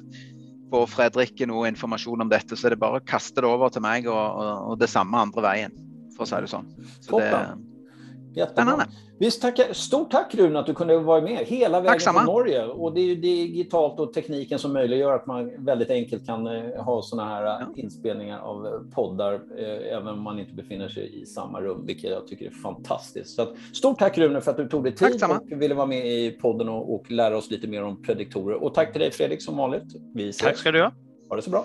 får 0.71 0.91
Fredrik 0.93 1.41
noe 1.49 1.71
informasjon 1.71 2.25
om 2.25 2.31
dette, 2.31 2.57
så 2.57 2.69
er 2.69 2.77
det 2.77 2.83
bare 2.83 3.01
å 3.01 3.07
kaste 3.07 3.45
det 3.45 3.49
over 3.51 3.73
til 3.73 3.85
meg, 3.85 4.09
og, 4.11 4.19
og, 4.19 4.73
og 4.73 4.83
det 4.83 4.91
samme 4.93 5.21
andre 5.21 5.45
veien, 5.45 5.79
for 6.17 6.27
å 6.27 6.31
si 6.31 6.43
det 6.45 6.53
sånn. 6.53 6.69
Så 7.01 7.21
det, 7.23 7.33
Jättebra. 8.39 8.87
Visst, 9.19 9.43
tack, 9.43 9.61
stort 9.73 10.11
tack 10.11 10.35
Rune 10.35 10.59
att 10.59 10.67
du 10.67 10.75
kunde 10.75 10.99
vara 10.99 11.21
med 11.21 11.39
hela 11.39 11.81
vägen 11.81 12.01
från 12.01 12.25
Norge. 12.25 12.65
Och 12.65 12.95
det 12.95 13.01
är 13.01 13.05
ju 13.05 13.15
digitalt 13.15 14.01
och 14.01 14.13
tekniken 14.13 14.59
som 14.59 14.73
möjliggör 14.73 15.13
att 15.13 15.27
man 15.27 15.65
väldigt 15.65 15.91
enkelt 15.91 16.27
kan 16.27 16.47
eh, 16.47 16.85
ha 16.85 17.03
sådana 17.03 17.29
här 17.29 17.45
ja. 17.45 17.61
inspelningar 17.77 18.39
av 18.39 18.67
eh, 18.67 18.73
poddar 18.95 19.35
eh, 19.35 19.97
även 19.97 20.09
om 20.09 20.23
man 20.23 20.39
inte 20.39 20.55
befinner 20.55 20.89
sig 20.89 21.23
i 21.23 21.27
samma 21.27 21.61
rum, 21.61 21.87
vilket 21.87 22.11
jag 22.11 22.27
tycker 22.27 22.47
är 22.47 22.51
fantastiskt. 22.51 23.37
Så 23.37 23.43
att, 23.43 23.55
stort 23.73 23.99
tack 23.99 24.19
Rune 24.19 24.41
för 24.41 24.51
att 24.51 24.57
du 24.57 24.69
tog 24.69 24.85
dig 24.85 24.95
tid 24.95 25.25
och 25.25 25.63
ville 25.63 25.75
vara 25.75 25.87
med 25.87 26.07
i 26.07 26.31
podden 26.31 26.69
och, 26.69 26.95
och, 26.95 27.11
lära 27.11 27.37
oss 27.37 27.51
lite 27.51 27.69
mer 27.69 27.83
om 27.83 28.03
prediktorer. 28.03 28.63
Och 28.63 28.75
tack 28.75 28.93
till 28.93 29.01
dig 29.01 29.11
Fredrik 29.11 29.43
som 29.43 29.57
vanligt. 29.57 29.97
Vi 30.15 30.29
ses. 30.29 30.47
Tack 30.47 30.57
ska 30.57 30.73
du 30.73 30.83
ha. 30.83 30.93
Ha 31.29 31.37
det 31.37 31.43
så 31.43 31.51
bra. 31.51 31.65